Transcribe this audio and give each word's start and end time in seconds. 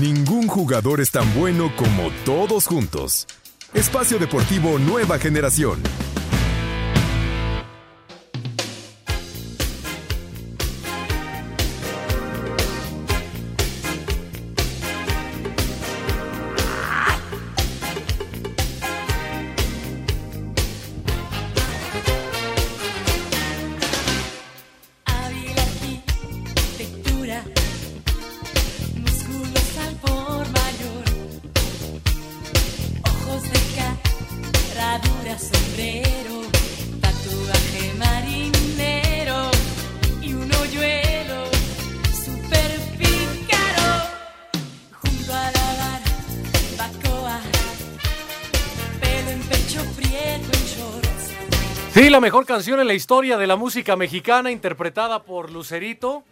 Ningún 0.00 0.48
jugador 0.48 1.00
es 1.00 1.12
tan 1.12 1.32
bueno 1.34 1.70
como 1.76 2.10
todos 2.24 2.66
juntos. 2.66 3.26
Espacio 3.74 4.18
Deportivo 4.18 4.78
Nueva 4.78 5.18
Generación. 5.18 5.80
Mejor 52.24 52.46
canción 52.46 52.80
en 52.80 52.86
la 52.86 52.94
historia 52.94 53.36
de 53.36 53.46
la 53.46 53.54
música 53.54 53.96
mexicana, 53.96 54.50
interpretada 54.50 55.24
por 55.24 55.52
Lucerito. 55.52 56.24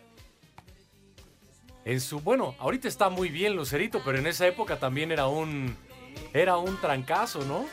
En 1.84 2.00
su, 2.00 2.20
bueno, 2.20 2.54
ahorita 2.60 2.88
está 2.88 3.10
muy 3.10 3.28
bien 3.28 3.54
Lucerito, 3.54 4.00
pero 4.02 4.16
en 4.16 4.26
esa 4.26 4.46
época 4.46 4.78
también 4.78 5.12
era 5.12 5.26
un, 5.26 5.76
era 6.32 6.56
un 6.56 6.80
trancazo, 6.80 7.44
¿no? 7.44 7.66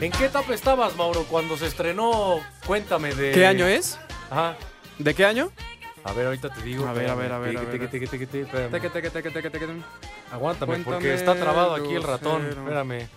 ¿En 0.00 0.12
qué 0.12 0.24
etapa 0.24 0.54
estabas, 0.54 0.96
Mauro, 0.96 1.26
cuando 1.28 1.58
se 1.58 1.66
estrenó 1.66 2.40
Cuéntame 2.66 3.14
de... 3.14 3.32
¿Qué 3.32 3.44
año 3.44 3.66
es? 3.66 3.98
Ajá. 4.30 4.56
¿De 4.98 5.14
qué 5.14 5.26
año? 5.26 5.52
A 6.04 6.12
ver, 6.12 6.26
ahorita 6.26 6.48
te 6.50 6.62
digo. 6.62 6.86
A 6.86 6.92
ver, 6.92 7.10
a 7.10 7.14
ver, 7.14 7.32
a 7.32 7.38
ver. 7.38 7.56
Aguántame, 10.32 10.78
porque 10.78 11.14
está 11.14 11.34
trabado 11.34 11.74
aquí 11.74 11.94
el 11.94 12.02
ratón. 12.02 12.46
Espérame. 12.46 13.08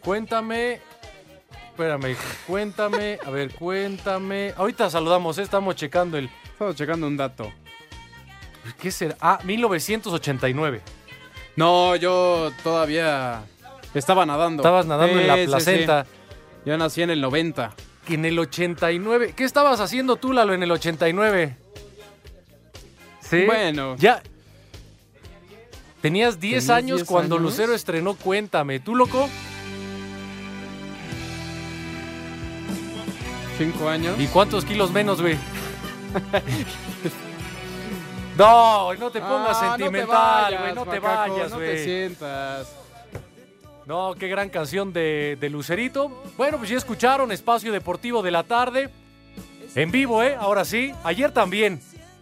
Cuéntame. 0.00 0.80
Espérame, 1.70 2.16
cuéntame. 2.46 3.18
A 3.24 3.30
ver, 3.30 3.54
cuéntame. 3.54 4.52
Ahorita 4.56 4.90
saludamos, 4.90 5.38
¿eh? 5.38 5.42
estamos 5.42 5.76
checando 5.76 6.16
el. 6.18 6.28
Estamos 6.44 6.74
checando 6.74 7.06
un 7.06 7.16
dato. 7.16 7.52
¿Qué 8.80 8.90
será? 8.90 9.16
Ah, 9.20 9.38
1989. 9.44 10.80
No, 11.56 11.96
yo 11.96 12.50
todavía 12.62 13.42
estaba 13.94 14.26
nadando. 14.26 14.62
Estabas 14.62 14.86
nadando 14.86 15.20
en 15.20 15.26
la 15.26 15.34
Sí, 15.34 15.40
sí, 15.40 15.46
sí. 15.46 15.50
placenta. 15.50 16.06
Yo 16.64 16.76
nací 16.78 17.02
en 17.02 17.10
el 17.10 17.20
90. 17.20 17.74
Que 18.06 18.14
en 18.14 18.24
el 18.24 18.38
89. 18.38 19.34
¿Qué 19.36 19.44
estabas 19.44 19.80
haciendo 19.80 20.16
tú, 20.16 20.32
Lalo, 20.32 20.54
en 20.54 20.62
el 20.62 20.70
89? 20.70 21.56
Sí. 23.28 23.44
Bueno. 23.44 23.96
Ya. 23.98 24.22
Tenías 26.00 26.38
10 26.38 26.66
¿Tenías 26.66 26.70
años 26.70 26.96
10 26.98 27.08
cuando 27.08 27.36
años? 27.36 27.50
Lucero 27.50 27.74
estrenó 27.74 28.14
Cuéntame. 28.14 28.78
¿Tú, 28.80 28.94
loco? 28.94 29.28
Cinco 33.56 33.88
años. 33.88 34.18
¿Y 34.20 34.26
cuántos 34.28 34.64
kilos 34.64 34.92
menos, 34.92 35.20
güey? 35.20 35.36
no, 38.38 38.94
no 38.94 39.10
te 39.10 39.20
pongas 39.20 39.58
Ah, 39.60 39.76
sentimental, 39.76 40.56
güey. 40.58 40.74
no 40.74 40.86
te 40.86 40.98
vayas, 41.00 41.50
No 41.50 41.58
te 41.58 41.84
sientas. 41.84 42.68
No, 43.84 44.14
qué 44.14 44.28
gran 44.28 44.48
canción 44.50 44.92
de, 44.92 45.36
de 45.40 45.50
Lucerito. 45.50 46.22
Bueno, 46.36 46.58
pues 46.58 46.70
ya 46.70 46.76
escucharon 46.76 47.32
Espacio 47.32 47.72
Deportivo 47.72 48.22
de 48.22 48.30
la 48.30 48.44
tarde. 48.44 48.90
En 49.74 49.90
vivo, 49.90 50.22
¿eh? 50.22 50.36
Ahora 50.38 50.64
sí. 50.64 50.92
Ayer 51.02 51.32
también. 51.32 51.80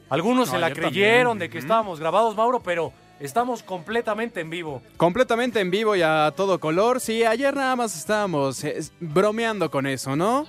Algunos 0.08 0.48
No, 0.48 0.54
se 0.54 0.60
la 0.60 0.70
creyeron 0.72 1.32
también. 1.32 1.38
de 1.38 1.52
que 1.52 1.58
estábamos 1.58 1.98
grabados, 2.00 2.36
Mauro, 2.36 2.60
pero 2.62 2.92
estamos 3.20 3.62
completamente 3.62 4.40
en 4.40 4.50
vivo. 4.50 4.82
Completamente 4.96 5.60
en 5.60 5.70
vivo 5.70 5.96
y 5.96 6.02
a 6.02 6.32
todo 6.36 6.60
color. 6.60 7.00
Sí, 7.00 7.24
ayer 7.24 7.54
nada 7.54 7.74
más 7.76 7.96
estábamos 7.96 8.62
eh, 8.64 8.78
bromeando 9.00 9.70
con 9.70 9.86
eso, 9.86 10.14
¿no? 10.16 10.46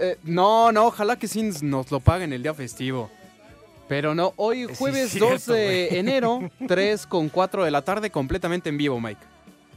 Eh, 0.00 0.18
no, 0.24 0.70
no, 0.72 0.86
ojalá 0.86 1.16
que 1.16 1.26
sí 1.26 1.42
nos 1.62 1.90
lo 1.90 2.00
paguen 2.00 2.32
el 2.32 2.42
día 2.42 2.54
festivo. 2.54 3.10
Pero 3.88 4.14
no, 4.14 4.32
hoy 4.36 4.66
Sí, 4.68 4.74
jueves 4.78 5.10
cierto, 5.10 5.30
2 5.30 5.46
de 5.46 5.88
enero, 5.98 6.50
3 6.66 7.06
con 7.06 7.28
4 7.28 7.64
de 7.64 7.70
la 7.70 7.82
tarde, 7.82 8.10
completamente 8.10 8.68
en 8.68 8.76
vivo, 8.78 9.00
Mike. 9.00 9.20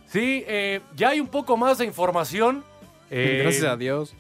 Sí, 0.07 0.43
eh, 0.47 0.81
ya 0.95 1.09
hay 1.09 1.19
un 1.19 1.27
poco 1.27 1.55
más 1.57 1.77
de 1.77 1.85
información. 1.85 2.63
Eh, 3.11 3.39
Gracias 3.43 3.63
a 3.63 3.77
Dios. 3.77 4.13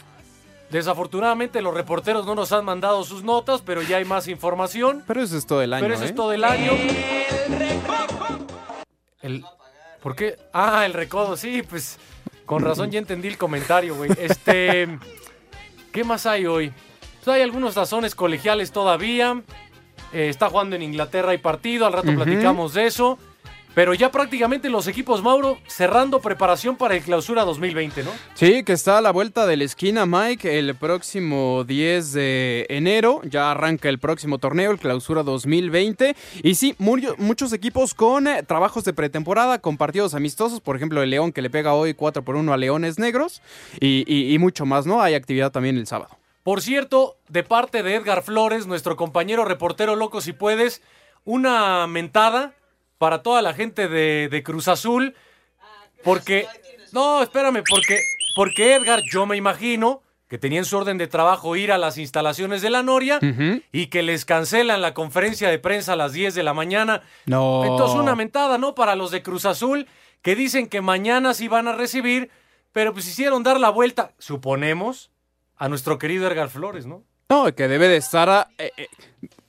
Desafortunadamente 0.69 1.61
los 1.61 1.73
reporteros 1.73 2.25
no 2.25 2.35
nos 2.35 2.51
han 2.51 2.63
mandado 2.63 3.03
sus 3.03 3.23
notas, 3.23 3.61
pero 3.65 3.81
ya 3.81 3.97
hay 3.97 4.05
más 4.05 4.27
información. 4.27 5.03
Pero 5.07 5.21
eso 5.21 5.37
es 5.37 5.45
todo 5.45 5.61
el 5.61 5.73
año, 5.73 5.81
Pero 5.81 5.95
eso 5.95 6.03
¿eh? 6.03 6.07
es 6.07 6.15
todo 6.15 6.31
el 6.33 6.43
año. 6.43 6.71
El, 9.21 9.43
¿Por 10.01 10.15
qué? 10.15 10.37
Ah, 10.53 10.85
el 10.85 10.93
recodo, 10.93 11.35
sí, 11.35 11.63
pues 11.63 11.97
con 12.45 12.63
razón 12.63 12.91
ya 12.91 12.99
entendí 12.99 13.27
el 13.27 13.37
comentario, 13.37 13.95
güey. 13.95 14.11
Este, 14.17 14.87
¿qué 15.91 16.03
más 16.03 16.25
hay 16.25 16.45
hoy? 16.45 16.71
Pues 17.23 17.35
hay 17.35 17.41
algunos 17.41 17.75
tazones 17.75 18.15
colegiales 18.15 18.71
todavía. 18.71 19.41
Eh, 20.13 20.29
está 20.29 20.49
jugando 20.49 20.75
en 20.75 20.83
Inglaterra, 20.83 21.31
hay 21.31 21.37
partido, 21.39 21.85
al 21.85 21.93
rato 21.93 22.13
platicamos 22.13 22.73
de 22.73 22.85
eso. 22.85 23.19
Pero 23.79 23.93
ya 23.93 24.11
prácticamente 24.11 24.69
los 24.69 24.87
equipos 24.87 25.23
Mauro 25.23 25.57
cerrando 25.65 26.19
preparación 26.19 26.75
para 26.75 26.97
el 26.97 27.01
clausura 27.01 27.45
2020, 27.45 28.03
¿no? 28.03 28.11
Sí, 28.33 28.65
que 28.65 28.73
está 28.73 28.97
a 28.97 29.01
la 29.01 29.11
vuelta 29.11 29.47
de 29.47 29.55
la 29.55 29.63
esquina, 29.63 30.05
Mike, 30.05 30.59
el 30.59 30.75
próximo 30.75 31.63
10 31.63 32.11
de 32.11 32.65
enero. 32.67 33.21
Ya 33.23 33.51
arranca 33.51 33.87
el 33.87 33.97
próximo 33.97 34.37
torneo, 34.37 34.71
el 34.71 34.79
clausura 34.79 35.23
2020. 35.23 36.13
Y 36.43 36.55
sí, 36.55 36.75
muchos 36.77 37.53
equipos 37.53 37.93
con 37.93 38.27
eh, 38.27 38.43
trabajos 38.43 38.83
de 38.83 38.91
pretemporada, 38.91 39.59
con 39.59 39.77
partidos 39.77 40.13
amistosos. 40.13 40.59
Por 40.59 40.75
ejemplo, 40.75 41.01
el 41.01 41.09
León 41.09 41.31
que 41.31 41.41
le 41.41 41.49
pega 41.49 41.73
hoy 41.73 41.93
4 41.93 42.21
por 42.25 42.35
1 42.35 42.51
a 42.51 42.57
Leones 42.57 42.99
Negros. 42.99 43.41
Y, 43.79 44.03
y- 44.13 44.33
y 44.33 44.39
mucho 44.39 44.65
más, 44.65 44.87
¿no? 44.87 45.01
Hay 45.01 45.13
actividad 45.13 45.53
también 45.53 45.77
el 45.77 45.87
sábado. 45.87 46.17
Por 46.43 46.61
cierto, 46.61 47.15
de 47.29 47.43
parte 47.43 47.81
de 47.81 47.95
Edgar 47.95 48.23
Flores, 48.23 48.67
nuestro 48.67 48.97
compañero 48.97 49.45
reportero 49.45 49.95
loco, 49.95 50.19
si 50.19 50.33
puedes, 50.33 50.81
una 51.23 51.87
mentada 51.87 52.55
para 52.99 53.23
toda 53.23 53.41
la 53.41 53.55
gente 53.55 53.87
de, 53.87 54.27
de 54.29 54.43
Cruz 54.43 54.67
Azul. 54.67 55.15
Porque, 56.03 56.45
no, 56.91 57.23
espérame, 57.23 57.63
porque, 57.67 57.99
porque 58.35 58.75
Edgar, 58.75 59.01
yo 59.11 59.25
me 59.25 59.35
imagino 59.35 60.01
que 60.27 60.37
tenía 60.37 60.59
en 60.59 60.65
su 60.65 60.77
orden 60.77 60.97
de 60.99 61.07
trabajo 61.07 61.55
ir 61.55 61.71
a 61.71 61.77
las 61.79 61.97
instalaciones 61.97 62.61
de 62.61 62.69
la 62.69 62.83
Noria 62.83 63.19
y 63.71 63.87
que 63.87 64.03
les 64.03 64.25
cancelan 64.25 64.81
la 64.81 64.93
conferencia 64.93 65.49
de 65.49 65.57
prensa 65.57 65.93
a 65.93 65.95
las 65.95 66.13
10 66.13 66.35
de 66.35 66.43
la 66.43 66.53
mañana. 66.53 67.01
No. 67.25 67.65
Entonces, 67.65 67.97
una 67.99 68.15
mentada, 68.15 68.59
¿no? 68.59 68.75
Para 68.75 68.95
los 68.95 69.09
de 69.09 69.23
Cruz 69.23 69.45
Azul, 69.45 69.87
que 70.21 70.35
dicen 70.35 70.67
que 70.67 70.81
mañana 70.81 71.33
sí 71.33 71.47
van 71.47 71.67
a 71.67 71.73
recibir, 71.73 72.29
pero 72.71 72.93
pues 72.93 73.07
hicieron 73.07 73.41
dar 73.41 73.59
la 73.59 73.71
vuelta, 73.71 74.11
suponemos, 74.19 75.09
a 75.57 75.67
nuestro 75.67 75.97
querido 75.97 76.27
Edgar 76.27 76.49
Flores, 76.49 76.85
¿no? 76.85 77.03
No, 77.29 77.53
que 77.55 77.67
debe 77.67 77.87
de 77.87 77.97
estar. 77.97 78.29
a- 78.29 78.49
eh, 78.59 78.71
eh, 78.77 78.87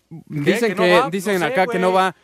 dicen 0.08 0.74
¿Que 0.74 1.00
no 1.02 1.10
dicen 1.10 1.34
No 1.40 1.46
sé, 1.46 1.52
acá 1.52 1.66
que 1.66 1.78
no 1.78 1.92
va. 1.92 2.16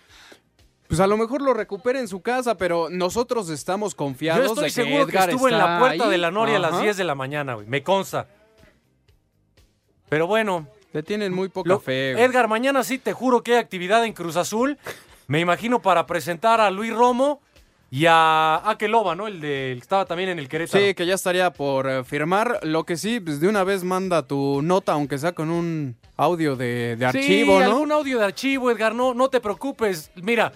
Pues 0.88 1.00
a 1.00 1.06
lo 1.06 1.16
mejor 1.16 1.42
lo 1.42 1.52
recupera 1.54 1.98
en 1.98 2.06
su 2.08 2.20
casa, 2.22 2.56
pero 2.56 2.88
nosotros 2.90 3.48
estamos 3.50 3.92
Yo 3.92 3.96
confiados 3.96 4.46
estoy 4.46 4.62
de 4.64 4.66
que 4.66 4.70
seguro 4.70 5.02
Edgar 5.04 5.24
que 5.28 5.30
estuvo 5.32 5.48
en 5.48 5.58
la 5.58 5.78
puerta 5.78 6.04
ahí. 6.04 6.10
de 6.10 6.18
la 6.18 6.30
Noria 6.30 6.56
a 6.56 6.60
las 6.60 6.72
Ajá. 6.74 6.82
10 6.82 6.96
de 6.96 7.04
la 7.04 7.14
mañana, 7.14 7.54
güey. 7.54 7.66
Me 7.66 7.82
consta. 7.82 8.28
Pero 10.08 10.26
bueno. 10.26 10.66
Le 10.92 11.02
tienen 11.02 11.32
muy 11.34 11.48
poca 11.48 11.68
lo- 11.68 11.80
fe. 11.80 12.12
güey. 12.12 12.24
Edgar, 12.24 12.48
mañana 12.48 12.82
sí 12.84 12.98
te 12.98 13.12
juro 13.12 13.42
que 13.42 13.54
hay 13.54 13.58
actividad 13.58 14.04
en 14.04 14.12
Cruz 14.12 14.36
Azul. 14.36 14.78
Me 15.26 15.40
imagino 15.40 15.82
para 15.82 16.06
presentar 16.06 16.60
a 16.60 16.70
Luis 16.70 16.92
Romo, 16.94 17.40
y 17.88 18.06
a 18.08 18.68
Akeloba, 18.68 19.14
¿no? 19.14 19.28
El, 19.28 19.40
de, 19.40 19.70
el 19.72 19.78
que 19.78 19.82
estaba 19.82 20.04
también 20.06 20.28
en 20.30 20.38
el 20.40 20.48
Querétaro. 20.48 20.84
Sí, 20.84 20.92
que 20.94 21.06
ya 21.06 21.14
estaría 21.14 21.52
por 21.52 21.88
eh, 21.88 22.02
firmar. 22.04 22.58
Lo 22.62 22.84
que 22.84 22.96
sí, 22.96 23.20
pues 23.20 23.38
de 23.40 23.46
una 23.48 23.62
vez 23.62 23.84
manda 23.84 24.26
tu 24.26 24.60
nota, 24.60 24.92
aunque 24.92 25.18
sea 25.18 25.32
con 25.32 25.50
un 25.50 25.96
audio 26.16 26.56
de, 26.56 26.96
de 26.96 27.06
archivo, 27.06 27.58
sí, 27.58 27.64
¿no? 27.64 27.70
algún 27.72 27.92
audio 27.92 28.18
de 28.18 28.24
archivo, 28.24 28.70
Edgar, 28.72 28.92
no, 28.94 29.14
no 29.14 29.28
te 29.28 29.40
preocupes. 29.40 30.10
Mira, 30.16 30.52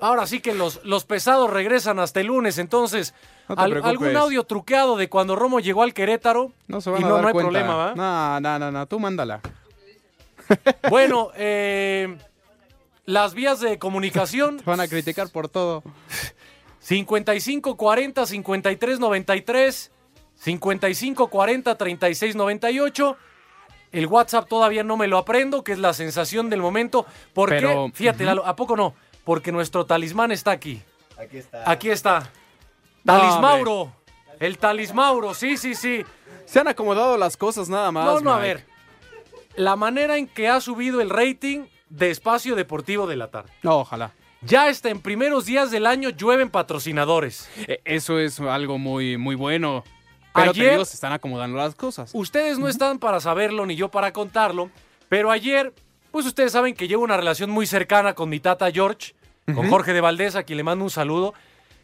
ahora 0.00 0.26
sí 0.26 0.40
que 0.40 0.54
los, 0.54 0.84
los 0.84 1.04
pesados 1.04 1.50
regresan 1.50 1.98
hasta 1.98 2.20
el 2.20 2.26
lunes, 2.26 2.58
entonces 2.58 3.14
No 3.48 3.54
al- 3.56 3.82
algún 3.84 4.16
audio 4.16 4.44
truqueado 4.44 4.96
de 4.96 5.08
cuando 5.08 5.36
Romo 5.36 5.60
llegó 5.60 5.82
al 5.82 5.94
Querétaro 5.94 6.52
No 6.68 6.80
se 6.80 6.90
van 6.90 7.00
y 7.00 7.04
a 7.04 7.08
no, 7.08 7.14
dar 7.14 7.22
no 7.22 7.28
hay 7.28 7.32
cuenta. 7.32 7.50
problema, 7.50 7.74
¿va? 7.76 7.94
No, 7.94 8.40
no, 8.40 8.58
no, 8.58 8.70
no, 8.72 8.86
tú 8.86 8.98
mándala. 9.00 9.40
Bueno, 10.90 11.30
eh, 11.36 12.16
las 13.06 13.34
vías 13.34 13.60
de 13.60 13.78
comunicación 13.78 14.58
Te 14.64 14.64
van 14.64 14.80
a 14.80 14.88
criticar 14.88 15.30
por 15.30 15.48
todo. 15.48 15.82
55 16.80 17.76
40 17.76 18.26
53 18.26 19.00
93 19.00 19.90
55 20.34 21.28
40 21.28 21.74
36 21.76 22.36
98 22.36 23.16
el 23.92 24.06
WhatsApp 24.08 24.48
todavía 24.48 24.82
no 24.82 24.96
me 24.96 25.06
lo 25.06 25.18
aprendo, 25.18 25.62
que 25.62 25.70
es 25.70 25.78
la 25.78 25.92
sensación 25.94 26.50
del 26.50 26.60
momento. 26.60 27.06
¿Por 27.32 27.48
Pero- 27.50 27.86
qué? 27.86 27.92
Fíjate. 27.94 28.24
Lalo, 28.24 28.44
¿a 28.44 28.56
poco 28.56 28.76
no? 28.76 28.92
Porque 29.24 29.52
nuestro 29.52 29.86
talismán 29.86 30.32
está 30.32 30.50
aquí. 30.50 30.82
Aquí 31.18 31.38
está. 31.38 31.70
Aquí 31.70 31.90
está. 31.90 32.30
Talismauro. 33.04 33.92
El 34.40 34.58
talismauro, 34.58 35.34
sí, 35.34 35.56
sí, 35.56 35.74
sí. 35.74 36.04
Se 36.46 36.60
han 36.60 36.68
acomodado 36.68 37.16
las 37.16 37.36
cosas 37.36 37.68
nada 37.68 37.90
más. 37.92 38.04
No, 38.04 38.20
no, 38.20 38.32
a 38.34 38.38
ver. 38.38 38.66
La 39.56 39.76
manera 39.76 40.16
en 40.18 40.26
que 40.26 40.48
ha 40.48 40.60
subido 40.60 41.00
el 41.00 41.10
rating 41.10 41.66
de 41.88 42.10
Espacio 42.10 42.56
Deportivo 42.56 43.06
de 43.06 43.16
la 43.16 43.30
tarde. 43.30 43.52
No, 43.62 43.78
ojalá. 43.80 44.12
Ya 44.42 44.68
está 44.68 44.90
en 44.90 45.00
primeros 45.00 45.46
días 45.46 45.70
del 45.70 45.86
año 45.86 46.10
llueven 46.10 46.50
patrocinadores. 46.50 47.48
E- 47.68 47.80
Eso 47.84 48.18
es 48.18 48.40
algo 48.40 48.78
muy, 48.78 49.16
muy 49.16 49.36
bueno. 49.36 49.84
Pero 50.34 50.52
te 50.52 50.60
Ayer- 50.60 50.70
digo, 50.72 50.84
se 50.84 50.94
están 50.94 51.12
acomodando 51.12 51.56
las 51.56 51.74
cosas. 51.76 52.10
Ustedes 52.12 52.58
no 52.58 52.66
están 52.68 52.98
para 52.98 53.20
saberlo 53.20 53.64
ni 53.64 53.76
yo 53.76 53.88
para 53.90 54.12
contarlo, 54.12 54.68
pero 55.08 55.30
ayer, 55.30 55.72
pues 56.14 56.26
ustedes 56.26 56.52
saben 56.52 56.74
que 56.76 56.86
llevo 56.86 57.02
una 57.02 57.16
relación 57.16 57.50
muy 57.50 57.66
cercana 57.66 58.14
con 58.14 58.28
mi 58.28 58.38
tata 58.38 58.70
George, 58.70 59.16
con 59.52 59.68
Jorge 59.68 59.92
de 59.92 60.00
Valdés, 60.00 60.36
a 60.36 60.44
quien 60.44 60.58
le 60.58 60.62
mando 60.62 60.84
un 60.84 60.90
saludo. 60.90 61.34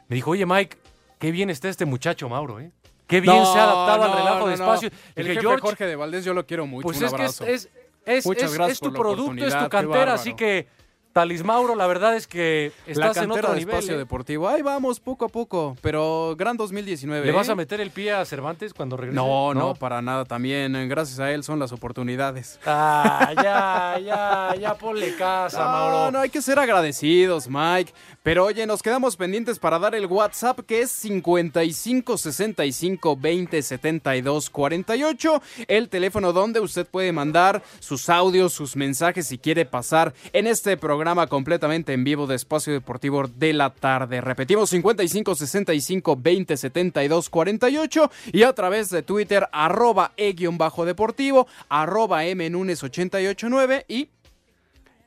Me 0.06 0.14
dijo, 0.14 0.30
oye 0.30 0.46
Mike, 0.46 0.76
qué 1.18 1.32
bien 1.32 1.50
está 1.50 1.68
este 1.68 1.84
muchacho 1.84 2.28
Mauro, 2.28 2.60
¿eh? 2.60 2.70
Qué 3.08 3.20
bien 3.20 3.34
No, 3.34 3.52
se 3.52 3.58
ha 3.58 3.64
adaptado 3.64 4.04
al 4.04 4.12
relajo 4.16 4.38
no, 4.38 4.46
de 4.46 4.54
espacio. 4.54 4.88
El 5.16 5.24
Dije, 5.24 5.28
jefe 5.34 5.40
George, 5.40 5.60
Jorge 5.62 5.84
de 5.86 5.96
Valdés 5.96 6.24
yo 6.24 6.32
lo 6.32 6.46
quiero 6.46 6.64
mucho. 6.64 6.84
pues 6.84 6.98
un 6.98 7.06
es 7.06 7.12
que 7.12 7.24
es, 7.24 7.40
abrazo. 7.40 7.44
es, 7.44 7.68
es- 8.06 8.24
es- 8.70 8.78
tu 8.80 8.92
producto, 8.92 9.44
es 9.44 9.58
tu 9.58 9.68
cantera, 9.68 10.14
así 10.14 10.34
que 10.34 10.68
Talismauro, 11.12 11.74
la 11.74 11.88
verdad 11.88 12.14
es 12.14 12.28
que 12.28 12.70
la 12.86 12.92
estás 12.92 13.16
en 13.16 13.22
cantera 13.24 13.48
otro 13.48 13.52
de 13.54 13.58
nivel. 13.58 13.74
espacio 13.74 13.94
¿eh? 13.96 13.98
deportivo. 13.98 14.48
Ahí 14.48 14.62
vamos, 14.62 15.00
poco 15.00 15.24
a 15.24 15.28
poco. 15.28 15.76
Pero 15.80 16.36
gran 16.38 16.56
2019. 16.56 17.26
¿Le 17.26 17.32
vas 17.32 17.48
¿eh? 17.48 17.52
a 17.52 17.54
meter 17.56 17.80
el 17.80 17.90
pie 17.90 18.12
a 18.12 18.24
Cervantes 18.24 18.72
cuando 18.72 18.96
regrese? 18.96 19.16
No, 19.16 19.52
no, 19.52 19.74
para 19.74 20.00
nada. 20.02 20.24
También, 20.24 20.76
eh, 20.76 20.86
gracias 20.86 21.18
a 21.18 21.32
él, 21.32 21.42
son 21.42 21.58
las 21.58 21.72
oportunidades. 21.72 22.60
Ah, 22.64 23.32
ya, 23.34 23.98
ya, 24.04 24.54
ya 24.56 24.74
ponle 24.74 25.16
casa, 25.16 25.64
Mauro. 25.64 25.96
No, 25.96 26.10
no, 26.12 26.18
hay 26.20 26.30
que 26.30 26.40
ser 26.40 26.60
agradecidos, 26.60 27.48
Mike. 27.48 27.92
Pero 28.22 28.44
oye, 28.44 28.64
nos 28.66 28.82
quedamos 28.82 29.16
pendientes 29.16 29.58
para 29.58 29.78
dar 29.78 29.96
el 29.96 30.06
WhatsApp 30.06 30.60
que 30.60 30.82
es 30.82 30.92
55 30.92 32.18
65 32.18 33.16
20 33.16 33.62
72 33.62 34.50
48. 34.50 35.42
El 35.66 35.88
teléfono 35.88 36.32
donde 36.32 36.60
usted 36.60 36.86
puede 36.86 37.10
mandar 37.10 37.62
sus 37.80 38.08
audios, 38.08 38.52
sus 38.52 38.76
mensajes 38.76 39.26
si 39.26 39.38
quiere 39.38 39.64
pasar 39.64 40.14
en 40.32 40.46
este 40.46 40.76
programa 40.76 40.99
completamente 41.26 41.92
en 41.92 42.04
vivo 42.04 42.26
de 42.26 42.36
Espacio 42.36 42.72
Deportivo 42.72 43.26
de 43.26 43.52
la 43.52 43.70
tarde. 43.70 44.20
Repetimos 44.20 44.70
55 44.70 45.34
65 45.34 46.16
20 46.20 46.56
72 46.56 47.30
48 47.30 48.10
y 48.32 48.42
a 48.42 48.52
través 48.52 48.90
de 48.90 49.02
Twitter 49.02 49.48
arroba 49.52 50.12
e-deportivo, 50.16 51.46
arroba 51.68 52.24
mnunes889 52.24 53.84
y 53.88 54.08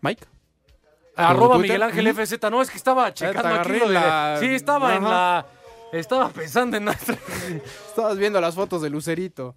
Mike. 0.01 0.25
Arroba 1.15 1.55
Twitter? 1.57 1.79
Miguel 1.79 1.83
Ángel. 1.83 2.13
FZ. 2.27 2.49
No, 2.49 2.61
es 2.61 2.69
que 2.69 2.77
estaba 2.77 3.13
checando 3.13 3.41
te 3.41 3.47
aquí 3.47 3.53
agarré 3.55 3.79
lo 3.79 3.87
de- 3.87 3.93
la- 3.93 4.37
Sí, 4.39 4.47
estaba 4.47 4.95
en 4.95 5.03
la... 5.03 5.45
Estaba 5.91 6.29
pensando 6.29 6.75
en. 6.77 6.87
Estabas 7.87 8.17
viendo 8.17 8.41
las 8.41 8.55
fotos 8.55 8.81
de 8.81 8.89
Lucerito. 8.89 9.53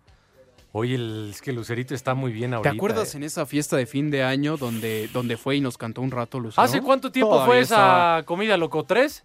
Oye, 0.78 0.96
el- 0.96 1.30
es 1.30 1.40
que 1.40 1.54
Lucerito 1.54 1.94
está 1.94 2.14
muy 2.14 2.32
bien 2.32 2.50
¿Te 2.50 2.56
ahorita. 2.56 2.74
acuerdas 2.74 3.14
eh. 3.14 3.16
en 3.16 3.22
esa 3.22 3.46
fiesta 3.46 3.78
de 3.78 3.86
fin 3.86 4.10
de 4.10 4.22
año 4.22 4.58
donde, 4.58 5.08
donde 5.08 5.38
fue 5.38 5.56
y 5.56 5.60
nos 5.62 5.78
cantó 5.78 6.02
un 6.02 6.10
rato 6.10 6.38
Lucero? 6.38 6.62
¿Hace 6.62 6.82
cuánto 6.82 7.10
tiempo 7.10 7.30
Todavía 7.30 7.46
fue 7.46 7.60
esa 7.60 8.22
comida, 8.26 8.58
loco? 8.58 8.84
¿Tres? 8.84 9.24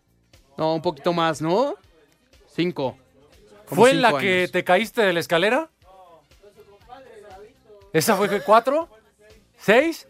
No, 0.58 0.74
un 0.74 0.82
poquito 0.82 1.12
más, 1.12 1.42
¿no? 1.42 1.76
Cinco. 2.48 2.98
Como 3.68 3.82
¿Fue 3.82 3.92
en 3.92 4.02
la 4.02 4.18
que 4.18 4.48
te 4.50 4.64
caíste 4.64 5.02
de 5.02 5.12
la 5.12 5.20
escalera? 5.20 5.70
¿Esa 7.92 8.16
fue 8.16 8.30
que 8.30 8.40
cuatro? 8.40 8.88
¿Seis? 9.58 10.08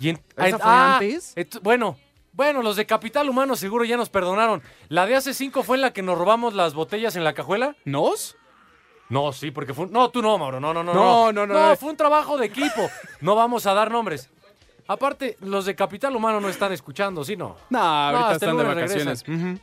Y 0.00 0.08
en- 0.08 0.20
¿Esa 0.38 0.58
fue 0.58 0.70
antes? 0.72 1.32
et- 1.36 1.60
bueno, 1.62 1.98
bueno, 2.32 2.62
los 2.62 2.76
de 2.76 2.86
Capital 2.86 3.28
Humano 3.28 3.56
seguro 3.56 3.84
ya 3.84 3.98
nos 3.98 4.08
perdonaron. 4.08 4.62
¿La 4.88 5.04
de 5.04 5.16
hace 5.16 5.34
cinco 5.34 5.62
fue 5.62 5.76
en 5.76 5.82
la 5.82 5.92
que 5.92 6.00
nos 6.00 6.16
robamos 6.16 6.54
las 6.54 6.72
botellas 6.72 7.14
en 7.14 7.24
la 7.24 7.34
cajuela? 7.34 7.76
¿Nos? 7.84 8.37
No, 9.08 9.32
sí, 9.32 9.50
porque 9.50 9.72
fue 9.72 9.86
un... 9.86 9.92
No, 9.92 10.10
tú 10.10 10.20
no, 10.20 10.36
Mauro, 10.36 10.60
no, 10.60 10.74
no, 10.74 10.82
no. 10.84 10.92
No, 10.92 11.32
no, 11.32 11.46
no, 11.46 11.54
No, 11.54 11.68
no. 11.70 11.76
fue 11.76 11.90
un 11.90 11.96
trabajo 11.96 12.36
de 12.36 12.46
equipo. 12.46 12.90
No 13.20 13.34
vamos 13.34 13.64
a 13.66 13.72
dar 13.74 13.90
nombres. 13.90 14.28
Aparte, 14.86 15.36
los 15.40 15.64
de 15.66 15.74
Capital 15.74 16.14
Humano 16.16 16.40
no 16.40 16.48
están 16.48 16.72
escuchando, 16.72 17.24
¿sí 17.24 17.36
no? 17.36 17.56
No, 17.70 17.78
ahorita 17.78 18.28
el 18.30 18.34
están 18.36 18.56
de 18.56 18.62
vacaciones. 18.64 19.22
Ujú. 19.26 19.58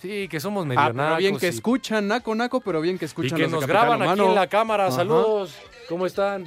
Sí, 0.00 0.28
que 0.28 0.40
somos 0.40 0.66
medio 0.66 0.80
Ah, 0.80 0.92
pero 0.94 1.16
bien 1.16 1.38
que 1.38 1.46
y- 1.46 1.50
escuchan, 1.50 2.06
naco, 2.06 2.34
naco, 2.34 2.60
pero 2.60 2.80
bien 2.80 2.98
que 2.98 3.06
Y 3.06 3.08
escuchan 3.08 3.36
que 3.36 3.42
los 3.44 3.52
nos 3.52 3.66
graban 3.66 4.02
aquí 4.02 4.20
en 4.20 4.34
la 4.34 4.46
cámara. 4.46 4.86
Ajá. 4.86 4.96
Saludos. 4.96 5.54
¿Cómo 5.88 6.04
están? 6.06 6.46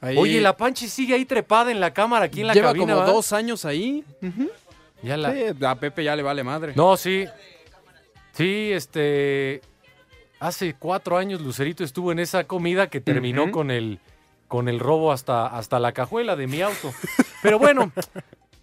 Ahí. 0.00 0.16
Oye, 0.16 0.40
la 0.40 0.56
Panchi 0.56 0.88
sigue 0.88 1.14
ahí 1.14 1.24
trepada 1.24 1.70
en 1.70 1.80
la 1.80 1.92
cámara, 1.92 2.26
aquí 2.26 2.40
en 2.40 2.48
la 2.48 2.54
Lleva 2.54 2.68
cabina. 2.68 2.94
como 2.94 3.06
¿va? 3.06 3.12
dos 3.12 3.32
años 3.32 3.64
ahí. 3.64 4.04
Ya 5.02 5.16
la- 5.16 5.32
Sí, 5.32 5.44
a 5.64 5.74
Pepe 5.74 6.04
ya 6.04 6.14
le 6.16 6.22
vale 6.22 6.42
madre. 6.44 6.72
No, 6.76 6.96
sí. 6.96 7.26
Sí, 8.32 8.70
este. 8.72 9.60
Hace 10.42 10.74
cuatro 10.74 11.18
años 11.18 11.40
Lucerito 11.40 11.84
estuvo 11.84 12.10
en 12.10 12.18
esa 12.18 12.42
comida 12.48 12.88
que 12.88 13.00
terminó 13.00 13.52
con 13.52 13.70
el 13.70 14.00
con 14.48 14.68
el 14.68 14.80
robo 14.80 15.12
hasta, 15.12 15.46
hasta 15.46 15.78
la 15.78 15.92
cajuela 15.92 16.34
de 16.34 16.48
mi 16.48 16.60
auto. 16.60 16.92
Pero 17.44 17.60
bueno, 17.60 17.92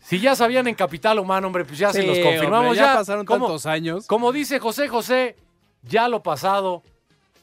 si 0.01 0.19
ya 0.19 0.35
sabían 0.35 0.67
en 0.67 0.75
Capital 0.75 1.19
Humano, 1.19 1.47
hombre, 1.47 1.63
pues 1.63 1.79
ya 1.79 1.93
se 1.93 2.05
los 2.05 2.19
confirmamos. 2.19 2.71
hombre, 2.71 2.75
ya 2.79 2.85
ya 2.87 2.93
pasaron 2.95 3.25
como, 3.25 3.45
tantos 3.45 3.65
años. 3.65 4.07
Como 4.07 4.33
dice 4.33 4.59
José 4.59 4.89
José, 4.89 5.37
ya 5.83 6.09
lo 6.09 6.21
pasado, 6.21 6.83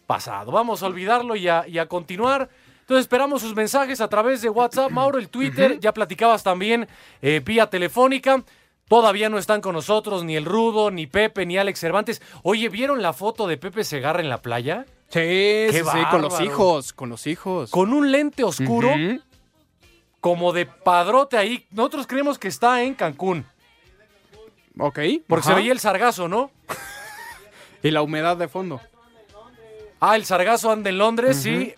pasado. 0.06 0.53
Vamos 0.53 0.83
a 0.83 0.87
olvidarlo 0.87 1.35
y 1.35 1.49
a, 1.49 1.67
y 1.67 1.79
a 1.79 1.87
continuar. 1.87 2.50
Entonces 2.81 3.05
esperamos 3.05 3.41
sus 3.41 3.56
mensajes 3.56 4.02
a 4.02 4.09
través 4.09 4.43
de 4.43 4.50
WhatsApp, 4.50 4.90
Mauro, 4.90 5.19
el 5.19 5.31
Twitter. 5.31 5.81
Ya 5.81 5.95
platicabas 5.95 6.43
también 6.43 6.87
eh, 7.23 7.40
vía 7.43 7.71
telefónica. 7.71 8.45
Todavía 8.88 9.28
no 9.28 9.38
están 9.38 9.61
con 9.61 9.75
nosotros 9.75 10.23
ni 10.25 10.37
el 10.37 10.45
Rudo, 10.45 10.90
ni 10.93 11.07
Pepe, 11.09 11.45
ni 11.45 11.59
Alex 11.59 11.81
Cervantes. 11.81 12.23
Oye, 12.43 12.69
¿vieron 12.69 13.02
la 13.02 13.12
foto 13.12 13.49
de 13.49 13.57
Pepe 13.57 13.83
Segarra 13.83 14.21
en 14.21 14.28
la 14.28 14.43
playa? 14.43 14.87
Sí, 15.09 15.66
sí, 15.73 15.78
sí, 15.78 16.05
con 16.11 16.23
los 16.23 16.40
hijos, 16.40 16.93
con 16.93 17.09
los 17.09 17.26
hijos. 17.26 17.71
Con 17.71 17.93
un 17.93 18.12
lente 18.12 18.45
oscuro, 18.45 18.90
como 20.21 20.52
de 20.52 20.66
padrote 20.66 21.37
ahí. 21.37 21.66
Nosotros 21.71 22.07
creemos 22.07 22.38
que 22.38 22.49
está 22.49 22.83
en 22.83 22.95
Cancún, 22.95 23.45
Ok. 24.78 24.99
porque 25.26 25.40
ajá. 25.47 25.50
se 25.50 25.55
veía 25.55 25.73
el 25.73 25.81
sargazo, 25.81 26.28
¿no? 26.28 26.50
Y 27.83 27.90
la 27.90 28.02
humedad 28.02 28.37
de 28.37 28.49
fondo. 28.49 28.81
Ah, 30.00 30.16
el 30.16 30.25
sargazo 30.25 30.71
anda 30.71 30.90
en 30.90 30.99
Londres, 30.99 31.37
sí. 31.37 31.75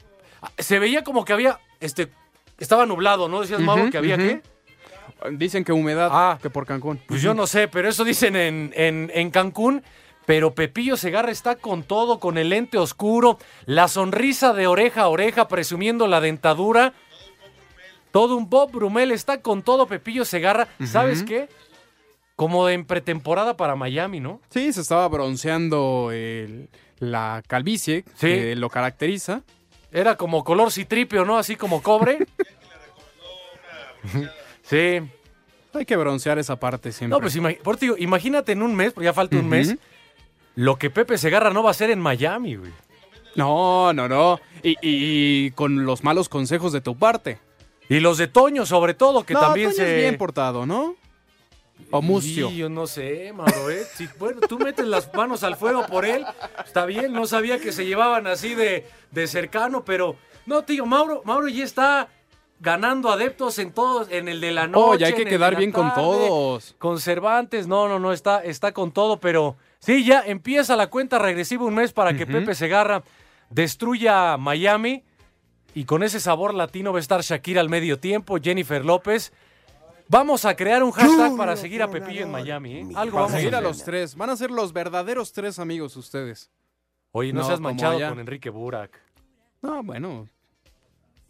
Se 0.56 0.78
veía 0.78 1.04
como 1.04 1.24
que 1.24 1.32
había, 1.34 1.58
este, 1.80 2.10
estaba 2.58 2.86
nublado, 2.86 3.28
¿no? 3.28 3.40
Decías, 3.40 3.60
Mauro, 3.60 3.82
Ujú, 3.84 3.92
que 3.92 3.98
había 3.98 4.16
qué. 4.16 4.42
Dicen 5.32 5.64
que 5.64 5.72
humedad, 5.72 6.08
Ah. 6.12 6.38
que 6.40 6.50
por 6.50 6.64
Cancún. 6.66 7.00
Pues 7.06 7.20
yo 7.22 7.34
no 7.34 7.46
sé, 7.46 7.66
pero 7.68 7.88
eso 7.88 8.04
dicen 8.04 8.36
en, 8.36 8.72
en, 8.76 9.10
en 9.14 9.30
Cancún. 9.30 9.82
Pero 10.26 10.54
Pepillo 10.54 10.96
Segarra 10.98 11.30
está 11.30 11.56
con 11.56 11.82
todo, 11.82 12.20
con 12.20 12.36
el 12.36 12.50
lente 12.50 12.76
oscuro, 12.76 13.38
la 13.64 13.88
sonrisa 13.88 14.52
de 14.52 14.66
oreja 14.66 15.02
a 15.02 15.08
oreja, 15.08 15.48
presumiendo 15.48 16.06
la 16.06 16.20
dentadura. 16.20 16.92
Todo 18.12 18.36
un 18.36 18.50
Bob 18.50 18.70
Brumel 18.72 19.10
está 19.10 19.40
con 19.40 19.62
todo 19.62 19.86
Pepillo 19.86 20.24
Segarra. 20.26 20.68
¿Sabes 20.84 21.22
qué? 21.22 21.48
Como 22.36 22.68
en 22.68 22.84
pretemporada 22.84 23.56
para 23.56 23.74
Miami, 23.74 24.20
¿no? 24.20 24.40
Sí, 24.50 24.72
se 24.72 24.82
estaba 24.82 25.08
bronceando 25.08 26.10
el- 26.12 26.68
la 26.98 27.42
calvicie, 27.46 28.04
Sí. 28.16 28.26
que 28.28 28.54
lo 28.56 28.68
caracteriza. 28.70 29.42
Era 29.90 30.16
como 30.16 30.44
color 30.44 30.70
citripio, 30.70 31.24
¿no? 31.24 31.38
Así 31.38 31.56
como 31.56 31.82
cobre. 31.82 32.18
sí. 34.68 35.00
Hay 35.74 35.84
que 35.84 35.96
broncear 35.96 36.38
esa 36.38 36.58
parte 36.58 36.92
siempre. 36.92 37.14
No, 37.16 37.20
pues 37.20 37.38
por 37.62 37.78
digo, 37.78 37.94
imagínate 37.98 38.52
en 38.52 38.62
un 38.62 38.74
mes, 38.74 38.92
porque 38.92 39.04
ya 39.04 39.12
falta 39.12 39.36
un 39.36 39.48
mes, 39.48 39.76
lo 40.56 40.76
que 40.76 40.88
Pepe 40.90 41.18
Segarra 41.18 41.50
no 41.50 41.62
va 41.62 41.68
a 41.68 41.72
hacer 41.72 41.90
en 41.90 42.00
Miami, 42.00 42.56
güey. 42.56 42.72
No, 43.36 43.92
no, 43.92 44.08
no. 44.08 44.40
Y, 44.62 44.70
y- 44.70 44.76
y 45.46 45.50
con 45.52 45.84
los 45.84 46.02
malos 46.02 46.28
consejos 46.28 46.72
de 46.72 46.80
tu 46.80 46.96
parte. 46.96 47.38
Y 47.88 48.00
los 48.00 48.18
de 48.18 48.26
Toño, 48.28 48.66
sobre 48.66 48.94
todo, 48.94 49.24
que 49.24 49.34
no, 49.34 49.40
también 49.40 49.70
Toño 49.70 49.76
se. 49.84 49.94
es 49.96 50.00
bien 50.02 50.18
portado, 50.18 50.66
¿no? 50.66 50.96
O 51.90 52.02
Mucio. 52.02 52.48
Sí, 52.48 52.56
yo 52.56 52.68
no 52.68 52.86
sé, 52.86 53.32
Mauro, 53.32 53.70
¿eh? 53.70 53.84
Si, 53.94 54.08
bueno, 54.18 54.40
tú 54.48 54.58
metes 54.58 54.86
las 54.86 55.12
manos 55.14 55.44
al 55.44 55.56
fuego 55.56 55.86
por 55.86 56.04
él, 56.04 56.24
está 56.66 56.86
bien, 56.86 57.12
no 57.12 57.26
sabía 57.26 57.60
que 57.60 57.70
se 57.72 57.86
llevaban 57.86 58.26
así 58.26 58.54
de, 58.54 58.84
de 59.12 59.26
cercano, 59.28 59.84
pero 59.84 60.16
no, 60.46 60.64
tío, 60.64 60.84
Mauro, 60.86 61.22
Mauro 61.24 61.46
ya 61.48 61.64
está 61.64 62.08
ganando 62.60 63.10
adeptos 63.10 63.58
en 63.58 63.72
todos, 63.72 64.10
en 64.10 64.28
el 64.28 64.40
de 64.40 64.52
la 64.52 64.66
noche. 64.66 64.90
Oye, 64.90 65.04
hay 65.06 65.12
que 65.14 65.24
quedar 65.24 65.56
bien 65.56 65.72
con 65.72 65.92
todos. 65.94 66.74
Con 66.78 67.00
Cervantes, 67.00 67.66
no, 67.66 67.88
no, 67.88 67.98
no, 67.98 68.12
está, 68.12 68.42
está 68.42 68.72
con 68.72 68.92
todo, 68.92 69.20
pero 69.20 69.56
sí, 69.78 70.04
ya 70.04 70.22
empieza 70.26 70.76
la 70.76 70.88
cuenta 70.88 71.18
regresiva 71.18 71.64
un 71.64 71.74
mes 71.74 71.92
para 71.92 72.14
que 72.14 72.26
Pepe 72.26 72.54
Segarra 72.54 73.02
destruya 73.50 74.36
Miami 74.36 75.04
y 75.74 75.84
con 75.84 76.02
ese 76.02 76.20
sabor 76.20 76.54
latino 76.54 76.92
va 76.92 76.98
a 76.98 77.00
estar 77.00 77.20
Shakira 77.20 77.60
al 77.60 77.68
medio 77.68 77.98
tiempo, 77.98 78.38
Jennifer 78.42 78.84
López. 78.84 79.32
Vamos 80.08 80.46
a 80.46 80.56
crear 80.56 80.82
un 80.82 80.90
hashtag 80.90 81.36
para 81.36 81.54
seguir 81.54 81.82
a 81.82 81.90
Pepillo 81.90 82.22
en 82.22 82.30
Miami, 82.30 82.76
¿eh? 82.76 82.80
Algo 82.94 83.12
Para 83.16 83.26
vamos 83.26 83.32
a 83.34 83.36
seguir 83.36 83.54
a 83.54 83.58
hacer. 83.58 83.68
los 83.68 83.84
tres. 83.84 84.16
Van 84.16 84.30
a 84.30 84.36
ser 84.36 84.50
los 84.50 84.72
verdaderos 84.72 85.32
tres 85.32 85.58
amigos 85.58 85.96
ustedes. 85.96 86.50
Oye, 87.12 87.32
no, 87.32 87.40
No, 87.40 87.46
seas 87.46 87.60
manchado 87.60 87.98
con 88.08 88.18
Enrique 88.18 88.48
Burak. 88.48 88.98
No, 89.60 89.82
bueno. 89.82 90.28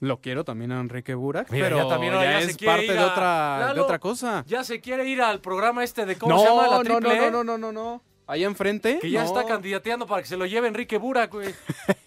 Lo 0.00 0.20
quiero 0.20 0.44
también 0.44 0.70
a 0.72 0.80
Enrique 0.80 1.14
Burak, 1.14 1.50
Mira, 1.50 1.64
pero 1.66 1.78
ya 1.82 1.88
también 1.88 2.14
ahora 2.14 2.30
ya 2.32 2.38
es 2.40 2.52
se 2.52 2.56
quiere 2.56 2.72
parte 2.72 2.86
ir 2.86 2.92
de 2.92 2.98
a- 3.00 3.06
otra, 3.06 3.58
de 3.58 3.64
Lalo, 3.66 3.82
otra 3.84 3.98
cosa. 3.98 4.44
Ya 4.46 4.62
se 4.62 4.80
quiere 4.80 5.08
ir 5.08 5.20
al 5.20 5.40
programa 5.40 5.82
este 5.82 6.06
de 6.06 6.16
cómo 6.16 6.34
no, 6.34 6.40
se 6.40 6.46
llama 6.48 6.62
la 6.62 6.68
no, 6.68 6.76
no, 6.76 6.82
triple 6.82 7.16
no, 7.18 7.24
E, 7.26 7.30
no, 7.32 7.44
no, 7.44 7.58
no, 7.58 7.72
no. 7.72 8.02
Allá 8.28 8.46
enfrente. 8.46 8.98
que 9.00 9.10
ya 9.10 9.20
no. 9.22 9.26
está 9.26 9.44
candidateando 9.44 10.06
para 10.06 10.22
que 10.22 10.28
se 10.28 10.36
lo 10.36 10.46
lleve 10.46 10.68
Enrique 10.68 10.98
Burak, 10.98 11.32
güey. 11.32 11.52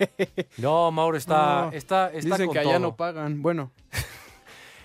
No, 0.57 0.89
Mauro 0.91 1.17
está, 1.17 1.63
No. 1.65 1.71
está, 1.73 2.11
está 2.13 2.29
Dicen 2.35 2.45
con 2.45 2.53
que 2.53 2.59
allá 2.59 2.69
todo. 2.77 2.79
no 2.79 2.95
pagan. 2.95 3.41
Bueno, 3.41 3.71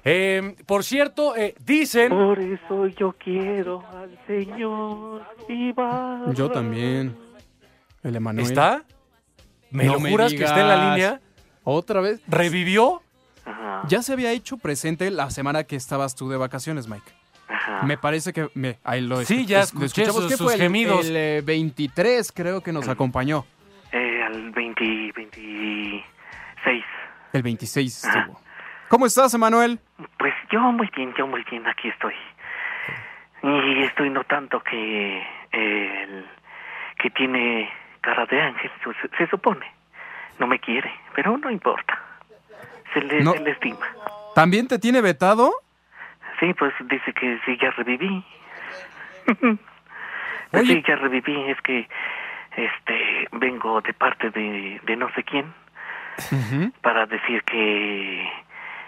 Eh, 0.08 0.54
por 0.66 0.84
cierto, 0.84 1.34
eh, 1.36 1.54
dicen 1.64 2.10
Por 2.10 2.38
eso 2.38 2.86
yo 2.86 3.12
quiero 3.18 3.84
al 3.88 4.16
Señor 4.28 5.22
Ibarra. 5.48 6.32
yo 6.32 6.48
también. 6.48 7.16
El 8.04 8.14
Emanuel. 8.14 8.46
¿Está? 8.46 8.84
¿Me 9.70 9.84
No 9.84 9.94
lo 9.94 10.00
me 10.00 10.10
juras 10.12 10.32
que 10.32 10.44
está 10.44 10.60
en 10.60 10.68
la 10.68 10.74
digas. 10.76 10.94
línea? 10.96 11.20
¿Otra 11.68 12.00
vez? 12.00 12.20
¿Revivió? 12.28 13.02
Ajá, 13.44 13.82
Ya 13.88 14.00
se 14.02 14.12
había 14.12 14.30
hecho 14.30 14.56
presente 14.56 15.10
la 15.10 15.30
semana 15.30 15.64
que 15.64 15.74
estabas 15.74 16.14
tú 16.14 16.28
de 16.28 16.36
vacaciones, 16.36 16.86
Mike. 16.88 17.10
ajá. 17.48 17.82
Me 17.82 17.98
parece 17.98 18.32
que... 18.32 18.48
Me, 18.54 18.78
ahí 18.84 19.00
lo 19.00 19.24
Sí, 19.24 19.46
ya 19.46 19.60
es- 19.60 19.66
escuché 19.66 20.02
escuchamos. 20.02 20.14
sus- 20.22 20.30
¿Qué 20.30 20.36
sus 20.36 20.46
fue? 20.46 20.54
El- 20.54 20.60
gemidos. 20.60 21.06
El, 21.08 21.16
eh, 21.16 21.42
23 21.44 22.30
creo 22.32 22.60
que 22.60 22.72
nos 22.72 22.86
acompañó. 22.88 23.44
Eh, 23.90 24.22
al 24.22 24.50
20, 24.52 25.12
26. 25.16 26.84
El 27.32 27.42
26 27.42 28.04
Ajá. 28.04 28.18
estuvo. 28.20 28.40
¿Cómo 28.88 29.06
estás, 29.06 29.34
Emanuel? 29.34 29.80
Pues 30.18 30.34
yo 30.52 30.60
muy 30.60 30.88
bien, 30.96 31.12
yo 31.18 31.26
muy 31.26 31.42
bien, 31.50 31.66
aquí 31.66 31.88
estoy. 31.88 32.14
Y 33.42 33.82
estoy 33.82 34.10
notando 34.10 34.60
que 34.62 35.18
eh, 35.52 36.02
el 36.04 36.26
que 36.98 37.10
tiene 37.10 37.68
cara 38.00 38.24
de 38.26 38.40
ángel, 38.40 38.70
se, 39.02 39.16
se 39.18 39.26
supone, 39.30 39.66
no 40.38 40.46
me 40.46 40.58
quiere, 40.58 40.90
pero 41.14 41.36
no 41.38 41.50
importa. 41.50 41.98
Se 42.94 43.00
le, 43.00 43.22
No. 43.22 43.32
se 43.32 43.40
le 43.40 43.50
estima. 43.50 43.86
¿También 44.34 44.68
te 44.68 44.78
tiene 44.78 45.00
vetado? 45.00 45.50
Sí, 46.40 46.52
pues 46.54 46.72
dice 46.84 47.12
que 47.12 47.38
sí, 47.46 47.58
ya 47.60 47.70
reviví. 47.70 48.24
Oye. 50.52 50.66
sí, 50.66 50.84
ya 50.86 50.96
reviví, 50.96 51.50
es 51.50 51.60
que 51.62 51.88
este 52.56 53.28
vengo 53.32 53.80
de 53.80 53.92
parte 53.92 54.30
de, 54.30 54.80
de 54.84 54.96
no 54.96 55.10
sé 55.14 55.22
quién 55.24 55.52
para 56.80 57.04
decir 57.06 57.42
que 57.44 58.30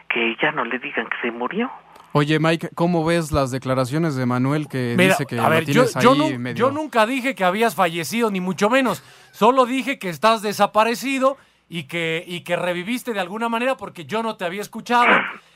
que 0.08 0.36
ya 0.40 0.52
no 0.52 0.64
le 0.64 0.78
digan 0.78 1.06
que 1.08 1.16
se 1.20 1.30
murió. 1.30 1.70
Oye, 2.12 2.38
Mike, 2.38 2.70
¿cómo 2.74 3.04
ves 3.04 3.32
las 3.32 3.50
declaraciones 3.50 4.16
de 4.16 4.24
Manuel 4.26 4.66
que 4.68 4.94
Mira, 4.96 5.10
dice 5.10 5.26
que 5.26 5.38
a 5.38 5.48
ver, 5.48 5.64
yo, 5.66 5.84
tienes 5.84 5.94
yo 6.02 6.12
ahí 6.12 6.18
nu- 6.18 6.38
medio... 6.38 6.56
yo 6.68 6.70
nunca 6.72 7.06
dije 7.06 7.34
que 7.34 7.44
habías 7.44 7.74
fallecido, 7.74 8.30
ni 8.30 8.40
mucho 8.40 8.70
menos. 8.70 9.02
Solo 9.32 9.66
dije 9.66 9.98
que 9.98 10.08
estás 10.08 10.40
desaparecido 10.42 11.36
y 11.68 11.84
que, 11.84 12.24
y 12.26 12.40
que 12.40 12.56
reviviste 12.56 13.12
de 13.12 13.20
alguna 13.20 13.48
manera 13.50 13.76
porque 13.76 14.06
yo 14.06 14.22
no 14.22 14.36
te 14.36 14.44
había 14.46 14.62
escuchado. 14.62 15.06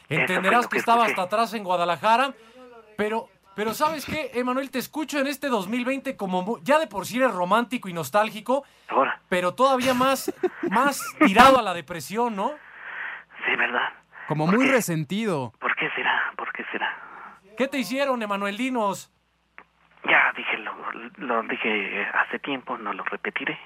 Entenderás 0.08 0.66
que 0.68 0.76
estaba 0.78 1.06
hasta 1.06 1.22
atrás 1.22 1.54
en 1.54 1.64
Guadalajara, 1.64 2.34
pero, 2.98 3.28
pero 3.56 3.72
¿sabes 3.72 4.04
qué, 4.04 4.30
Emanuel? 4.34 4.70
Te 4.70 4.78
escucho 4.78 5.18
en 5.18 5.26
este 5.28 5.48
2020 5.48 6.16
como 6.16 6.58
ya 6.62 6.78
de 6.78 6.86
por 6.86 7.06
sí 7.06 7.16
eres 7.16 7.32
romántico 7.32 7.88
y 7.88 7.94
nostálgico, 7.94 8.64
Ahora, 8.88 9.22
pero 9.30 9.54
todavía 9.54 9.94
más, 9.94 10.30
más 10.70 11.00
tirado 11.24 11.58
a 11.58 11.62
la 11.62 11.72
depresión, 11.72 12.36
¿no? 12.36 12.50
sí, 13.46 13.56
¿verdad? 13.56 13.88
Como 14.28 14.46
¿Por 14.46 14.56
muy 14.56 14.66
qué? 14.66 14.72
resentido. 14.72 15.52
¿Por 15.58 15.74
qué 15.76 15.88
será? 15.96 16.11
¿Por 17.62 17.70
qué 17.70 17.76
te 17.76 17.78
hicieron, 17.78 18.20
Emanuel? 18.22 18.56
Dinos. 18.56 19.08
Ya 20.04 20.32
dije, 20.36 20.58
lo, 20.58 20.72
lo 21.18 21.42
dije 21.44 22.04
hace 22.12 22.38
tiempo, 22.40 22.76
no 22.76 22.92
lo 22.92 23.04
repetiré. 23.04 23.56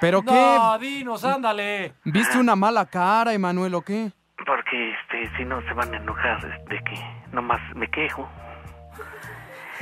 ¿Pero 0.00 0.20
qué? 0.22 0.30
No, 0.58 0.78
dinos, 0.78 1.24
ándale. 1.24 1.94
¿Viste 2.04 2.36
una 2.38 2.56
mala 2.56 2.84
cara, 2.86 3.32
Emanuel, 3.32 3.74
o 3.74 3.80
qué? 3.82 4.10
Porque 4.44 4.90
este, 4.92 5.34
si 5.36 5.44
no 5.46 5.62
se 5.62 5.72
van 5.72 5.94
a 5.94 5.96
enojar 5.96 6.40
de 6.66 6.78
que 6.84 6.94
nomás 7.32 7.60
me 7.74 7.88
quejo. 7.88 8.28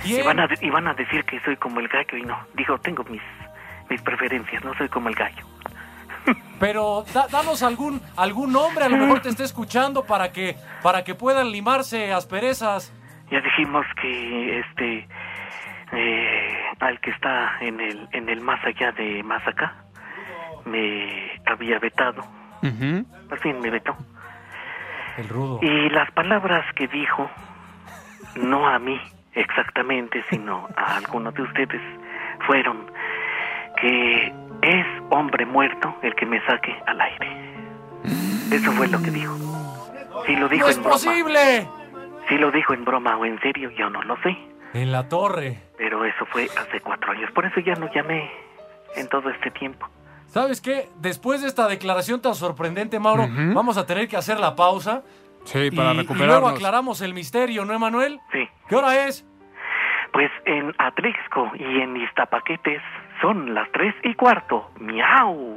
Y 0.04 0.22
van, 0.22 0.38
a, 0.40 0.48
y 0.60 0.70
van 0.70 0.86
a 0.86 0.94
decir 0.94 1.24
que 1.24 1.40
soy 1.40 1.56
como 1.56 1.80
el 1.80 1.88
gallo 1.88 2.16
y 2.16 2.22
no. 2.22 2.38
Digo, 2.54 2.78
tengo 2.78 3.02
mis, 3.04 3.22
mis 3.88 4.00
preferencias, 4.00 4.62
no 4.64 4.74
soy 4.74 4.88
como 4.88 5.08
el 5.08 5.14
gallo. 5.16 5.44
Pero 6.60 7.04
da- 7.12 7.26
danos 7.28 7.62
algún 7.64 8.00
algún 8.16 8.52
nombre, 8.52 8.84
a 8.84 8.88
lo 8.88 8.96
mejor 8.96 9.20
te 9.22 9.30
esté 9.30 9.42
escuchando 9.44 10.04
para 10.04 10.30
que 10.30 10.56
para 10.82 11.02
que 11.02 11.14
puedan 11.16 11.50
limarse 11.50 12.12
asperezas. 12.12 12.92
Ya 13.30 13.40
dijimos 13.40 13.86
que 14.00 14.60
este 14.60 15.06
eh, 15.92 16.64
al 16.80 17.00
que 17.00 17.10
está 17.10 17.58
en 17.60 17.80
el 17.80 18.08
en 18.12 18.28
el 18.28 18.40
más 18.40 18.64
allá 18.64 18.92
de 18.92 19.22
más 19.22 19.46
acá 19.46 19.74
me 20.64 21.40
había 21.46 21.78
vetado. 21.78 22.22
Ujú. 22.62 23.04
Por 23.28 23.38
fin 23.40 23.60
me 23.60 23.70
vetó. 23.70 23.96
El 25.16 25.28
rudo. 25.28 25.58
Y 25.62 25.88
las 25.90 26.10
palabras 26.12 26.64
que 26.74 26.86
dijo, 26.88 27.30
no 28.36 28.68
a 28.68 28.78
mí 28.78 29.00
exactamente, 29.34 30.24
sino 30.30 30.68
a 30.76 30.96
algunos 30.96 31.34
de 31.34 31.42
ustedes, 31.42 31.80
fueron 32.46 32.90
que 33.80 34.32
es 34.62 34.86
hombre 35.10 35.46
muerto 35.46 35.96
el 36.02 36.14
que 36.14 36.26
me 36.26 36.40
saque 36.46 36.76
al 36.86 37.00
aire. 37.00 37.54
Eso 38.52 38.72
fue 38.72 38.88
lo 38.88 39.00
que 39.00 39.10
dijo. 39.10 39.36
Si 40.26 40.36
lo 40.36 40.48
dijo 40.48 40.64
¡No 40.64 40.70
es 40.70 40.76
en 40.76 40.82
broma, 40.82 40.96
posible! 40.96 41.68
Si 42.30 42.38
lo 42.38 42.50
dijo 42.50 42.72
en 42.72 42.84
broma 42.86 43.18
o 43.18 43.26
en 43.26 43.38
serio, 43.40 43.70
yo 43.76 43.90
no 43.90 44.02
lo 44.02 44.16
sé. 44.22 44.34
En 44.72 44.92
la 44.92 45.08
torre. 45.08 45.58
Pero 45.76 46.04
eso 46.04 46.24
fue 46.26 46.44
hace 46.44 46.80
cuatro 46.80 47.12
años. 47.12 47.30
Por 47.32 47.44
eso 47.44 47.60
ya 47.60 47.74
no 47.74 47.92
llamé 47.92 48.30
en 48.96 49.08
todo 49.08 49.28
este 49.28 49.50
tiempo. 49.50 49.86
¿Sabes 50.28 50.60
qué? 50.60 50.88
Después 51.00 51.42
de 51.42 51.48
esta 51.48 51.66
declaración 51.66 52.22
tan 52.22 52.36
sorprendente, 52.36 53.00
Mauro, 53.00 53.26
vamos 53.52 53.76
a 53.76 53.84
tener 53.84 54.06
que 54.06 54.16
hacer 54.16 54.38
la 54.38 54.54
pausa. 54.54 55.02
Sí, 55.44 55.58
y, 55.58 55.70
para 55.72 55.90
y 55.90 55.94
luego 55.94 56.00
recuperarnos. 56.02 56.52
aclaramos 56.52 57.00
el 57.00 57.14
misterio, 57.14 57.64
¿no, 57.64 57.72
Emanuel? 57.74 58.20
Sí. 58.30 58.48
¿Qué 58.68 58.76
hora 58.76 59.06
es? 59.08 59.26
Pues 60.12 60.30
en 60.44 60.72
Atlixco 60.78 61.50
y 61.58 61.80
en 61.80 61.96
Iztapaquetes 61.96 62.80
son 63.20 63.54
las 63.54 63.70
tres 63.72 63.94
y 64.04 64.14
cuarto. 64.14 64.70
¡Miau! 64.78 65.56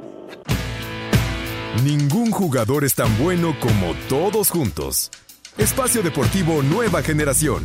Ningún 1.84 2.30
jugador 2.30 2.82
es 2.84 2.94
tan 2.94 3.16
bueno 3.18 3.54
como 3.60 3.94
todos 4.08 4.50
juntos. 4.50 5.10
Espacio 5.56 6.02
Deportivo 6.02 6.64
Nueva 6.64 7.00
Generación. 7.00 7.64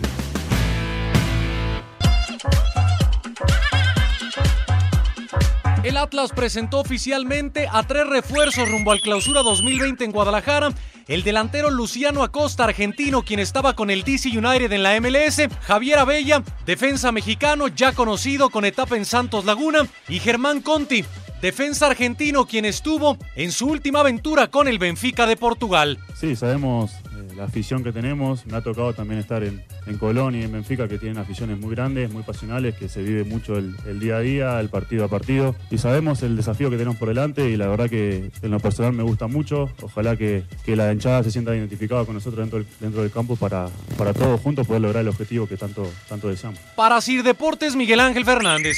El 5.84 5.98
Atlas 5.98 6.32
presentó 6.32 6.82
oficialmente 6.82 7.68
a 7.72 7.82
tres 7.82 8.06
refuerzos 8.06 8.70
rumbo 8.70 8.92
al 8.92 9.02
clausura 9.02 9.42
2020 9.42 10.06
en 10.06 10.12
Guadalajara. 10.12 10.70
El 11.08 11.24
delantero 11.24 11.72
Luciano 11.72 12.22
Acosta, 12.22 12.66
argentino, 12.66 13.24
quien 13.24 13.40
estaba 13.40 13.76
con 13.76 13.90
el 13.90 14.04
DC 14.04 14.30
United 14.38 14.72
en 14.72 14.84
la 14.84 15.02
MLS. 15.02 15.48
Javier 15.62 15.98
Abella, 15.98 16.44
defensa 16.68 17.12
mexicano, 17.12 17.70
ya 17.70 17.94
conocido 17.94 18.52
con 18.52 18.66
etapa 18.66 18.98
en 18.98 19.06
Santos 19.06 19.46
Laguna. 19.46 19.88
Y 20.08 20.20
Germán 20.20 20.62
Conti, 20.62 21.04
defensa 21.42 21.88
argentino, 21.88 22.46
quien 22.46 22.66
estuvo 22.66 23.18
en 23.36 23.52
su 23.52 23.66
última 23.66 24.02
aventura 24.02 24.52
con 24.52 24.68
el 24.68 24.78
Benfica 24.78 25.26
de 25.26 25.38
Portugal. 25.38 25.98
Sí, 26.14 26.36
sabemos 26.36 26.92
la 27.40 27.46
afición 27.46 27.84
que 27.84 27.94
tenemos. 27.94 28.46
Me 28.46 28.58
ha 28.58 28.62
tocado 28.62 28.94
también 28.94 29.20
estar 29.20 29.44
en, 29.44 29.64
en 29.88 29.98
Colón 29.98 30.36
y 30.36 30.44
en 30.44 30.52
Benfica, 30.52 30.90
que 30.90 30.98
tienen 30.98 31.18
aficiones 31.18 31.58
muy 31.58 31.74
grandes, 31.74 32.12
muy 32.12 32.22
pasionales, 32.24 32.76
que 32.76 32.90
se 32.90 33.02
vive 33.02 33.24
mucho 33.24 33.58
el, 33.58 34.00
día 34.00 34.18
a 34.18 34.20
día, 34.20 34.60
el 34.60 34.68
partido 34.68 35.06
a 35.06 35.08
partido. 35.08 35.56
Y 35.72 35.78
sabemos 35.78 36.22
el 36.22 36.36
desafío 36.36 36.70
que 36.70 36.76
tenemos 36.76 36.98
por 36.98 37.08
delante 37.08 37.50
y 37.50 37.56
la 37.56 37.68
verdad 37.68 37.90
que 37.90 38.30
en 38.42 38.52
lo 38.52 38.60
personal 38.60 38.92
me 38.92 39.04
gusta 39.04 39.28
mucho. 39.28 39.70
Ojalá 39.82 40.18
que, 40.18 40.44
que 40.66 40.76
la 40.76 40.92
hinchada 40.92 41.24
se 41.24 41.32
sienta 41.32 41.56
identificada 41.56 42.04
con 42.04 42.14
nosotros 42.16 42.40
dentro 42.42 42.60
del, 42.60 42.68
dentro 42.82 43.02
del 43.04 43.12
campo 43.12 43.38
para, 43.38 43.70
para 43.98 44.14
todos 44.14 44.42
juntos 44.42 44.68
poder 44.68 44.82
lograr 44.82 45.02
el 45.02 45.08
objetivo 45.08 45.48
que 45.48 45.56
tanto, 45.56 45.90
tanto 46.10 46.28
deseamos. 46.28 46.60
Para 46.76 47.00
Sir 47.00 47.24
Deportes, 47.24 47.76
Miguel 47.76 48.02
Ángel 48.02 48.26
Fernández. 48.26 48.76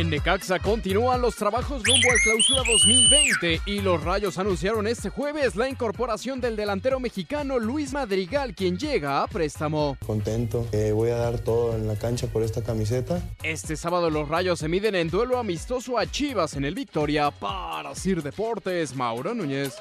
En 0.00 0.08
Necaxa 0.08 0.58
continúan 0.58 1.20
los 1.20 1.36
trabajos 1.36 1.82
rumbo 1.84 2.10
al 2.10 2.18
clausura 2.20 2.62
2020 2.66 3.60
y 3.66 3.82
los 3.82 4.02
Rayos 4.02 4.38
anunciaron 4.38 4.86
este 4.86 5.10
jueves 5.10 5.56
la 5.56 5.68
incorporación 5.68 6.40
del 6.40 6.56
delantero 6.56 6.98
mexicano 7.00 7.58
Luis 7.58 7.92
Madrigal, 7.92 8.54
quien 8.54 8.78
llega 8.78 9.22
a 9.22 9.26
préstamo. 9.26 9.98
Contento, 10.06 10.66
eh, 10.72 10.92
voy 10.92 11.10
a 11.10 11.16
dar 11.16 11.40
todo 11.40 11.76
en 11.76 11.86
la 11.86 11.96
cancha 11.96 12.28
por 12.28 12.42
esta 12.42 12.62
camiseta. 12.62 13.20
Este 13.42 13.76
sábado 13.76 14.08
los 14.08 14.26
Rayos 14.26 14.60
se 14.60 14.68
miden 14.68 14.94
en 14.94 15.10
duelo 15.10 15.38
amistoso 15.38 15.98
a 15.98 16.10
Chivas 16.10 16.56
en 16.56 16.64
el 16.64 16.74
Victoria 16.74 17.30
para 17.30 17.94
Sir 17.94 18.22
Deportes, 18.22 18.96
Mauro 18.96 19.34
Núñez. 19.34 19.76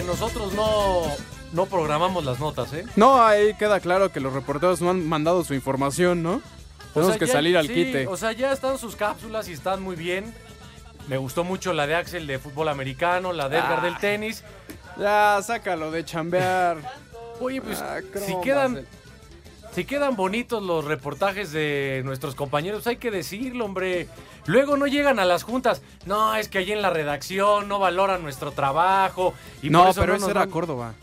Que 0.00 0.06
nosotros 0.06 0.52
no, 0.54 1.02
no 1.52 1.66
programamos 1.66 2.24
las 2.24 2.38
notas, 2.40 2.72
¿eh? 2.72 2.84
No, 2.96 3.22
ahí 3.22 3.54
queda 3.54 3.80
claro 3.80 4.10
que 4.10 4.20
los 4.20 4.32
reporteros 4.32 4.80
no 4.80 4.90
han 4.90 5.06
mandado 5.08 5.44
su 5.44 5.54
información, 5.54 6.22
¿no? 6.22 6.34
O 6.34 6.40
Tenemos 6.94 7.12
sea, 7.12 7.18
que 7.18 7.26
ya- 7.26 7.32
salir 7.32 7.56
al 7.56 7.66
sí, 7.66 7.74
quite. 7.74 8.06
O 8.06 8.16
sea, 8.16 8.32
ya 8.32 8.52
están 8.52 8.78
sus 8.78 8.96
cápsulas 8.96 9.48
y 9.48 9.52
están 9.52 9.82
muy 9.82 9.96
bien. 9.96 10.34
Me 11.08 11.16
gustó 11.18 11.44
mucho 11.44 11.72
la 11.72 11.86
de 11.86 11.94
Axel 11.96 12.26
de 12.26 12.38
fútbol 12.38 12.68
americano, 12.68 13.32
la 13.32 13.48
de 13.48 13.58
Edgar 13.58 13.78
Ah. 13.80 13.84
del 13.84 13.96
tenis. 13.98 14.42
Ya, 14.98 15.40
sácalo 15.42 15.90
de 15.90 16.04
chambear. 16.04 16.78
Oye, 17.40 17.60
pues 17.62 17.80
Ah, 17.80 18.00
si 18.26 18.34
quedan, 18.42 18.78
eh. 18.78 18.84
Si 19.72 19.84
quedan 19.84 20.16
bonitos 20.16 20.62
los 20.62 20.84
reportajes 20.84 21.52
de 21.52 22.02
nuestros 22.04 22.34
compañeros, 22.34 22.86
hay 22.86 22.96
que 22.96 23.10
decirlo, 23.10 23.64
hombre. 23.64 24.08
Luego 24.46 24.76
no 24.76 24.86
llegan 24.86 25.18
a 25.18 25.24
las 25.24 25.42
juntas. 25.42 25.82
No, 26.06 26.34
es 26.34 26.48
que 26.48 26.58
allí 26.58 26.72
en 26.72 26.82
la 26.82 26.90
redacción 26.90 27.68
no 27.68 27.78
valoran 27.78 28.22
nuestro 28.22 28.52
trabajo. 28.52 29.34
Y 29.62 29.70
no, 29.70 29.80
por 29.80 29.90
eso 29.90 30.00
pero 30.00 30.12
no 30.12 30.16
ese 30.16 30.26
nos 30.26 30.30
era 30.30 30.46
Córdoba. 30.48 30.94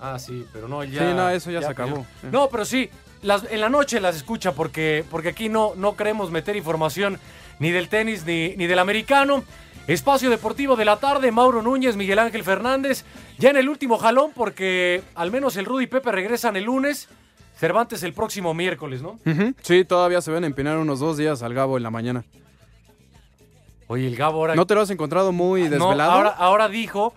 Ah, 0.00 0.18
sí, 0.18 0.46
pero 0.52 0.68
no, 0.68 0.84
ya. 0.84 1.00
Sí, 1.00 1.14
no, 1.14 1.28
eso 1.30 1.50
ya 1.50 1.60
se 1.60 1.68
acabó. 1.68 2.06
No, 2.30 2.48
pero 2.48 2.64
sí, 2.64 2.88
las, 3.22 3.44
en 3.50 3.60
la 3.60 3.68
noche 3.68 4.00
las 4.00 4.16
escucha 4.16 4.52
porque, 4.52 5.04
porque 5.10 5.28
aquí 5.30 5.48
no, 5.48 5.74
no 5.76 5.96
queremos 5.96 6.30
meter 6.30 6.56
información 6.56 7.18
ni 7.58 7.70
del 7.70 7.88
tenis 7.88 8.24
ni, 8.24 8.56
ni 8.56 8.66
del 8.66 8.78
americano. 8.78 9.44
Espacio 9.86 10.30
Deportivo 10.30 10.76
de 10.76 10.84
la 10.84 10.98
tarde, 10.98 11.32
Mauro 11.32 11.62
Núñez, 11.62 11.96
Miguel 11.96 12.20
Ángel 12.20 12.44
Fernández. 12.44 13.04
Ya 13.38 13.50
en 13.50 13.56
el 13.56 13.68
último 13.68 13.98
jalón 13.98 14.30
porque 14.34 15.02
al 15.14 15.32
menos 15.32 15.56
el 15.56 15.64
Rudy 15.64 15.84
y 15.84 15.88
Pepe 15.88 16.12
regresan 16.12 16.56
el 16.56 16.64
lunes. 16.64 17.08
Cervantes 17.60 18.02
el 18.02 18.14
próximo 18.14 18.54
miércoles, 18.54 19.02
¿no? 19.02 19.18
Sí, 19.60 19.84
todavía 19.84 20.22
se 20.22 20.30
van 20.32 20.44
a 20.44 20.46
empinar 20.46 20.78
unos 20.78 20.98
dos 20.98 21.18
días 21.18 21.42
al 21.42 21.52
Gabo 21.52 21.76
en 21.76 21.82
la 21.82 21.90
mañana. 21.90 22.24
Oye, 23.86 24.06
el 24.06 24.16
Gabo 24.16 24.38
ahora... 24.38 24.54
¿No 24.54 24.66
te 24.66 24.74
lo 24.74 24.80
has 24.80 24.88
encontrado 24.88 25.30
muy 25.30 25.64
No, 25.64 25.68
desvelado? 25.70 26.10
ahora, 26.10 26.30
ahora 26.30 26.68
dijo... 26.70 27.12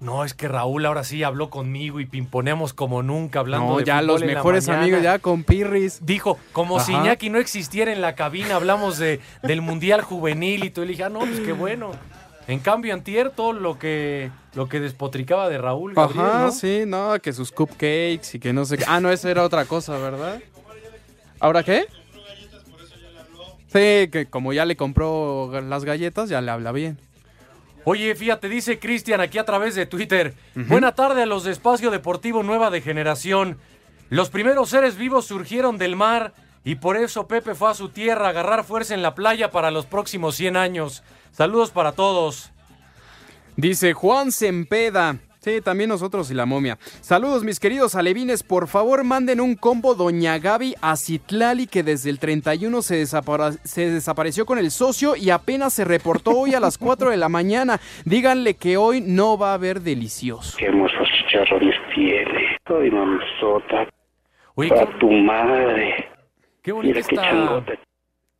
No, 0.00 0.22
es 0.24 0.32
que 0.34 0.46
Raúl 0.48 0.84
ahora 0.86 1.02
sí 1.02 1.24
habló 1.24 1.50
conmigo 1.50 1.98
y 1.98 2.04
pimponeamos 2.06 2.72
como 2.74 3.02
nunca 3.02 3.40
hablando 3.40 3.72
No, 3.72 3.78
de 3.78 3.84
ya 3.84 4.00
los 4.02 4.22
mejores 4.22 4.68
amigos, 4.68 5.02
ya 5.02 5.18
con 5.18 5.42
Pirris. 5.42 6.04
Dijo, 6.06 6.38
como 6.52 6.78
si 6.78 6.92
Ajá. 6.92 7.02
Iñaki 7.04 7.30
no 7.30 7.38
existiera 7.38 7.90
en 7.92 8.00
la 8.00 8.14
cabina, 8.14 8.54
hablamos 8.54 8.98
de, 8.98 9.18
del 9.42 9.60
Mundial 9.60 10.02
Juvenil 10.02 10.62
y 10.62 10.70
todo. 10.70 10.84
Y 10.84 10.88
le 10.88 10.92
dije, 10.92 11.02
ah, 11.04 11.08
no, 11.08 11.20
pues 11.20 11.40
qué 11.40 11.52
bueno. 11.52 11.90
En 12.48 12.60
cambio, 12.60 12.94
Antier, 12.94 13.28
todo 13.30 13.52
lo 13.52 13.78
que, 13.78 14.30
lo 14.54 14.70
que 14.70 14.80
despotricaba 14.80 15.50
de 15.50 15.58
Raúl 15.58 15.92
Gabriel, 15.92 16.26
Ajá, 16.26 16.38
¿no? 16.46 16.50
sí, 16.50 16.84
no, 16.86 17.20
que 17.20 17.34
sus 17.34 17.52
cupcakes 17.52 18.30
y 18.32 18.38
que 18.40 18.54
no 18.54 18.64
sé 18.64 18.78
qué. 18.78 18.84
Ah, 18.88 19.00
no, 19.00 19.10
esa 19.10 19.30
era 19.30 19.44
otra 19.44 19.66
cosa, 19.66 19.98
¿verdad? 19.98 20.40
¿Ahora 21.40 21.62
qué? 21.62 21.86
Sí, 23.66 24.08
que 24.10 24.26
como 24.30 24.54
ya 24.54 24.64
le 24.64 24.76
compró 24.76 25.60
las 25.60 25.84
galletas, 25.84 26.30
ya 26.30 26.40
le 26.40 26.50
habla 26.50 26.72
bien. 26.72 26.98
Oye, 27.84 28.14
fíjate, 28.14 28.48
dice 28.48 28.78
Cristian 28.78 29.20
aquí 29.20 29.36
a 29.36 29.44
través 29.44 29.74
de 29.74 29.84
Twitter. 29.84 30.34
Buena 30.54 30.94
tarde 30.94 31.22
a 31.24 31.26
los 31.26 31.44
de 31.44 31.52
Espacio 31.52 31.90
Deportivo 31.90 32.42
Nueva 32.42 32.70
de 32.70 32.80
Generación. 32.80 33.58
Los 34.08 34.30
primeros 34.30 34.70
seres 34.70 34.96
vivos 34.96 35.26
surgieron 35.26 35.76
del 35.76 35.96
mar 35.96 36.32
y 36.64 36.74
por 36.76 36.96
eso 36.96 37.26
Pepe 37.28 37.54
fue 37.54 37.70
a 37.70 37.74
su 37.74 37.88
tierra 37.90 38.26
a 38.26 38.30
agarrar 38.30 38.64
fuerza 38.64 38.94
en 38.94 39.02
la 39.02 39.14
playa 39.14 39.50
para 39.50 39.70
los 39.70 39.86
próximos 39.86 40.34
100 40.36 40.56
años. 40.56 41.02
Saludos 41.30 41.70
para 41.70 41.92
todos. 41.92 42.52
Dice 43.56 43.92
Juan 43.94 44.32
Sempeda. 44.32 45.16
Sí, 45.40 45.60
también 45.62 45.88
nosotros 45.88 46.30
y 46.32 46.34
la 46.34 46.46
momia. 46.46 46.78
Saludos, 47.00 47.44
mis 47.44 47.60
queridos 47.60 47.94
alevines. 47.94 48.42
Por 48.42 48.66
favor, 48.66 49.04
manden 49.04 49.40
un 49.40 49.54
combo 49.54 49.94
Doña 49.94 50.36
Gaby 50.38 50.74
a 50.82 50.96
Citlali, 50.96 51.68
que 51.68 51.84
desde 51.84 52.10
el 52.10 52.18
31 52.18 52.82
se, 52.82 53.00
desapara- 53.02 53.56
se 53.64 53.88
desapareció 53.88 54.44
con 54.46 54.58
el 54.58 54.72
socio 54.72 55.14
y 55.16 55.30
apenas 55.30 55.72
se 55.72 55.84
reportó 55.84 56.32
hoy 56.32 56.54
a 56.54 56.60
las 56.60 56.76
4 56.78 57.10
de 57.10 57.16
la 57.16 57.28
mañana. 57.28 57.80
Díganle 58.04 58.54
que 58.54 58.76
hoy 58.76 59.00
no 59.00 59.38
va 59.38 59.52
a 59.52 59.54
haber 59.54 59.80
delicioso. 59.80 60.56
Qué 60.58 60.66
hermosos 60.66 61.08
chicharrones 61.18 61.74
tiene. 61.94 62.56
Ay, 62.66 62.90
mamzota. 62.90 63.88
Oye, 64.56 64.72
a 64.74 64.98
tu 64.98 65.08
madre. 65.10 66.07
Qué 66.68 66.72
bonita 66.72 66.94
qué 66.94 67.00
está. 67.00 67.64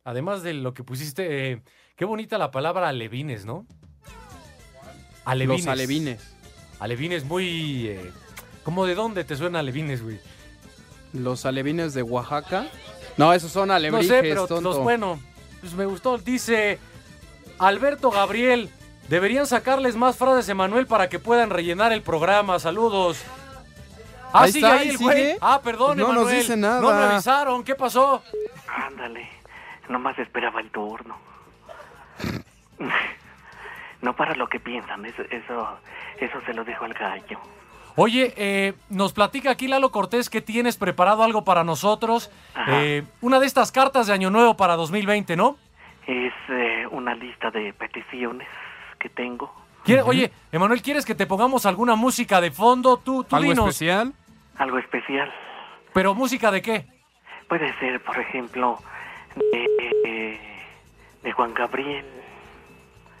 Además 0.03 0.43
de 0.43 0.53
lo 0.53 0.75
que 0.75 0.83
pusiste, 0.83 1.51
eh, 1.51 1.63
qué 1.95 2.05
bonita 2.05 2.37
la 2.37 2.51
palabra 2.51 2.87
alevines, 2.87 3.43
¿no? 3.43 3.65
Alevines. 5.25 5.65
Los 5.65 5.73
alevines. 5.73 6.35
Alevines 6.79 7.25
muy... 7.25 7.87
eh, 7.87 8.11
¿Cómo 8.63 8.85
de 8.85 8.93
dónde 8.93 9.23
te 9.23 9.35
suena 9.35 9.59
alevines, 9.59 10.03
güey? 10.03 10.19
Los 11.11 11.47
alevines 11.47 11.95
de 11.95 12.03
Oaxaca. 12.03 12.67
No, 13.17 13.33
esos 13.33 13.51
son 13.51 13.69
No 13.69 13.73
alebrijes, 13.73 14.07
sé, 14.07 14.21
pero 14.21 14.45
tonto. 14.45 14.61
los 14.61 14.77
bueno, 14.77 15.19
pues 15.59 15.73
me 15.73 15.87
gustó. 15.87 16.19
Dice 16.19 16.77
Alberto 17.57 18.11
Gabriel, 18.11 18.69
deberían 19.07 19.47
sacarles 19.47 19.95
más 19.95 20.17
frases 20.17 20.45
de 20.45 20.53
Manuel 20.53 20.85
para 20.85 21.09
que 21.09 21.17
puedan 21.17 21.49
rellenar 21.49 21.91
el 21.93 22.03
programa. 22.03 22.59
Saludos. 22.59 23.23
Ah, 24.33 24.43
Ahí 24.43 24.51
sigue 24.51 24.67
está, 24.67 24.79
ahí 24.79 24.95
güey. 24.95 25.17
sigue. 25.17 25.37
Ah, 25.41 25.59
perdón, 25.63 25.97
No 25.97 26.07
nos 26.07 26.15
Emanuel. 26.17 26.35
dice 26.37 26.55
nada. 26.57 26.81
No 26.81 26.91
me 26.93 27.03
avisaron. 27.13 27.63
¿Qué 27.63 27.75
pasó? 27.75 28.23
Ándale, 28.67 29.27
nomás 29.89 30.17
esperaba 30.19 30.59
el 30.61 30.69
turno. 30.69 31.17
No 34.01 34.15
para 34.15 34.33
lo 34.33 34.47
que 34.47 34.61
piensan, 34.61 35.03
eso, 35.05 35.23
eso, 35.29 35.77
eso 36.21 36.41
se 36.45 36.53
lo 36.53 36.63
dejo 36.63 36.85
al 36.85 36.93
gallo. 36.93 37.37
Oye, 37.97 38.33
eh, 38.37 38.73
nos 38.89 39.11
platica 39.11 39.51
aquí 39.51 39.67
Lalo 39.67 39.91
Cortés 39.91 40.29
que 40.29 40.39
tienes 40.39 40.77
preparado 40.77 41.21
algo 41.21 41.43
para 41.43 41.65
nosotros. 41.65 42.31
Eh, 42.69 43.03
una 43.19 43.41
de 43.41 43.45
estas 43.45 43.73
cartas 43.73 44.07
de 44.07 44.13
Año 44.13 44.29
Nuevo 44.29 44.55
para 44.55 44.77
2020, 44.77 45.35
¿no? 45.35 45.57
Es 46.07 46.31
eh, 46.47 46.87
una 46.91 47.13
lista 47.13 47.51
de 47.51 47.73
peticiones 47.73 48.47
que 48.99 49.09
tengo. 49.09 49.53
¿Quiere- 49.83 50.01
Oye, 50.03 50.31
Emanuel, 50.51 50.81
¿quieres 50.81 51.05
que 51.05 51.15
te 51.15 51.25
pongamos 51.25 51.65
alguna 51.65 51.95
música 51.95 52.41
de 52.41 52.51
fondo? 52.51 52.97
Tú, 52.97 53.23
tú 53.23 53.35
¿Algo 53.35 53.49
dinos. 53.49 53.67
especial? 53.69 54.13
Algo 54.57 54.77
especial. 54.77 55.31
¿Pero 55.93 56.13
música 56.13 56.51
de 56.51 56.61
qué? 56.61 56.85
Puede 57.47 57.73
ser, 57.79 58.03
por 58.03 58.17
ejemplo, 58.19 58.77
de, 59.35 60.39
de 61.23 61.31
Juan 61.31 61.53
Gabriel. 61.53 62.05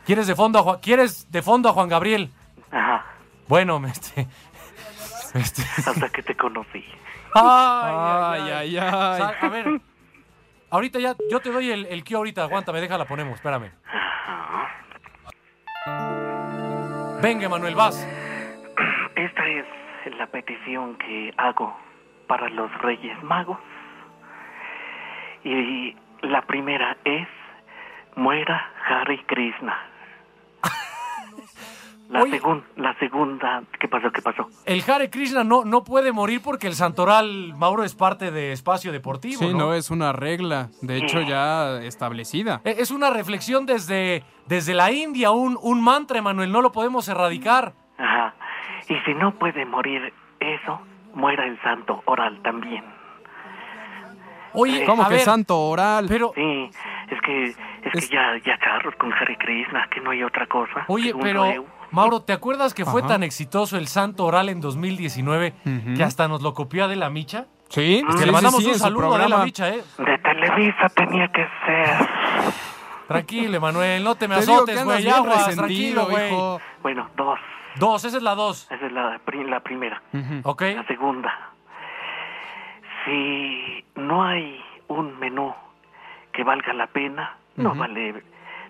¿Quieres 0.05 0.27
de 0.27 0.35
fondo 0.35 0.59
a 0.59 0.63
Juan, 0.63 0.79
¿quieres 0.81 1.31
de 1.31 1.41
fondo 1.41 1.69
a 1.69 1.73
Juan 1.73 1.89
Gabriel? 1.89 2.29
Ajá, 2.71 3.05
Bueno, 3.47 3.81
este, 3.87 4.27
este- 5.33 5.63
hasta 5.77 6.09
que 6.09 6.21
te 6.23 6.35
conocí. 6.35 6.83
Ay, 7.33 8.41
Ay, 8.41 8.51
ay, 8.51 8.77
O 8.77 8.81
sea, 9.17 9.27
ay. 9.29 9.35
a 9.41 9.49
ver, 9.49 9.81
ahorita 10.71 10.99
ya, 10.99 11.15
yo 11.31 11.39
te 11.39 11.51
doy 11.51 11.71
el, 11.71 11.85
el 11.87 12.03
ahorita, 12.15 12.43
aguántame, 12.43 12.81
déjala, 12.81 13.05
ponemos, 13.05 13.35
espérame. 13.35 13.71
Venga, 17.21 17.49
Manuel, 17.49 17.75
vas. 17.75 18.07
Esta 19.15 19.47
es 19.47 19.65
la 20.17 20.27
petición 20.27 20.95
que 20.95 21.33
hago 21.35 21.77
para 22.27 22.47
los 22.47 22.71
Reyes 22.81 23.21
Magos. 23.23 23.59
Y 25.43 25.97
la 26.21 26.41
primera 26.43 26.95
es, 27.03 27.27
muera 28.15 28.71
Hare 28.87 29.21
Krishna. 29.25 29.77
La, 32.09 32.23
Oye. 32.23 32.39
segun- 32.39 32.63
la 32.75 32.97
segunda, 32.97 33.61
¿qué 33.79 33.87
pasó? 33.87 34.11
¿Qué 34.11 34.21
pasó? 34.23 34.49
El 34.65 34.81
Hare 34.89 35.11
Krishna 35.11 35.43
no, 35.43 35.63
no 35.63 35.83
puede 35.83 36.11
morir 36.11 36.41
porque 36.43 36.65
el 36.65 36.73
santoral 36.73 37.53
Mauro 37.55 37.83
es 37.83 37.93
parte 37.93 38.31
de 38.31 38.51
espacio 38.51 38.91
deportivo, 38.91 39.37
Sí, 39.39 39.49
¿no? 39.51 39.57
no, 39.59 39.73
es 39.75 39.91
una 39.91 40.11
regla, 40.11 40.69
de 40.81 40.97
hecho 40.97 41.21
ya 41.21 41.79
establecida. 41.83 42.61
E- 42.65 42.77
Es 42.79 42.89
una 42.89 43.11
reflexión 43.11 43.67
desde, 43.67 44.23
desde 44.47 44.73
la 44.73 44.91
India, 44.91 45.29
un, 45.29 45.55
un 45.61 45.83
mantra, 45.83 46.19
Manuel, 46.23 46.51
no 46.51 46.61
lo 46.63 46.71
podemos 46.71 47.07
erradicar. 47.07 47.73
Ajá. 47.99 48.33
Y 48.87 48.95
si 49.05 49.13
no 49.13 49.35
puede 49.35 49.63
morir 49.65 50.11
eso, 50.39 50.81
muera 51.13 51.45
el 51.45 51.61
santo 51.61 52.01
oral 52.05 52.41
también. 52.41 52.83
Oye, 54.53 54.83
¿Cómo 54.85 55.03
a 55.03 55.09
que 55.09 55.13
ver, 55.15 55.23
santo 55.23 55.59
oral? 55.59 56.05
Pero, 56.09 56.31
Sí, 56.33 56.71
es 57.11 57.21
que, 57.21 57.43
es, 57.45 57.57
Es- 57.93 58.09
que 58.09 58.15
ya, 58.15 58.35
ya 58.43 58.57
charros 58.57 58.95
con 58.95 59.13
Hare 59.13 59.37
Krishna, 59.37 59.87
que 59.91 60.01
no 60.01 60.09
hay 60.09 60.23
otra 60.23 60.47
cosa. 60.47 60.85
oye, 60.87 61.13
pero. 61.21 61.45
Mauro, 61.91 62.21
¿te 62.21 62.33
acuerdas 62.33 62.73
que 62.73 62.85
fue 62.85 63.01
Ajá. 63.01 63.09
tan 63.09 63.23
exitoso 63.23 63.77
el 63.77 63.87
santo 63.87 64.25
oral 64.25 64.49
en 64.49 64.61
2019 64.61 65.53
Ujú. 65.65 65.93
que 65.95 66.03
hasta 66.03 66.27
nos 66.27 66.41
lo 66.41 66.53
copió 66.53 66.85
Adela 66.85 67.09
Micha? 67.09 67.45
Sí, 67.69 68.03
Que 68.11 68.17
sí, 68.17 68.25
le 68.25 68.31
mandamos 68.31 68.63
sí, 68.63 68.69
un 68.69 68.75
saludo 68.75 69.13
a 69.13 69.19
Adela. 69.19 69.43
Micha, 69.45 69.69
¿eh? 69.69 69.83
De 69.97 70.17
Televisa 70.19 70.89
tenía 70.89 71.27
que 71.31 71.47
ser. 71.65 72.07
Tranquilo, 73.07 73.57
Emanuel, 73.57 74.03
no 74.03 74.15
te 74.15 74.27
me 74.27 74.35
Te 74.35 74.41
azotes, 74.41 74.83
güey. 74.83 75.07
Aguas, 75.09 75.55
tranquilo, 75.55 76.07
güey. 76.07 76.27
hijo. 76.31 76.61
Bueno, 76.81 77.09
dos. 77.15 77.39
Dos, 77.75 78.03
esa 78.05 78.17
es 78.17 78.23
la 78.23 78.35
dos. 78.35 78.67
Esa 78.71 78.85
es 78.85 78.91
la, 78.91 79.19
pri- 79.25 79.43
la 79.47 79.59
primera. 79.61 80.01
Ok. 80.43 80.61
La 80.75 80.85
segunda. 80.87 81.31
Si 83.05 83.83
no 83.95 84.23
hay 84.23 84.59
un 84.87 85.17
menú 85.19 85.53
que 86.33 86.43
valga 86.43 86.73
la 86.73 86.87
pena, 86.87 87.37
no 87.55 87.73
vale 87.75 88.23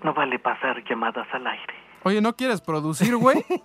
no 0.04 0.14
vale 0.14 0.40
pasar 0.40 0.84
llamadas 0.84 1.28
al 1.34 1.46
aire. 1.48 1.74
Oye, 2.04 2.22
¿no 2.22 2.36
quieres 2.36 2.62
producir, 2.62 3.16
güey? 3.16 3.46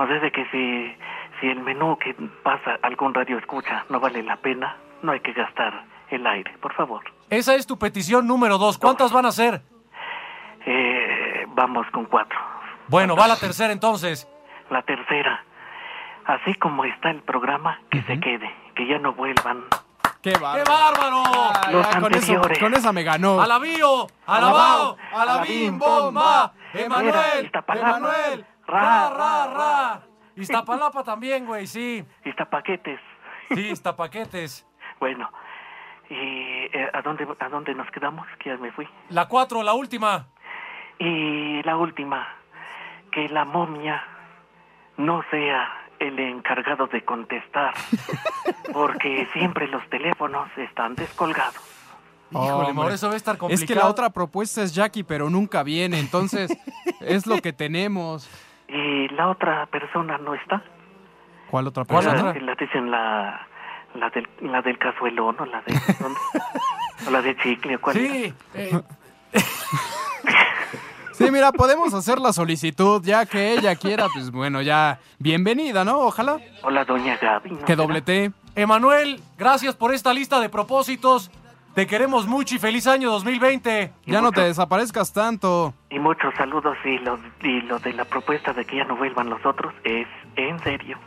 O 0.00 0.06
sea, 0.06 0.20
de 0.20 0.30
que 0.30 0.44
si, 0.52 0.96
si 1.40 1.48
el 1.48 1.58
menú 1.58 1.98
que 1.98 2.14
pasa 2.44 2.78
algún 2.82 3.12
radio 3.12 3.36
escucha 3.36 3.84
no 3.88 3.98
vale 3.98 4.22
la 4.22 4.36
pena, 4.36 4.76
no 5.02 5.10
hay 5.10 5.18
que 5.18 5.32
gastar 5.32 5.84
el 6.10 6.24
aire, 6.24 6.56
por 6.60 6.72
favor. 6.74 7.02
Esa 7.30 7.56
es 7.56 7.66
tu 7.66 7.80
petición 7.80 8.24
número 8.28 8.58
dos. 8.58 8.78
¿Cuántas 8.78 9.10
van 9.12 9.26
a 9.26 9.32
ser? 9.32 9.60
Eh, 10.64 11.46
vamos 11.48 11.84
con 11.92 12.04
cuatro. 12.04 12.38
Bueno, 12.86 13.16
va 13.16 13.26
la 13.26 13.34
tercera 13.36 13.72
entonces. 13.72 14.28
La 14.70 14.82
tercera, 14.82 15.42
así 16.26 16.54
como 16.54 16.84
está 16.84 17.10
el 17.10 17.20
programa, 17.22 17.80
que 17.90 18.00
se 18.02 18.20
quede, 18.20 18.54
que 18.76 18.86
ya 18.86 19.00
no 19.00 19.14
vuelvan. 19.14 19.64
¡Qué 20.22 20.32
bárbaro! 20.32 20.64
¡Qué 20.64 20.70
bárbaro! 20.70 21.72
Los 21.72 21.86
con, 21.96 22.14
eso, 22.14 22.40
con 22.60 22.74
esa 22.74 22.92
me 22.92 23.02
ganó. 23.02 23.40
¡Alabío! 23.40 24.06
¡Alabao! 24.26 24.96
¡Alabim, 25.12 25.78
bomba! 25.78 26.52
¡Emanuel! 26.84 27.44
Iztapalapa. 27.44 27.96
¡Emanuel! 27.96 28.46
Ra, 28.66 29.10
¡Ra, 29.10 29.46
ra! 29.46 30.00
Iztapalapa 30.36 31.02
también, 31.02 31.46
güey, 31.46 31.66
sí. 31.66 32.04
paquetes. 32.50 33.00
Sí, 33.48 33.70
Iztapaquetes. 33.70 34.64
Bueno, 35.00 35.30
¿y 36.10 36.14
eh, 36.16 36.90
a, 36.92 37.02
dónde, 37.02 37.24
a 37.38 37.48
dónde 37.48 37.72
nos 37.72 37.88
quedamos? 37.92 38.26
Que 38.40 38.50
ya 38.50 38.56
me 38.56 38.72
fui. 38.72 38.88
La 39.10 39.28
cuatro, 39.28 39.62
la 39.62 39.74
última. 39.74 40.26
Y 40.98 41.62
la 41.62 41.76
última, 41.76 42.26
que 43.12 43.28
la 43.28 43.44
momia 43.44 44.02
no 44.96 45.22
sea 45.30 45.70
el 46.00 46.18
encargado 46.18 46.88
de 46.88 47.04
contestar, 47.04 47.74
porque 48.72 49.28
siempre 49.32 49.68
los 49.68 49.88
teléfonos 49.88 50.48
están 50.56 50.96
descolgados. 50.96 51.67
Híjole. 52.30 52.72
Mauro, 52.72 52.94
eso 52.94 53.08
va 53.08 53.14
a 53.14 53.16
estar 53.16 53.38
complicado. 53.38 53.64
Es 53.64 53.68
que 53.68 53.74
la 53.74 53.86
otra 53.88 54.10
propuesta 54.10 54.62
es 54.62 54.74
Jackie, 54.74 55.02
pero 55.02 55.30
nunca 55.30 55.62
viene, 55.62 55.98
entonces 55.98 56.50
es 57.00 57.26
lo 57.26 57.38
que 57.38 57.52
tenemos. 57.52 58.28
¿Y 58.68 59.08
la 59.14 59.28
otra 59.30 59.66
persona 59.66 60.18
no 60.18 60.34
está? 60.34 60.62
¿Cuál 61.50 61.68
otra 61.68 61.84
¿Cuál 61.84 62.04
persona? 62.04 62.30
otra? 62.30 62.42
La 62.42 62.54
dicen 62.54 62.90
la, 62.90 63.46
la, 63.94 64.10
del, 64.10 64.28
la 64.42 64.60
del 64.60 64.78
cazuelón 64.78 65.36
o 65.40 65.46
la 65.46 65.62
de... 65.62 65.74
¿dónde? 65.98 66.20
o 67.06 67.10
la 67.10 67.22
de 67.22 67.36
chicle, 67.38 67.76
¿o 67.76 67.80
¿cuál 67.80 67.96
Sí, 67.96 68.34
eh, 68.54 68.80
Sí, 71.12 71.32
mira, 71.32 71.50
podemos 71.50 71.92
hacer 71.94 72.20
la 72.20 72.32
solicitud, 72.32 73.02
ya 73.04 73.26
que 73.26 73.52
ella 73.54 73.74
quiera, 73.74 74.06
pues 74.12 74.30
bueno, 74.30 74.62
ya 74.62 75.00
bienvenida, 75.18 75.84
¿no? 75.84 75.98
Ojalá 75.98 76.38
O 76.62 76.70
la 76.70 76.84
doña 76.84 77.16
Gaby, 77.16 77.50
¿no? 77.50 77.64
que 77.64 77.74
doblete. 77.74 78.30
Emanuel, 78.54 79.20
gracias 79.36 79.74
por 79.74 79.92
esta 79.92 80.14
lista 80.14 80.38
de 80.38 80.48
propósitos. 80.48 81.32
Te 81.78 81.86
queremos 81.86 82.26
mucho 82.26 82.56
y 82.56 82.58
feliz 82.58 82.88
año 82.88 83.08
2020. 83.08 83.92
Ya 84.04 84.20
no 84.20 84.32
te 84.32 84.40
desaparezcas 84.40 85.12
tanto. 85.12 85.72
Y 85.90 86.00
muchos 86.00 86.34
saludos 86.34 86.76
y 86.84 86.98
lo, 86.98 87.20
y 87.40 87.60
lo 87.60 87.78
de 87.78 87.92
la 87.92 88.04
propuesta 88.04 88.52
de 88.52 88.64
que 88.64 88.78
ya 88.78 88.84
no 88.84 88.96
vuelvan 88.96 89.30
los 89.30 89.46
otros 89.46 89.72
es 89.84 90.08
en 90.34 90.58
serio. 90.64 90.98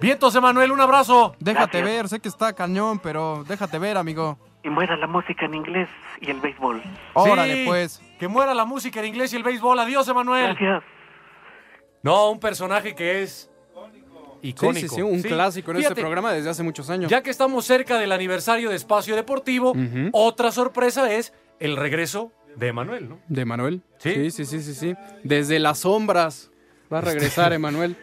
Vientos, 0.00 0.34
Emanuel, 0.34 0.72
un 0.72 0.80
abrazo. 0.80 1.36
Déjate 1.38 1.78
Gracias. 1.78 1.96
ver, 1.96 2.08
sé 2.08 2.18
que 2.18 2.28
está 2.28 2.52
cañón, 2.54 2.98
pero 2.98 3.44
déjate 3.44 3.78
ver, 3.78 3.96
amigo. 3.96 4.36
Y 4.64 4.68
muera 4.68 4.96
la 4.96 5.06
música 5.06 5.44
en 5.44 5.54
inglés 5.54 5.88
y 6.20 6.28
el 6.28 6.40
béisbol. 6.40 6.82
Órale, 7.14 7.54
Sí, 7.54 7.64
pues. 7.64 8.02
Que 8.18 8.26
muera 8.26 8.52
la 8.52 8.64
música 8.64 8.98
en 8.98 9.06
inglés 9.06 9.32
y 9.32 9.36
el 9.36 9.44
béisbol. 9.44 9.78
Adiós, 9.78 10.08
Emanuel. 10.08 10.56
Gracias. 10.56 10.82
No, 12.02 12.32
un 12.32 12.40
personaje 12.40 12.96
que 12.96 13.22
es 13.22 13.48
icónico. 14.42 14.88
sí, 14.88 14.94
sí, 14.96 15.02
un 15.02 15.22
Sí, 15.22 15.28
clásico 15.28 15.70
en 15.70 15.78
fíjate, 15.78 15.92
este 15.94 16.02
programa 16.02 16.32
desde 16.32 16.50
hace 16.50 16.62
muchos 16.62 16.88
años. 16.90 17.10
Ya 17.10 17.22
que 17.22 17.30
estamos 17.30 17.64
cerca 17.64 17.98
del 17.98 18.12
aniversario 18.12 18.70
de 18.70 18.76
Espacio 18.76 19.16
Deportivo, 19.16 19.74
otra 20.12 20.52
sorpresa 20.52 21.12
es 21.12 21.32
el 21.58 21.76
regreso 21.76 22.32
de 22.56 22.68
Emanuel, 22.68 23.08
¿no? 23.08 23.18
¿De 23.28 23.44
Manuel? 23.44 23.82
Sí. 23.98 24.30
Sí, 24.30 24.44
sí, 24.46 24.62
sí, 24.62 24.74
sí. 24.74 24.94
Desde 25.24 25.58
las 25.58 25.80
sombras 25.80 26.50
va 26.92 26.98
a 26.98 27.02
regresar 27.02 27.52
Emanuel. 27.52 27.96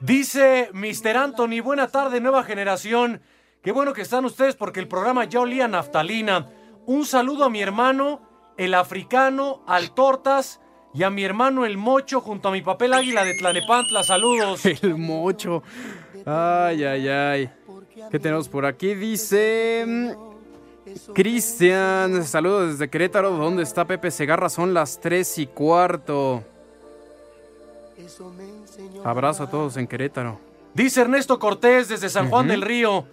Dice 0.00 0.68
Mr. 0.72 1.16
Anthony, 1.16 1.60
buena 1.62 1.88
tarde, 1.88 2.20
nueva 2.20 2.42
generación. 2.44 3.20
Qué 3.62 3.72
bueno 3.72 3.92
que 3.92 4.02
están 4.02 4.24
ustedes 4.24 4.56
porque 4.56 4.80
el 4.80 4.88
programa 4.88 5.24
ya 5.24 5.40
olía 5.40 5.68
naftalina. 5.68 6.50
Un 6.86 7.06
saludo 7.06 7.44
a 7.44 7.50
mi 7.50 7.62
hermano, 7.62 8.20
el 8.58 8.74
africano, 8.74 9.62
al 9.66 9.94
Tortas, 9.94 10.60
y 10.94 11.02
a 11.02 11.10
mi 11.10 11.24
hermano, 11.24 11.66
el 11.66 11.76
Mocho, 11.76 12.20
junto 12.20 12.48
a 12.48 12.52
mi 12.52 12.62
papel 12.62 12.94
águila 12.94 13.24
de 13.24 13.34
Tlanepantla. 13.34 14.04
Saludos. 14.04 14.64
El 14.82 14.96
mocho. 14.96 15.62
Ay, 16.24 16.84
ay, 16.84 17.08
ay. 17.08 17.50
¿Qué 18.10 18.18
tenemos 18.18 18.48
por 18.48 18.64
aquí? 18.64 18.94
Dice... 18.94 19.84
mm, 19.86 20.10
Cristian, 21.14 22.24
saludos 22.24 22.72
desde 22.72 22.88
Querétaro. 22.88 23.30
¿Dónde 23.30 23.62
está 23.64 23.84
Pepe 23.86 24.10
Segarra? 24.10 24.48
Son 24.48 24.72
las 24.72 25.00
tres 25.00 25.38
y 25.38 25.46
cuarto. 25.46 26.44
Abrazo 29.04 29.44
a 29.44 29.50
todos 29.50 29.76
en 29.76 29.86
Querétaro. 29.86 30.38
Dice 30.74 31.00
Ernesto 31.00 31.38
Cortés 31.38 31.88
desde 31.88 32.08
San 32.08 32.28
Juan 32.30 32.48
del 32.48 32.62
Río. 32.62 33.06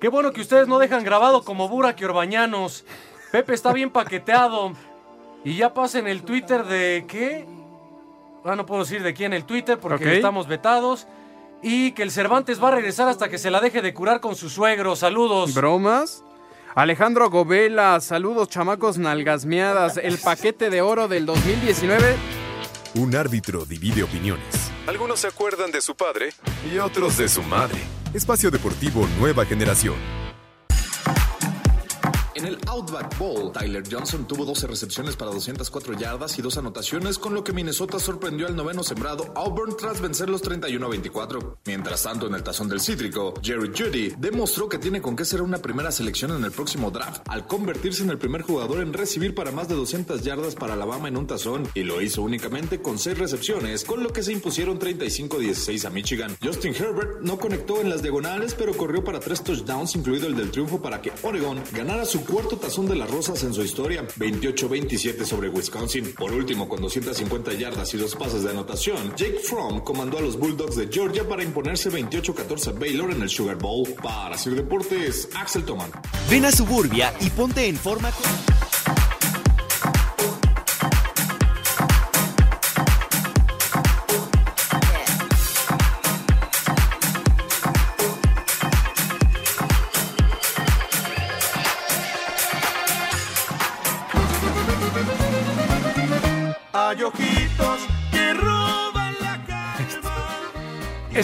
Qué 0.00 0.08
bueno 0.08 0.32
que 0.32 0.40
ustedes 0.40 0.68
no 0.68 0.78
dejan 0.78 1.04
grabado 1.04 1.42
como 1.44 1.68
Burak 1.68 2.00
y 2.00 2.04
Orbañanos. 2.04 2.84
Pepe 3.32 3.54
está 3.54 3.72
bien 3.72 3.90
paqueteado. 3.90 4.72
Y 5.44 5.56
ya 5.56 5.74
pasen 5.74 6.06
el 6.08 6.22
Twitter 6.22 6.64
de 6.64 7.04
qué? 7.06 7.46
Ah, 8.44 8.56
no 8.56 8.66
puedo 8.66 8.82
decir 8.82 9.02
de 9.02 9.12
quién 9.14 9.32
el 9.32 9.44
Twitter 9.44 9.78
porque 9.78 10.16
estamos 10.16 10.48
vetados. 10.48 11.06
Y 11.62 11.92
que 11.92 12.02
el 12.02 12.10
Cervantes 12.10 12.62
va 12.62 12.68
a 12.68 12.72
regresar 12.72 13.08
hasta 13.08 13.28
que 13.28 13.38
se 13.38 13.50
la 13.50 13.60
deje 13.60 13.80
de 13.82 13.94
curar 13.94 14.20
con 14.20 14.36
su 14.36 14.50
suegro. 14.50 14.96
Saludos. 14.96 15.54
¿Bromas? 15.54 16.24
Alejandro 16.74 17.30
Govela, 17.30 18.00
saludos 18.00 18.48
chamacos 18.48 18.98
nalgasmeadas. 18.98 19.96
El 19.96 20.18
paquete 20.18 20.70
de 20.70 20.82
oro 20.82 21.08
del 21.08 21.24
2019. 21.24 22.16
Un 22.96 23.14
árbitro 23.14 23.64
divide 23.64 24.02
opiniones. 24.02 24.70
Algunos 24.86 25.20
se 25.20 25.28
acuerdan 25.28 25.70
de 25.70 25.80
su 25.80 25.94
padre 25.94 26.30
y 26.72 26.78
otros 26.78 27.16
de 27.16 27.28
su 27.28 27.42
madre. 27.42 27.78
Espacio 28.12 28.50
Deportivo 28.50 29.06
Nueva 29.18 29.44
Generación. 29.44 30.23
En 32.36 32.46
el 32.46 32.58
Outback 32.66 33.16
Bowl, 33.16 33.52
Tyler 33.52 33.84
Johnson 33.88 34.26
tuvo 34.26 34.44
12 34.44 34.66
recepciones 34.66 35.14
para 35.14 35.30
204 35.30 35.94
yardas 35.94 36.36
y 36.36 36.42
dos 36.42 36.56
anotaciones, 36.56 37.16
con 37.16 37.32
lo 37.32 37.44
que 37.44 37.52
Minnesota 37.52 38.00
sorprendió 38.00 38.48
al 38.48 38.56
noveno 38.56 38.82
sembrado 38.82 39.32
Auburn 39.36 39.76
tras 39.76 40.00
vencer 40.00 40.28
los 40.28 40.42
31 40.42 40.84
a 40.84 40.88
24. 40.88 41.58
Mientras 41.64 42.02
tanto, 42.02 42.26
en 42.26 42.34
el 42.34 42.42
tazón 42.42 42.68
del 42.68 42.80
cítrico, 42.80 43.34
Jerry 43.40 43.70
Judy 43.76 44.14
demostró 44.18 44.68
que 44.68 44.78
tiene 44.78 45.00
con 45.00 45.14
qué 45.14 45.24
ser 45.24 45.42
una 45.42 45.58
primera 45.58 45.92
selección 45.92 46.32
en 46.32 46.42
el 46.42 46.50
próximo 46.50 46.90
draft, 46.90 47.22
al 47.28 47.46
convertirse 47.46 48.02
en 48.02 48.10
el 48.10 48.18
primer 48.18 48.42
jugador 48.42 48.80
en 48.80 48.92
recibir 48.92 49.32
para 49.36 49.52
más 49.52 49.68
de 49.68 49.76
200 49.76 50.22
yardas 50.22 50.56
para 50.56 50.74
Alabama 50.74 51.06
en 51.06 51.16
un 51.16 51.28
tazón, 51.28 51.68
y 51.74 51.84
lo 51.84 52.02
hizo 52.02 52.22
únicamente 52.22 52.82
con 52.82 52.98
6 52.98 53.16
recepciones, 53.16 53.84
con 53.84 54.02
lo 54.02 54.12
que 54.12 54.24
se 54.24 54.32
impusieron 54.32 54.80
35-16 54.80 55.84
a 55.84 55.90
Michigan. 55.90 56.36
Justin 56.42 56.74
Herbert 56.74 57.20
no 57.20 57.38
conectó 57.38 57.80
en 57.80 57.90
las 57.90 58.02
diagonales, 58.02 58.56
pero 58.58 58.76
corrió 58.76 59.04
para 59.04 59.20
3 59.20 59.44
touchdowns, 59.44 59.94
incluido 59.94 60.26
el 60.26 60.34
del 60.34 60.50
triunfo 60.50 60.82
para 60.82 61.00
que 61.00 61.12
Oregon 61.22 61.62
ganara 61.72 62.04
su 62.04 62.23
cuarto 62.24 62.56
tazón 62.56 62.86
de 62.88 62.96
las 62.96 63.10
rosas 63.10 63.42
en 63.44 63.54
su 63.54 63.62
historia, 63.62 64.06
28-27 64.06 65.24
sobre 65.24 65.48
Wisconsin. 65.48 66.14
Por 66.14 66.32
último, 66.32 66.68
con 66.68 66.80
250 66.80 67.52
yardas 67.54 67.94
y 67.94 67.98
dos 67.98 68.14
pases 68.16 68.42
de 68.42 68.50
anotación, 68.50 69.14
Jake 69.16 69.38
Fromm 69.38 69.80
comandó 69.80 70.18
a 70.18 70.20
los 70.22 70.38
Bulldogs 70.38 70.76
de 70.76 70.88
Georgia 70.90 71.26
para 71.28 71.42
imponerse 71.42 71.90
28-14 71.90 72.68
a 72.68 72.72
Baylor 72.78 73.10
en 73.12 73.22
el 73.22 73.28
Sugar 73.28 73.56
Bowl. 73.56 73.88
Para 74.02 74.36
Sir 74.36 74.54
Deportes, 74.54 75.28
Axel 75.34 75.64
Toman. 75.64 75.90
Ven 76.28 76.44
a 76.44 76.52
Suburbia 76.52 77.14
y 77.20 77.30
ponte 77.30 77.66
en 77.66 77.76
forma 77.76 78.10
con... 78.10 78.73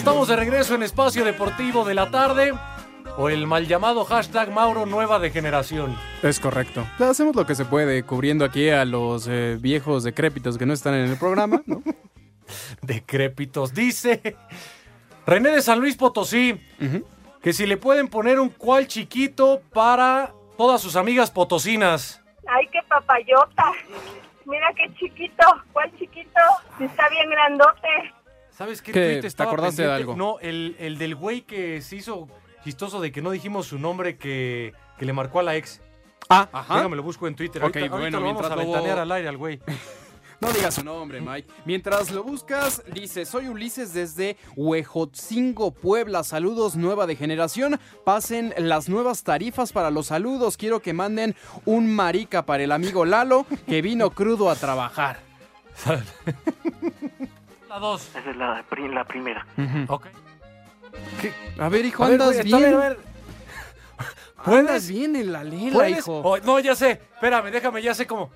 Estamos 0.00 0.28
de 0.28 0.36
regreso 0.36 0.74
en 0.74 0.82
Espacio 0.82 1.26
Deportivo 1.26 1.84
de 1.84 1.92
la 1.92 2.10
tarde. 2.10 2.54
O 3.18 3.28
el 3.28 3.46
mal 3.46 3.66
llamado 3.66 4.06
hashtag 4.06 4.50
Mauro 4.50 4.86
Nueva 4.86 5.18
de 5.18 5.30
Generación. 5.30 5.94
Es 6.22 6.40
correcto. 6.40 6.86
Hacemos 6.98 7.36
lo 7.36 7.44
que 7.44 7.54
se 7.54 7.66
puede, 7.66 8.02
cubriendo 8.02 8.46
aquí 8.46 8.70
a 8.70 8.86
los 8.86 9.28
eh, 9.28 9.58
viejos 9.60 10.02
decrépitos 10.02 10.56
que 10.56 10.64
no 10.64 10.72
están 10.72 10.94
en 10.94 11.10
el 11.10 11.18
programa, 11.18 11.60
¿no? 11.66 11.82
Decrépitos. 12.80 13.74
Dice 13.74 14.38
René 15.26 15.50
de 15.50 15.60
San 15.60 15.78
Luis 15.80 15.96
Potosí 15.96 16.58
que 17.42 17.52
si 17.52 17.66
le 17.66 17.76
pueden 17.76 18.08
poner 18.08 18.40
un 18.40 18.48
cual 18.48 18.86
chiquito 18.86 19.60
para 19.70 20.32
todas 20.56 20.80
sus 20.80 20.96
amigas 20.96 21.30
potosinas. 21.30 22.24
Ay, 22.48 22.66
qué 22.72 22.80
papayota. 22.88 23.70
Mira 24.46 24.72
qué 24.74 24.94
chiquito. 24.94 25.44
¿Cuál 25.74 25.92
chiquito? 25.98 26.40
Está 26.80 27.06
bien 27.10 27.28
grandote. 27.28 28.14
¿Sabes 28.60 28.82
qué, 28.82 28.92
¿Qué? 28.92 29.18
tweet 29.22 29.32
¿Te 29.32 29.42
acordaste 29.42 29.84
de 29.84 29.90
algo? 29.90 30.14
No, 30.16 30.38
el, 30.40 30.76
el 30.78 30.98
del 30.98 31.14
güey 31.14 31.40
que 31.40 31.80
se 31.80 31.96
hizo 31.96 32.28
chistoso 32.62 33.00
de 33.00 33.10
que 33.10 33.22
no 33.22 33.30
dijimos 33.30 33.66
su 33.68 33.78
nombre 33.78 34.18
que, 34.18 34.74
que 34.98 35.06
le 35.06 35.14
marcó 35.14 35.40
a 35.40 35.42
la 35.42 35.56
ex. 35.56 35.80
Ah, 36.28 36.46
ajá. 36.52 36.74
Déjame 36.76 36.96
lo 36.96 37.02
busco 37.02 37.26
en 37.26 37.34
Twitter. 37.34 37.64
Ok, 37.64 37.74
ahorita, 37.76 37.80
ahorita 37.80 37.96
bueno, 37.96 38.18
vamos 38.20 38.32
mientras 38.42 38.52
a 38.52 38.56
lo- 38.94 39.00
al 39.00 39.12
aire 39.12 39.28
al 39.30 39.38
güey. 39.38 39.60
No 40.42 40.50
digas 40.52 40.74
su 40.74 40.84
nombre, 40.84 41.22
Mike. 41.22 41.48
Mientras 41.64 42.10
lo 42.10 42.22
buscas, 42.22 42.82
dice, 42.92 43.24
soy 43.26 43.48
Ulises 43.48 43.92
desde 43.94 44.36
Huejotzingo, 44.56 45.70
Puebla. 45.70 46.22
Saludos, 46.24 46.76
nueva 46.76 47.06
de 47.06 47.16
generación. 47.16 47.78
Pasen 48.04 48.52
las 48.58 48.88
nuevas 48.90 49.22
tarifas 49.22 49.72
para 49.72 49.90
los 49.90 50.06
saludos. 50.06 50.56
Quiero 50.58 50.80
que 50.80 50.92
manden 50.94 51.34
un 51.66 51.94
marica 51.94 52.44
para 52.46 52.62
el 52.62 52.72
amigo 52.72 53.04
Lalo, 53.06 53.44
que 53.66 53.80
vino 53.82 54.10
crudo 54.10 54.48
a 54.50 54.56
trabajar. 54.56 55.20
La 57.70 57.78
dos. 57.78 58.08
Esa 58.16 58.30
es 58.30 58.36
la, 58.36 58.64
la 58.92 59.04
primera. 59.04 59.46
Ok. 59.88 60.06
A 61.58 61.68
ver, 61.68 61.84
hijo, 61.84 62.02
A 62.04 62.08
ver, 62.08 62.20
andas 62.20 62.34
güey, 62.34 62.44
bien. 62.46 62.56
a 62.56 62.58
ver, 62.66 62.74
a 62.74 62.78
ver. 62.88 62.98
Andas 64.58 64.88
bien 64.88 65.14
en 65.16 65.32
la 65.32 65.44
lela, 65.44 65.72
¿Puedes? 65.74 65.98
hijo. 65.98 66.20
Oh, 66.24 66.36
no, 66.38 66.58
ya 66.58 66.74
sé. 66.74 67.00
Espérame, 67.14 67.50
déjame, 67.52 67.80
ya 67.82 67.94
sé 67.94 68.06
cómo. 68.06 68.30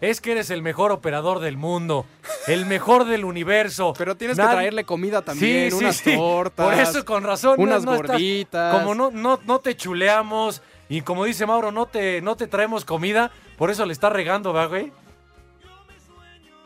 Es 0.00 0.20
que 0.20 0.32
eres 0.32 0.50
el 0.50 0.62
mejor 0.62 0.92
operador 0.92 1.38
del 1.40 1.56
mundo. 1.56 2.04
El 2.46 2.66
mejor 2.66 3.04
del 3.06 3.24
universo. 3.24 3.94
Pero 3.96 4.16
tienes 4.16 4.36
que 4.36 4.42
traerle 4.42 4.84
comida 4.84 5.22
también, 5.22 5.70
Sí, 5.70 5.76
unas 5.76 5.96
sí. 5.96 6.14
tortas. 6.16 6.66
Por 6.66 6.74
eso, 6.74 7.04
con 7.04 7.24
razón. 7.24 7.54
no- 7.56 7.62
Unas 7.64 7.84
no 7.84 7.94
estás- 7.94 8.10
gorditas. 8.12 8.74
como 8.78 8.94
no, 8.94 9.10
no, 9.10 9.40
no 9.46 9.58
te 9.60 9.76
chuleamos 9.76 10.60
y 10.90 11.00
como 11.00 11.24
dice 11.24 11.46
Mauro, 11.46 11.72
no 11.72 11.86
te, 11.86 12.20
no 12.20 12.36
te 12.36 12.46
traemos 12.46 12.84
comida, 12.84 13.30
por 13.56 13.70
eso 13.70 13.86
le 13.86 13.92
está 13.92 14.08
regando, 14.10 14.52
¿verdad, 14.52 14.68
güey? 14.68 14.92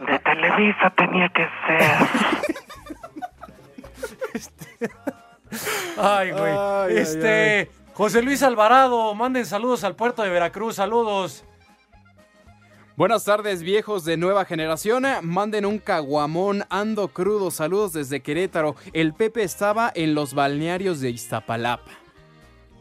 De 0.07 0.19
Televisa 0.19 0.91
tenía 0.97 1.29
que 1.29 1.49
ser. 1.67 2.09
Ay, 5.99 6.31
güey. 6.31 6.53
Ay, 6.53 6.59
ay, 6.89 6.97
este, 6.97 7.71
José 7.93 8.23
Luis 8.23 8.43
Alvarado, 8.43 9.15
manden 9.15 9.45
saludos 9.45 9.85
al 9.85 9.95
puerto 9.95 10.23
de 10.23 10.31
Veracruz, 10.31 10.77
saludos. 10.77 11.45
Buenas 12.97 13.25
tardes, 13.25 13.63
viejos 13.63 14.05
de 14.05 14.17
nueva 14.17 14.45
generación. 14.45 15.05
Manden 15.23 15.67
un 15.67 15.79
caguamón, 15.79 16.65
ando 16.69 17.09
crudo. 17.09 17.51
Saludos 17.51 17.95
desde 17.95 18.21
Querétaro. 18.21 18.77
El 18.93 19.15
Pepe 19.15 19.43
estaba 19.43 19.91
en 19.95 20.15
los 20.15 20.35
balnearios 20.35 21.01
de 21.01 21.11
Iztapalapa. 21.11 21.91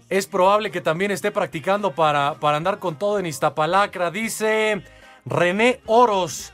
Es 0.10 0.28
probable 0.28 0.70
que 0.70 0.82
también 0.82 1.12
esté 1.12 1.32
practicando 1.32 1.96
para, 1.96 2.34
para 2.36 2.58
andar 2.58 2.80
con 2.80 2.98
todo 3.00 3.20
en 3.20 3.26
Iztapalacra. 3.26 4.12
Dice 4.12 4.84
René 5.26 5.80
Oros. 5.86 6.54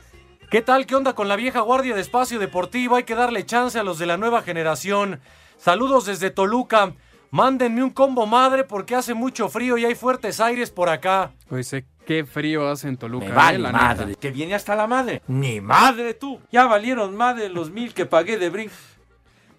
¿Qué 0.50 0.62
tal? 0.62 0.86
¿Qué 0.86 0.94
onda 0.96 1.14
con 1.14 1.28
la 1.28 1.36
vieja 1.36 1.60
guardia 1.60 1.94
de 1.94 2.00
espacio 2.00 2.38
deportivo? 2.38 2.96
Hay 2.96 3.04
que 3.04 3.14
darle 3.14 3.44
chance 3.44 3.78
a 3.78 3.82
los 3.82 3.98
de 3.98 4.06
la 4.06 4.16
nueva 4.16 4.40
generación. 4.42 5.20
Saludos 5.58 6.06
desde 6.06 6.30
Toluca. 6.30 6.94
Mándenme 7.30 7.82
un 7.82 7.90
combo 7.90 8.24
madre 8.26 8.64
porque 8.64 8.94
hace 8.94 9.12
mucho 9.12 9.50
frío 9.50 9.76
y 9.76 9.84
hay 9.84 9.94
fuertes 9.94 10.40
aires 10.40 10.70
por 10.70 10.88
acá. 10.88 11.32
Pues 11.48 11.70
eh, 11.74 11.84
qué 12.06 12.24
frío 12.24 12.66
hace 12.66 12.88
en 12.88 12.96
Toluca. 12.96 13.26
Me 13.26 13.32
eh, 13.32 13.34
vale 13.34 13.58
la 13.58 13.72
madre. 13.72 14.06
neta. 14.06 14.20
Que 14.20 14.30
viene 14.30 14.54
hasta 14.54 14.74
la 14.74 14.86
madre. 14.86 15.20
Ni 15.28 15.60
madre 15.60 16.14
tú. 16.14 16.40
Ya 16.50 16.64
valieron 16.64 17.14
madre 17.14 17.50
los 17.50 17.70
mil 17.70 17.92
que 17.92 18.06
pagué 18.06 18.38
de 18.38 18.48
brinco. 18.48 18.72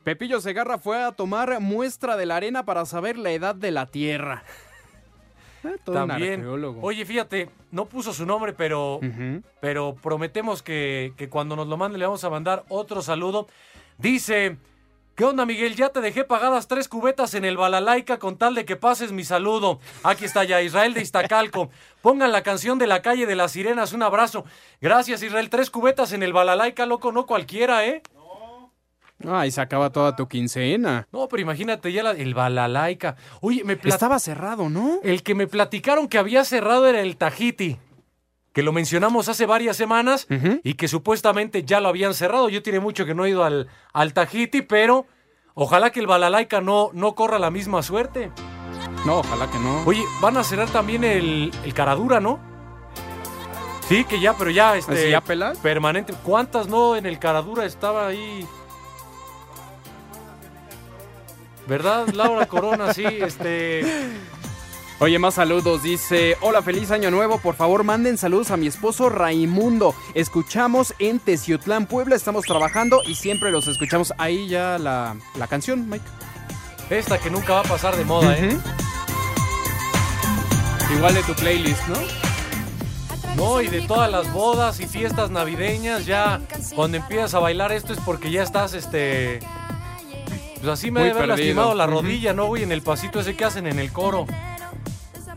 Pepillo 0.03 0.41
Segarra 0.41 0.79
fue 0.79 1.03
a 1.03 1.11
tomar 1.11 1.59
muestra 1.59 2.17
de 2.17 2.25
la 2.25 2.37
arena 2.37 2.65
para 2.65 2.85
saber 2.87 3.15
la 3.15 3.29
edad 3.29 3.53
de 3.53 3.69
la 3.69 3.85
Tierra. 3.85 4.43
Eh, 5.63 5.77
todo 5.83 5.95
También. 5.95 6.45
Oye, 6.81 7.05
fíjate, 7.05 7.49
no 7.71 7.85
puso 7.85 8.13
su 8.13 8.25
nombre, 8.25 8.53
pero, 8.53 8.99
pero 9.59 9.95
prometemos 10.01 10.63
que, 10.63 11.13
que 11.17 11.29
cuando 11.29 11.55
nos 11.55 11.67
lo 11.67 11.77
mande 11.77 11.97
le 11.97 12.05
vamos 12.05 12.23
a 12.23 12.29
mandar 12.29 12.63
otro 12.69 13.01
saludo. 13.01 13.47
Dice, 13.97 14.57
¿qué 15.15 15.25
onda 15.25 15.45
Miguel? 15.45 15.75
Ya 15.75 15.89
te 15.89 15.99
dejé 15.99 16.23
pagadas 16.23 16.67
tres 16.67 16.87
cubetas 16.87 17.33
en 17.33 17.43
el 17.43 17.57
Balalaica 17.57 18.19
con 18.19 18.37
tal 18.37 18.55
de 18.55 18.63
que 18.63 18.77
pases 18.77 19.11
mi 19.11 19.25
saludo. 19.25 19.79
Aquí 20.03 20.25
está 20.25 20.45
ya 20.45 20.61
Israel 20.61 20.93
de 20.93 21.01
Iztacalco. 21.01 21.69
Pongan 22.01 22.31
la 22.31 22.43
canción 22.43 22.79
de 22.79 22.87
la 22.87 23.01
calle 23.01 23.25
de 23.25 23.35
las 23.35 23.51
sirenas, 23.51 23.91
un 23.91 24.03
abrazo. 24.03 24.45
Gracias 24.79 25.21
Israel, 25.21 25.49
tres 25.49 25.69
cubetas 25.69 26.13
en 26.13 26.23
el 26.23 26.31
Balalaica, 26.31 26.85
loco, 26.85 27.11
no 27.11 27.25
cualquiera, 27.25 27.85
¿eh? 27.85 28.01
Ay, 29.27 29.51
se 29.51 29.59
acaba 29.61 29.89
toda 29.91 30.15
tu 30.15 30.27
quincena. 30.27 31.07
No, 31.11 31.27
pero 31.27 31.41
imagínate 31.41 31.91
ya 31.91 32.03
la- 32.03 32.11
el 32.11 32.33
Balalaica. 32.33 33.15
Oye, 33.41 33.63
me 33.65 33.77
plat- 33.77 33.93
Estaba 33.95 34.17
cerrado, 34.19 34.69
¿no? 34.69 34.99
El 35.03 35.23
que 35.23 35.35
me 35.35 35.47
platicaron 35.47 36.07
que 36.07 36.17
había 36.17 36.45
cerrado 36.45 36.87
era 36.87 37.01
el 37.01 37.17
Tahiti. 37.17 37.77
Que 38.53 38.63
lo 38.63 38.71
mencionamos 38.71 39.29
hace 39.29 39.45
varias 39.45 39.77
semanas 39.77 40.25
y 40.63 40.73
que 40.73 40.87
supuestamente 40.87 41.63
ya 41.63 41.79
lo 41.81 41.89
habían 41.89 42.13
cerrado. 42.13 42.49
Yo 42.49 42.63
tiene 42.63 42.79
mucho 42.79 43.05
que 43.05 43.13
no 43.13 43.25
he 43.25 43.29
ido 43.29 43.43
al, 43.43 43.67
al 43.93 44.13
Tahiti, 44.13 44.61
pero 44.63 45.05
ojalá 45.53 45.91
que 45.91 45.99
el 45.99 46.07
Balalaica 46.07 46.59
no, 46.61 46.89
no 46.93 47.13
corra 47.13 47.37
la 47.39 47.51
misma 47.51 47.83
suerte. 47.83 48.31
No, 49.05 49.19
ojalá 49.19 49.49
que 49.51 49.59
no. 49.59 49.83
Oye, 49.85 50.03
van 50.21 50.35
a 50.37 50.43
cerrar 50.43 50.69
también 50.69 51.03
el, 51.03 51.51
el 51.63 51.73
Caradura, 51.73 52.19
¿no? 52.19 52.39
Sí, 53.87 54.03
que 54.05 54.19
ya, 54.19 54.33
pero 54.35 54.49
ya, 54.51 54.75
este. 54.77 54.93
¿Así 54.93 55.09
ya 55.09 55.21
pelas? 55.21 55.57
Permanente. 55.59 56.13
¿Cuántas 56.23 56.67
no 56.67 56.95
en 56.95 57.05
el 57.05 57.17
Caradura 57.19 57.65
estaba 57.65 58.07
ahí? 58.07 58.45
¿Verdad, 61.69 62.07
Laura 62.09 62.47
Corona? 62.47 62.93
Sí, 62.95 63.05
este. 63.05 63.83
Oye, 64.99 65.19
más 65.19 65.35
saludos. 65.35 65.83
Dice, 65.83 66.35
hola, 66.41 66.63
feliz 66.63 66.89
año 66.89 67.11
nuevo. 67.11 67.37
Por 67.37 67.55
favor, 67.55 67.83
manden 67.83 68.17
saludos 68.17 68.49
a 68.49 68.57
mi 68.57 68.65
esposo 68.65 69.07
Raimundo. 69.09 69.93
Escuchamos 70.15 70.95
en 70.97 71.19
Teciutlán, 71.19 71.85
Puebla. 71.85 72.15
Estamos 72.15 72.45
trabajando 72.45 73.03
y 73.05 73.13
siempre 73.13 73.51
los 73.51 73.67
escuchamos. 73.67 74.13
Ahí 74.17 74.47
ya 74.47 74.79
la, 74.79 75.15
la 75.37 75.47
canción, 75.47 75.87
Mike. 75.87 76.03
Esta 76.89 77.19
que 77.19 77.29
nunca 77.29 77.53
va 77.53 77.59
a 77.59 77.63
pasar 77.63 77.95
de 77.95 78.03
moda, 78.03 78.35
¿eh? 78.35 78.57
Igual 80.97 81.13
de 81.13 81.21
tu 81.21 81.35
playlist, 81.35 81.87
¿no? 81.87 81.97
No, 83.35 83.61
y 83.61 83.67
de 83.67 83.81
todas 83.81 84.11
las 84.11 84.33
bodas 84.33 84.79
y 84.79 84.87
fiestas 84.87 85.29
navideñas, 85.29 86.07
ya 86.07 86.41
cuando 86.75 86.97
empiezas 86.97 87.35
a 87.35 87.39
bailar 87.39 87.71
esto 87.71 87.93
es 87.93 87.99
porque 87.99 88.31
ya 88.31 88.41
estás, 88.41 88.73
este... 88.73 89.39
Pues 90.59 90.69
así 90.71 90.91
me 90.91 90.99
Muy 90.99 91.09
debe 91.09 91.19
haber 91.19 91.29
perdido. 91.35 91.47
lastimado 91.47 91.75
la 91.75 91.87
rodilla, 91.87 92.33
¿no, 92.33 92.45
güey? 92.47 92.63
En 92.63 92.71
el 92.71 92.81
pasito 92.81 93.19
ese 93.19 93.35
que 93.35 93.45
hacen 93.45 93.65
en 93.67 93.79
el 93.79 93.91
coro. 93.91 94.25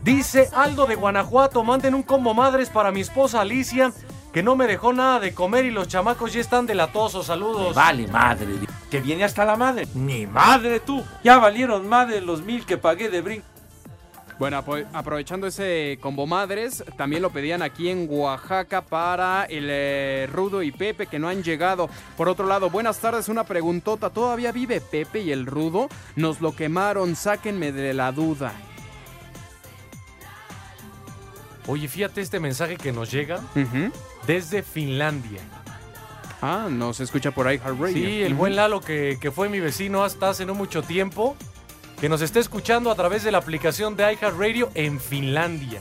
Dice 0.01 0.49
Aldo 0.53 0.85
de 0.85 0.95
Guanajuato, 0.95 1.63
manden 1.63 1.95
un 1.95 2.03
combo 2.03 2.33
madres 2.33 2.69
para 2.69 2.91
mi 2.91 2.99
esposa 3.01 3.39
Alicia, 3.39 3.93
que 4.33 4.43
no 4.43 4.55
me 4.57 4.67
dejó 4.67 4.91
nada 4.91 5.19
de 5.21 5.33
comer 5.33 5.63
y 5.63 5.71
los 5.71 5.87
chamacos 5.87 6.33
ya 6.33 6.41
están 6.41 6.65
delatosos. 6.65 7.27
Saludos. 7.27 7.73
Vale 7.73 8.07
madre. 8.07 8.47
Que 8.91 8.99
viene 8.99 9.23
hasta 9.23 9.45
la 9.45 9.55
madre. 9.55 9.87
Ni 9.93 10.27
madre 10.27 10.79
tú. 10.81 11.03
Ya 11.23 11.37
valieron 11.37 11.87
madre 11.87 12.19
los 12.19 12.41
mil 12.41 12.65
que 12.65 12.77
pagué 12.77 13.09
de 13.09 13.21
brinco. 13.21 13.45
Bueno, 14.39 14.63
aprovechando 14.93 15.47
ese 15.47 15.97
combo 16.01 16.25
madres, 16.25 16.83
también 16.97 17.21
lo 17.21 17.29
pedían 17.29 17.61
aquí 17.61 17.89
en 17.89 18.07
Oaxaca 18.09 18.81
para 18.81 19.45
el 19.45 19.67
eh, 19.69 20.27
Rudo 20.31 20.63
y 20.63 20.71
Pepe 20.71 21.07
que 21.07 21.19
no 21.19 21.29
han 21.29 21.43
llegado. 21.43 21.89
Por 22.17 22.27
otro 22.27 22.47
lado, 22.47 22.69
buenas 22.69 22.99
tardes, 22.99 23.29
una 23.29 23.43
preguntota. 23.43 24.09
¿Todavía 24.09 24.51
vive 24.51 24.81
Pepe 24.81 25.21
y 25.21 25.31
el 25.31 25.45
Rudo? 25.45 25.87
Nos 26.15 26.41
lo 26.41 26.55
quemaron, 26.55 27.15
sáquenme 27.15 27.71
de 27.71 27.93
la 27.93 28.11
duda. 28.11 28.53
Oye, 31.67 31.87
fíjate 31.87 32.21
este 32.21 32.39
mensaje 32.39 32.75
que 32.75 32.91
nos 32.91 33.09
llega 33.11 33.39
desde 34.27 34.63
Finlandia. 34.63 35.39
Ah, 36.41 36.67
nos 36.69 36.99
escucha 36.99 37.31
por 37.31 37.45
iHeartRadio. 37.45 37.93
Sí, 37.93 38.21
el 38.21 38.33
buen 38.33 38.57
Lalo 38.57 38.81
que, 38.81 39.17
que 39.21 39.31
fue 39.31 39.47
mi 39.47 39.61
vecino 39.61 40.03
hasta 40.03 40.29
hace 40.29 40.45
no 40.45 40.53
mucho 40.53 40.83
tiempo, 40.83 41.37
que 42.03 42.09
nos 42.09 42.21
está 42.21 42.41
escuchando 42.41 42.91
a 42.91 42.95
través 42.95 43.23
de 43.23 43.31
la 43.31 43.37
aplicación 43.37 43.95
de 43.95 44.03
iHeartRadio 44.11 44.69
en 44.75 44.99
Finlandia. 44.99 45.79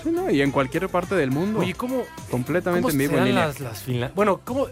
Sí, 0.00 0.10
no, 0.12 0.30
y 0.30 0.40
en 0.40 0.52
cualquier 0.52 0.88
parte 0.88 1.16
del 1.16 1.32
mundo. 1.32 1.58
Oye, 1.58 1.74
¿cómo, 1.74 2.04
Completamente 2.30 2.82
cómo 2.82 2.92
en 2.92 2.98
vivo 2.98 3.18
en 3.18 3.24
línea. 3.24 3.46
las, 3.48 3.58
las 3.58 3.82
finla- 3.82 4.12
Bueno, 4.14 4.40
¿cómo? 4.44 4.68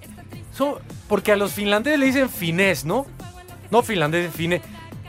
son- 0.53 0.77
porque 1.09 1.33
a 1.33 1.37
los 1.37 1.51
finlandeses 1.51 1.98
le 1.98 2.07
dicen 2.07 2.31
finés, 2.31 2.85
¿no? 2.85 3.07
No 3.72 3.83
finlandés, 3.83 4.33
finés. 4.33 4.61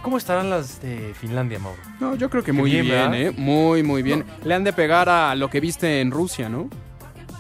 ¿Cómo 0.02 0.18
estarán 0.18 0.50
las 0.50 0.82
de 0.82 1.14
Finlandia, 1.22 1.60
Mauro? 1.60 1.78
No, 2.00 2.16
yo 2.16 2.32
creo 2.32 2.44
que 2.44 2.52
muy 2.52 2.72
bien. 2.82 3.14
¿eh? 3.14 3.30
Muy, 3.38 3.84
muy 3.84 4.02
bien. 4.02 4.26
Le 4.44 4.56
han 4.56 4.64
de 4.64 4.74
pegar 4.74 5.08
a 5.08 5.36
lo 5.36 5.52
que 5.52 5.60
viste 5.60 6.02
en 6.02 6.10
Rusia, 6.10 6.50
¿no? 6.50 6.68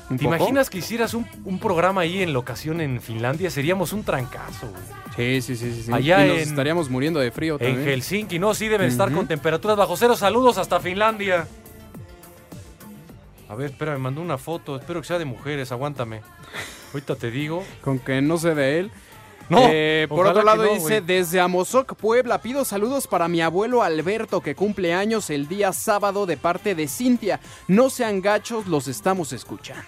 ¿Un 0.09 0.17
¿Te 0.17 0.25
poco? 0.25 0.35
imaginas 0.35 0.69
que 0.69 0.79
hicieras 0.79 1.13
un, 1.13 1.25
un 1.45 1.59
programa 1.59 2.01
ahí 2.01 2.21
en 2.21 2.33
locación 2.33 2.81
en 2.81 3.01
Finlandia? 3.01 3.49
Seríamos 3.49 3.93
un 3.93 4.03
trancazo, 4.03 4.69
güey. 4.69 5.39
Sí, 5.41 5.41
sí, 5.41 5.55
sí, 5.55 5.73
sí. 5.75 5.83
sí. 5.83 5.93
Allá 5.93 6.25
y 6.25 6.29
nos 6.29 6.37
en- 6.37 6.43
estaríamos 6.49 6.89
muriendo 6.89 7.19
de 7.19 7.31
frío 7.31 7.55
En 7.59 7.67
también. 7.75 7.87
Helsinki, 7.87 8.39
no, 8.39 8.53
sí 8.53 8.67
deben 8.67 8.87
estar 8.87 9.11
con 9.11 9.27
temperaturas 9.27 9.77
bajo 9.77 9.95
cero. 9.95 10.15
Saludos 10.15 10.57
hasta 10.57 10.79
Finlandia. 10.79 11.47
A 13.49 13.55
ver, 13.55 13.71
espera, 13.71 13.91
me 13.93 13.99
mandó 13.99 14.21
una 14.21 14.37
foto. 14.37 14.77
Espero 14.77 15.01
que 15.01 15.07
sea 15.07 15.19
de 15.19 15.25
mujeres, 15.25 15.71
aguántame. 15.71 16.21
Ahorita 16.93 17.15
te 17.15 17.29
digo. 17.31 17.63
Con 17.81 17.99
que 17.99 18.21
no 18.21 18.37
sé 18.37 18.55
de 18.55 18.79
él. 18.79 18.91
No, 19.49 19.59
Eh, 19.69 20.07
por 20.09 20.25
otro 20.27 20.43
lado 20.43 20.63
no, 20.63 20.73
dice, 20.73 21.01
desde 21.01 21.39
Amozoc, 21.39 21.95
Puebla, 21.95 22.41
pido 22.41 22.63
saludos 22.65 23.07
para 23.07 23.27
mi 23.27 23.41
abuelo 23.41 23.83
Alberto 23.83 24.41
que 24.41 24.55
cumple 24.55 24.93
años 24.93 25.29
el 25.29 25.47
día 25.47 25.73
sábado 25.73 26.25
de 26.25 26.37
parte 26.37 26.75
de 26.75 26.87
Cintia. 26.87 27.39
No 27.67 27.89
sean 27.89 28.21
gachos, 28.21 28.67
los 28.67 28.87
estamos 28.87 29.33
escuchando. 29.33 29.83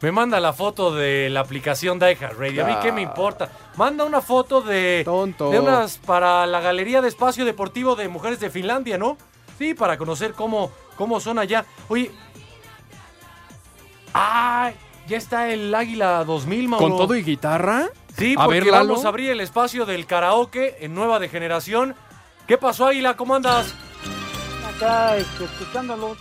Me 0.00 0.12
manda 0.12 0.38
la 0.38 0.52
foto 0.52 0.94
de 0.94 1.30
la 1.30 1.40
aplicación 1.40 1.98
de 1.98 2.14
Radio. 2.14 2.64
A 2.66 2.68
mí 2.68 2.74
qué 2.82 2.92
me 2.92 3.00
importa. 3.00 3.50
Manda 3.76 4.04
una 4.04 4.20
foto 4.20 4.60
de, 4.60 5.02
de 5.02 5.58
unas 5.60 5.96
para 5.96 6.46
la 6.46 6.60
galería 6.60 7.00
de 7.00 7.08
espacio 7.08 7.46
deportivo 7.46 7.96
de 7.96 8.08
mujeres 8.08 8.38
de 8.38 8.50
Finlandia, 8.50 8.98
¿no? 8.98 9.16
Sí, 9.58 9.72
para 9.72 9.96
conocer 9.96 10.32
cómo, 10.32 10.70
cómo 10.96 11.20
son 11.20 11.38
allá. 11.38 11.64
Oye. 11.88 12.10
¡Ay! 14.12 14.74
Ya 15.06 15.16
está 15.16 15.50
el 15.50 15.74
Águila 15.74 16.24
2000, 16.24 16.68
Mauro. 16.68 16.86
¿Con 16.88 16.96
todo 16.98 17.14
y 17.16 17.22
guitarra? 17.22 17.88
Sí, 18.16 18.34
A 18.38 18.44
porque 18.44 18.60
ver, 18.60 18.70
Lalo. 18.70 18.88
vamos 18.88 19.04
a 19.04 19.08
abrir 19.08 19.30
el 19.30 19.40
espacio 19.40 19.86
del 19.86 20.06
karaoke 20.06 20.76
en 20.84 20.94
Nueva 20.94 21.18
de 21.18 21.28
Generación. 21.28 21.94
¿Qué 22.46 22.56
pasó, 22.58 22.86
Águila? 22.86 23.16
¿Cómo 23.16 23.34
andas? 23.34 23.74
Acá, 24.76 25.16
este, 25.16 25.44
escuchándolos. 25.44 26.18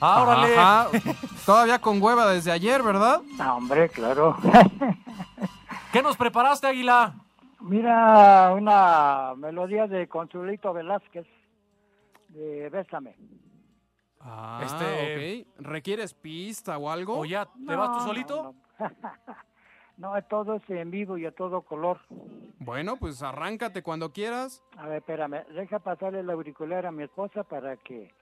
Ah, 0.00 0.22
órale. 0.22 0.56
Ajá. 0.56 0.88
Todavía 1.44 1.80
con 1.80 2.00
hueva 2.00 2.30
desde 2.30 2.52
ayer, 2.52 2.82
¿verdad? 2.82 3.20
Ah, 3.40 3.54
hombre, 3.54 3.88
claro. 3.88 4.36
¿Qué 5.92 6.02
nos 6.02 6.16
preparaste, 6.16 6.68
Águila? 6.68 7.14
Mira, 7.60 8.52
una 8.54 9.34
melodía 9.36 9.88
de 9.88 10.06
Consulito 10.06 10.72
Velázquez, 10.72 11.26
de 12.28 12.68
Bésame. 12.70 13.16
Ah, 14.20 14.60
Este- 14.64 15.44
ok. 15.56 15.64
¿Requieres 15.66 16.14
pista 16.14 16.78
o 16.78 16.88
algo? 16.90 17.18
¿O 17.18 17.24
ya 17.24 17.46
te 17.66 17.74
vas 17.74 17.98
tú 17.98 18.04
solito? 18.04 18.54
No, 18.78 18.86
todo 20.28 20.54
es 20.56 20.62
en 20.70 20.90
vivo 20.90 21.18
y 21.18 21.26
a 21.26 21.32
todo 21.32 21.62
color. 21.62 21.98
Bueno, 22.58 22.96
pues 22.96 23.22
arráncate 23.22 23.82
cuando 23.82 24.12
quieras. 24.12 24.62
A 24.76 24.86
ver, 24.86 24.98
espérame, 24.98 25.44
deja 25.54 25.78
pasarle 25.78 26.20
el 26.20 26.30
auricular 26.30 26.86
a 26.86 26.90
mi 26.92 27.04
esposa 27.04 27.42
para 27.44 27.76
que 27.76 28.12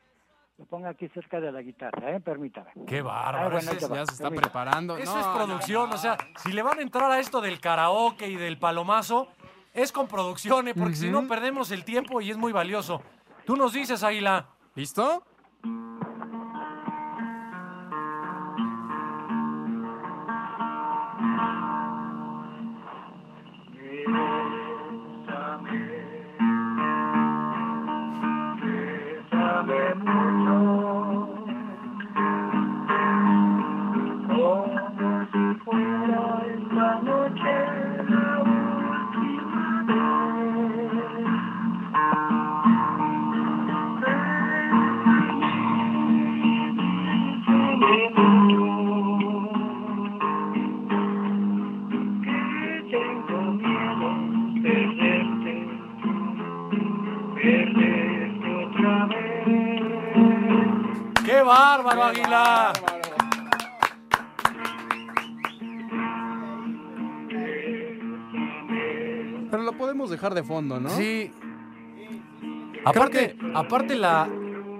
lo 0.58 0.64
ponga 0.66 0.90
aquí 0.90 1.08
cerca 1.08 1.38
de 1.40 1.52
la 1.52 1.60
guitarra, 1.62 2.12
¿eh? 2.16 2.20
Permítame. 2.20 2.70
Qué 2.86 3.02
bárbaro. 3.02 3.46
Ah, 3.46 3.50
bueno, 3.50 3.70
es- 3.72 3.80
Ya 3.80 3.88
se 4.06 4.12
está 4.12 4.24
permítame. 4.24 4.40
preparando. 4.40 4.96
Eso 4.96 5.14
No, 5.14 5.20
es 5.20 5.26
producción, 5.26 5.92
o 5.92 5.98
sea, 5.98 6.16
si 6.42 6.52
le 6.52 6.62
van 6.62 6.78
a 6.78 6.82
entrar 6.82 7.10
a 7.10 7.18
esto 7.18 7.40
del 7.40 7.60
karaoke 7.60 8.26
y 8.28 8.36
del 8.36 8.58
palomazo, 8.58 9.28
es 9.74 9.92
con 9.92 10.08
producción, 10.08 10.68
¿eh? 10.68 10.74
porque 10.74 10.96
si 10.96 11.10
no 11.10 11.28
perdemos 11.28 11.70
el 11.70 11.84
tiempo 11.84 12.20
y 12.22 12.30
es 12.30 12.38
muy 12.38 12.52
valioso. 12.52 13.02
Tú 13.44 13.56
nos 13.56 13.72
dices, 13.74 14.02
Águila. 14.02 14.46
¿Listo? 14.74 15.22
Fondo, 70.56 70.80
¿no? 70.80 70.88
Sí. 70.88 71.30
Aparte, 72.84 73.36
aparte 73.54 73.94
la... 73.94 74.26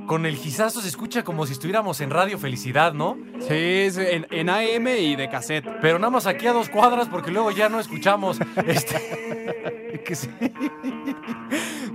Con 0.06 0.24
el 0.24 0.36
gizazo 0.36 0.80
se 0.80 0.88
escucha 0.88 1.24
como 1.24 1.46
si 1.46 1.52
estuviéramos 1.52 2.00
en 2.00 2.10
Radio 2.10 2.38
Felicidad, 2.38 2.94
¿no? 2.94 3.18
Sí, 3.40 3.88
sí, 3.90 4.00
en, 4.00 4.26
en 4.30 4.48
AM 4.48 4.86
y 4.86 5.16
de 5.16 5.28
cassette. 5.28 5.66
Pero 5.82 5.98
nada 5.98 6.10
más 6.10 6.28
aquí 6.28 6.46
a 6.46 6.52
dos 6.52 6.68
cuadras 6.70 7.08
porque 7.08 7.32
luego 7.32 7.50
ya 7.50 7.68
no 7.68 7.80
escuchamos. 7.80 8.38
Este... 8.66 10.00
que 10.06 10.14
sí. 10.14 10.30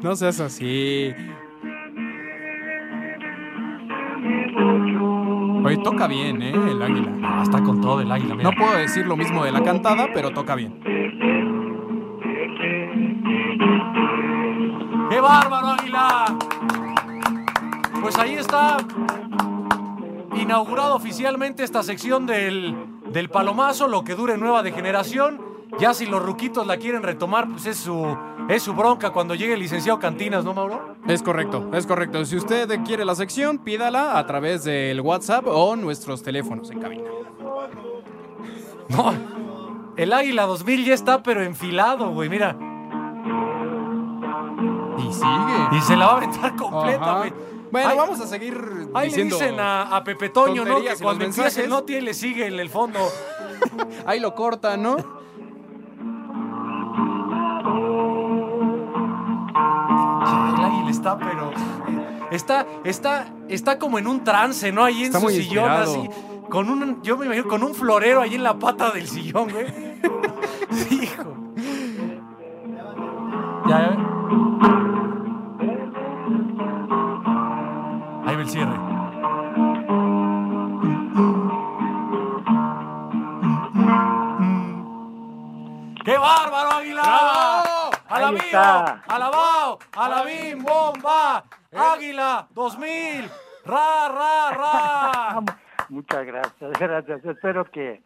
No 0.03 0.15
seas 0.15 0.41
así. 0.41 1.13
Oye, 5.63 5.77
toca 5.77 6.07
bien, 6.07 6.41
¿eh? 6.41 6.51
El 6.51 6.81
águila. 6.81 7.13
Ah, 7.23 7.41
está 7.43 7.63
con 7.63 7.79
todo 7.81 8.01
el 8.01 8.11
águila, 8.11 8.35
mira. 8.35 8.51
No 8.51 8.57
puedo 8.57 8.77
decir 8.77 9.07
lo 9.07 9.15
mismo 9.15 9.45
de 9.45 9.51
la 9.53 9.63
cantada, 9.63 10.09
pero 10.13 10.31
toca 10.31 10.53
bien. 10.55 10.81
Bárbaro, 15.21 15.67
Águila! 15.67 16.37
Pues 18.01 18.17
ahí 18.17 18.33
está 18.33 18.77
inaugurado 20.35 20.95
oficialmente 20.95 21.63
esta 21.63 21.83
sección 21.83 22.25
del, 22.25 22.75
del 23.11 23.29
palomazo, 23.29 23.87
lo 23.87 24.03
que 24.03 24.15
dure 24.15 24.37
nueva 24.37 24.63
de 24.63 24.71
generación. 24.71 25.39
Ya 25.79 25.93
si 25.93 26.05
los 26.05 26.21
ruquitos 26.21 26.67
la 26.67 26.77
quieren 26.77 27.03
retomar, 27.03 27.47
pues 27.47 27.65
es 27.65 27.77
su, 27.77 28.17
es 28.49 28.63
su 28.63 28.73
bronca 28.73 29.11
cuando 29.11 29.35
llegue 29.35 29.53
el 29.53 29.59
licenciado 29.59 29.99
Cantinas, 29.99 30.43
¿no, 30.43 30.53
Mauro? 30.53 30.95
Es 31.07 31.23
correcto, 31.23 31.69
es 31.73 31.85
correcto. 31.85 32.25
Si 32.25 32.35
usted 32.35 32.67
quiere 32.83 33.05
la 33.05 33.15
sección, 33.15 33.59
pídala 33.59 34.17
a 34.17 34.25
través 34.25 34.63
del 34.63 34.99
WhatsApp 34.99 35.45
o 35.47 35.75
nuestros 35.75 36.23
teléfonos 36.23 36.69
en 36.71 36.79
cabina. 36.81 37.09
No, 38.89 39.13
el 39.95 40.11
Águila 40.11 40.45
2000 40.45 40.85
ya 40.85 40.93
está, 40.93 41.23
pero 41.23 41.41
enfilado, 41.43 42.11
güey, 42.11 42.27
mira. 42.27 42.57
Y 45.21 45.69
sigue. 45.71 45.77
Y 45.77 45.81
se 45.81 45.95
la 45.95 46.05
va 46.07 46.13
a 46.13 46.17
aventar 46.17 46.55
completa, 46.55 47.17
güey. 47.19 47.33
Bueno, 47.71 47.89
Ahí- 47.89 47.97
vamos 47.97 48.19
a 48.19 48.27
seguir 48.27 48.89
Ahí 48.93 49.09
le 49.11 49.23
dicen 49.23 49.57
a, 49.59 49.95
a 49.95 50.03
Pepe 50.03 50.27
Toño, 50.29 50.65
¿no? 50.65 50.81
Que 50.81 50.95
cuando 51.01 51.23
empieza 51.23 51.61
el 51.61 51.69
noti, 51.69 51.95
él 51.95 52.05
le 52.05 52.13
sigue 52.13 52.47
en 52.47 52.59
el 52.59 52.69
fondo. 52.69 52.99
Ahí 54.05 54.19
lo 54.19 54.35
corta, 54.35 54.75
¿no? 54.75 54.97
El 60.57 60.65
águila 60.65 60.89
está, 60.91 61.17
pero. 61.17 61.51
Está, 62.31 62.65
está, 62.83 63.27
está 63.49 63.77
como 63.79 63.99
en 63.99 64.07
un 64.07 64.23
trance, 64.23 64.71
¿no? 64.71 64.83
Ahí 64.85 64.99
en 65.01 65.05
Está 65.05 65.19
su 65.19 65.29
sillón, 65.29 65.65
inspirado. 65.65 65.91
así. 66.01 66.09
Con 66.49 66.69
un, 66.69 67.01
yo 67.01 67.17
me 67.17 67.25
imagino 67.25 67.47
con 67.47 67.63
un 67.63 67.73
florero 67.73 68.21
ahí 68.21 68.35
en 68.35 68.43
la 68.43 68.57
pata 68.57 68.91
del 68.91 69.07
sillón, 69.07 69.49
güey. 69.51 69.65
Hijo. 70.91 71.35
Ya, 73.67 73.79
ya. 73.79 74.10
El 78.41 78.49
cierre. 78.49 78.73
¡Qué 86.03 86.17
bárbaro, 86.17 86.71
Águila! 86.71 87.01
¡Bravo! 87.03 87.91
¡Alabío! 88.09 89.01
¡Alabao! 89.07 89.79
¡Alabim! 89.95 90.63
¡Bomba! 90.63 91.43
¡Águila! 91.71 92.47
¡2000! 92.55 93.29
¡Ra, 93.65 94.09
ra, 94.09 94.51
ra! 94.51 95.41
Muchas 95.89 96.25
gracias, 96.25 96.71
gracias. 96.79 97.23
Espero 97.25 97.65
que 97.65 98.01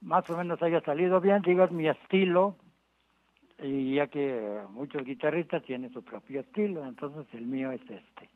más 0.00 0.28
o 0.28 0.36
menos 0.36 0.60
haya 0.62 0.80
salido 0.80 1.20
bien, 1.20 1.42
digo, 1.42 1.64
es 1.64 1.70
mi 1.70 1.88
estilo, 1.88 2.56
y 3.58 3.94
ya 3.94 4.08
que 4.08 4.60
muchos 4.70 5.04
guitarristas 5.04 5.62
tienen 5.62 5.92
su 5.92 6.02
propio 6.02 6.40
estilo, 6.40 6.84
entonces 6.84 7.26
el 7.32 7.46
mío 7.46 7.70
es 7.70 7.82
este. 7.82 8.35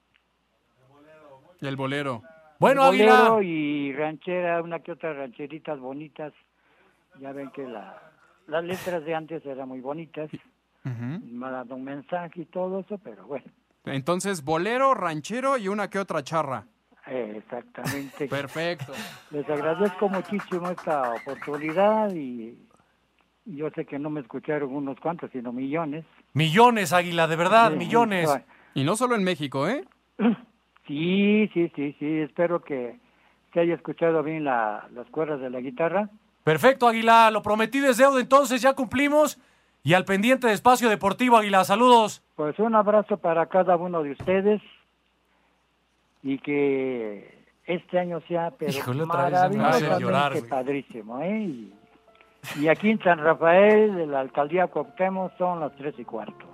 El 1.60 1.76
bolero. 1.76 2.22
Bueno, 2.58 2.86
Bolero 2.86 3.36
Águila. 3.36 3.42
y 3.42 3.92
ranchera, 3.94 4.62
una 4.62 4.80
que 4.80 4.92
otra 4.92 5.12
rancheritas 5.14 5.78
bonitas. 5.78 6.32
Ya 7.20 7.32
ven 7.32 7.50
que 7.50 7.66
la, 7.66 8.00
las 8.46 8.64
letras 8.64 9.04
de 9.04 9.14
antes 9.14 9.44
eran 9.44 9.68
muy 9.68 9.80
bonitas, 9.80 10.30
me 10.84 11.46
ha 11.46 11.50
dado 11.50 11.74
un 11.74 11.84
mensaje 11.84 12.42
y 12.42 12.44
todo 12.46 12.80
eso, 12.80 12.98
pero 12.98 13.26
bueno, 13.26 13.44
Entonces, 13.84 14.44
bolero, 14.44 14.94
ranchero 14.94 15.58
y 15.58 15.68
una 15.68 15.90
que 15.90 15.98
otra 15.98 16.22
charra. 16.22 16.66
eh, 17.06 17.34
exactamente. 17.38 18.26
Perfecto. 18.28 18.92
Les 19.30 19.48
agradezco 19.48 20.08
muchísimo 20.08 20.70
esta 20.70 21.12
oportunidad 21.14 22.12
y 22.14 22.56
yo 23.46 23.68
sé 23.70 23.84
que 23.84 23.98
no 23.98 24.08
me 24.10 24.20
escucharon 24.20 24.74
unos 24.74 24.98
cuantos, 25.00 25.30
sino 25.32 25.52
millones. 25.52 26.04
Millones, 26.32 26.92
Águila, 26.92 27.26
de 27.26 27.36
verdad, 27.36 27.72
Sí, 27.72 27.76
millones. 27.78 28.30
Y 28.74 28.84
no 28.84 28.96
solo 28.96 29.16
en 29.16 29.24
México, 29.24 29.66
¿eh? 29.68 29.84
Sí, 30.90 31.48
sí, 31.54 31.70
sí, 31.76 31.94
sí, 32.00 32.18
espero 32.18 32.62
que 32.64 32.98
se 33.52 33.60
haya 33.60 33.74
escuchado 33.74 34.24
bien 34.24 34.42
la, 34.42 34.88
las 34.92 35.06
cuerdas 35.10 35.40
de 35.40 35.48
la 35.48 35.60
guitarra. 35.60 36.08
Perfecto, 36.42 36.88
Águila. 36.88 37.30
Lo 37.30 37.42
prometí 37.42 37.78
desde 37.78 38.02
deuda, 38.02 38.20
entonces 38.20 38.60
ya 38.60 38.72
cumplimos. 38.72 39.38
Y 39.84 39.94
al 39.94 40.04
pendiente 40.04 40.48
de 40.48 40.52
Espacio 40.52 40.88
Deportivo, 40.88 41.36
Águila. 41.36 41.62
Saludos. 41.62 42.24
Pues 42.34 42.58
un 42.58 42.74
abrazo 42.74 43.18
para 43.18 43.46
cada 43.46 43.76
uno 43.76 44.02
de 44.02 44.10
ustedes 44.10 44.60
y 46.24 46.38
que 46.38 47.38
este 47.66 48.00
año 48.00 48.20
sea 48.26 48.50
pero 48.58 48.72
Híjole, 48.72 49.04
llorar, 50.00 50.32
güey. 50.32 50.48
padrísimo, 50.48 51.20
¿eh? 51.22 51.38
Y, 51.40 51.74
y 52.58 52.66
aquí 52.66 52.90
en 52.90 52.98
San 52.98 53.20
Rafael, 53.20 53.94
de 53.94 54.06
la 54.08 54.18
alcaldía 54.18 54.66
Cuauhtémoc, 54.66 55.38
son 55.38 55.60
las 55.60 55.70
tres 55.76 55.94
y 55.98 56.04
cuarto. 56.04 56.49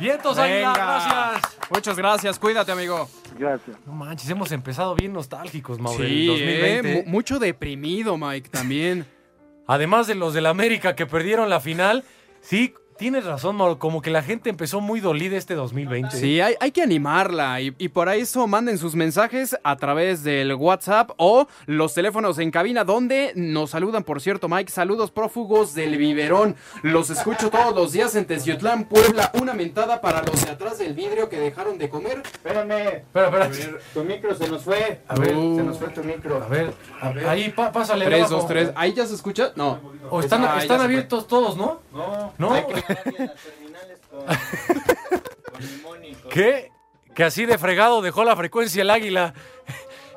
Vientos, 0.00 0.38
Águila. 0.38 0.72
Gracias. 0.74 1.58
Muchas 1.70 1.96
gracias, 1.96 2.38
cuídate, 2.38 2.72
amigo. 2.72 3.08
Gracias. 3.38 3.76
No 3.86 3.92
manches, 3.92 4.28
hemos 4.30 4.50
empezado 4.52 4.94
bien 4.94 5.12
nostálgicos, 5.12 5.78
Mauro. 5.78 5.98
Sí, 6.04 6.22
el 6.22 6.26
2020. 6.26 6.92
eh, 6.92 7.02
mu- 7.04 7.10
mucho 7.10 7.38
deprimido, 7.38 8.16
Mike, 8.16 8.48
también. 8.48 9.06
Además 9.66 10.06
de 10.06 10.14
los 10.14 10.34
del 10.34 10.46
América 10.46 10.94
que 10.94 11.06
perdieron 11.06 11.48
la 11.48 11.58
final, 11.60 12.04
sí, 12.42 12.74
tienes 12.96 13.24
razón, 13.24 13.56
Mauro. 13.56 13.78
Como 13.78 14.00
que 14.02 14.10
la 14.10 14.22
gente 14.22 14.50
empezó 14.50 14.80
muy 14.80 15.00
dolida 15.00 15.36
este 15.36 15.54
2020. 15.54 16.16
Sí, 16.16 16.40
hay, 16.40 16.54
hay 16.60 16.70
que 16.72 16.82
animarla 16.82 17.60
y, 17.60 17.74
y 17.78 17.88
por 17.88 18.08
eso 18.08 18.46
manden 18.46 18.78
sus 18.78 18.94
mensajes 18.94 19.56
a 19.62 19.76
través 19.76 20.22
del 20.24 20.54
WhatsApp 20.54 21.10
o 21.16 21.46
los 21.66 21.94
teléfonos 21.94 22.38
en 22.38 22.50
cabina 22.50 22.84
donde 22.84 23.32
nos 23.36 23.70
saludan, 23.70 24.04
por 24.04 24.20
cierto, 24.20 24.48
Mike. 24.48 24.70
Saludos 24.70 25.10
prófugos 25.10 25.74
del 25.74 25.96
biberón. 25.96 26.56
Los 26.82 27.10
escucho 27.10 27.50
todos 27.50 27.74
los 27.74 27.92
días 27.92 28.14
en 28.16 28.24
Teciutlán, 28.26 28.84
Puebla. 28.84 29.30
Una 29.40 29.54
mentada 29.54 30.00
para 30.00 30.22
los 30.22 30.44
de 30.44 30.50
atrás 30.52 30.78
del 30.78 30.94
vidrio 30.94 31.28
que 31.28 31.38
dejaron 31.38 31.78
de 31.78 31.88
comer. 31.88 32.22
Espérame. 32.24 32.70
Espera, 32.72 33.26
espera. 33.26 33.48
Ver, 33.48 33.80
tu 33.92 34.04
micro 34.04 34.34
se 34.34 34.48
nos 34.48 34.62
fue. 34.62 35.00
A 35.08 35.14
ver. 35.16 35.30
se 35.30 35.34
nos 35.62 35.78
fue 35.78 35.88
tu 35.88 36.02
micro. 36.04 36.42
A 36.42 36.48
ver, 36.48 36.72
a 37.00 37.10
ver. 37.10 37.26
Ahí, 37.28 37.50
pa- 37.50 37.72
pásale. 37.72 38.04
3, 38.06 38.20
abajo. 38.20 38.34
2, 38.36 38.46
3. 38.48 38.70
¿Ahí 38.76 38.92
ya 38.94 39.06
se 39.06 39.14
escucha? 39.14 39.52
No. 39.56 39.80
O 40.10 40.20
están, 40.20 40.44
Ah, 40.44 40.58
están 40.60 40.80
abiertos 40.80 41.26
todos, 41.26 41.56
¿no? 41.56 41.80
No, 41.92 42.32
¿No? 42.38 42.54
Hay 42.96 43.12
que 43.12 43.18
darle 43.18 43.26
las 43.26 43.42
terminales 43.42 43.98
con, 44.10 44.26
con 45.52 45.66
limón 45.66 46.04
y 46.04 46.14
con- 46.14 46.30
¿Qué? 46.30 46.70
Que 47.14 47.24
así 47.24 47.46
de 47.46 47.58
fregado 47.58 48.02
dejó 48.02 48.24
la 48.24 48.34
frecuencia 48.36 48.82
el 48.82 48.90
águila. 48.90 49.34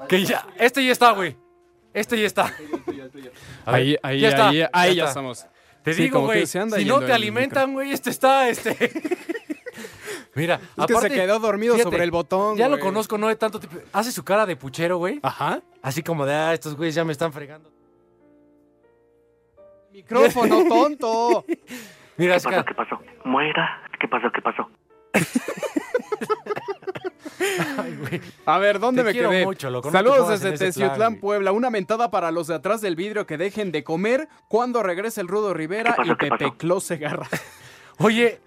Que 0.10 0.24
ya. 0.26 0.48
Este 0.58 0.84
ya 0.86 0.92
está, 0.92 1.12
güey. 1.12 1.36
Este 1.94 2.20
ya 2.20 2.28
está. 2.28 2.54
Ahí, 3.66 3.98
ahí, 4.02 4.20
ya 4.20 4.30
está, 4.30 4.50
ahí, 4.50 4.64
ahí 4.72 4.96
ya 4.96 5.06
estamos. 5.06 5.46
Te 5.84 5.94
Sí, 5.94 6.04
digo, 6.04 6.22
güey. 6.22 6.46
Si 6.46 6.58
no 6.86 7.00
te 7.02 7.14
alimentan, 7.14 7.74
güey, 7.74 7.92
este 7.92 8.10
está, 8.10 8.50
este. 8.50 8.76
Mira, 10.36 10.60
Es 10.78 10.86
que 10.86 10.96
se 11.02 11.10
quedó 11.10 11.40
dormido 11.40 11.78
sobre 11.80 12.04
el 12.04 12.12
botón, 12.12 12.58
Ya 12.58 12.70
lo 12.70 12.80
conozco, 12.80 13.18
no 13.18 13.28
de 13.28 13.36
tanto 13.36 13.60
tiempo. 13.60 13.80
Hace 13.92 14.12
su 14.12 14.24
cara 14.24 14.46
de 14.46 14.56
puchero, 14.56 14.98
güey. 14.98 15.20
Ajá. 15.24 15.62
Así 15.82 16.04
como 16.04 16.26
de, 16.26 16.34
ah, 16.34 16.54
estos 16.54 16.76
güeyes 16.76 16.94
ya 16.94 17.04
me 17.04 17.12
están 17.12 17.34
fregando. 17.34 17.72
Micrófono, 19.92 20.68
tonto. 20.68 21.46
Mira, 22.18 22.38
¿Qué 22.38 22.44
pasó? 22.50 22.66
¿Qué 22.66 22.74
pasó? 22.74 23.00
¿Muera? 23.26 23.82
¿Qué 24.00 24.08
pasó? 24.08 24.32
¿Qué 24.32 24.42
pasó? 24.42 24.70
A 28.46 28.58
ver, 28.58 28.80
¿dónde 28.80 29.02
Te 29.02 29.06
me 29.08 29.12
quiero 29.12 29.30
quedé? 29.30 29.46
mucho, 29.46 29.70
Saludos 29.92 30.30
desde 30.30 30.48
plan, 30.50 30.60
Teciutlán. 30.60 31.16
Puebla. 31.20 31.52
Una 31.52 31.70
mentada 31.70 32.10
para 32.10 32.32
los 32.32 32.48
de 32.48 32.56
atrás 32.56 32.82
del 32.82 32.96
vidrio 32.96 33.26
que 33.28 33.38
dejen 33.38 33.72
de 33.72 33.84
comer 33.84 34.28
cuando 34.48 34.82
regrese 34.84 35.22
el 35.22 35.28
Rudo 35.28 35.54
Rivera 35.54 35.96
y 36.04 36.08
¿Qué 36.10 36.16
Pepe 36.16 36.38
pasó? 36.46 36.58
Clos 36.58 36.84
Segarra. 36.84 37.28
Oye, 38.00 38.40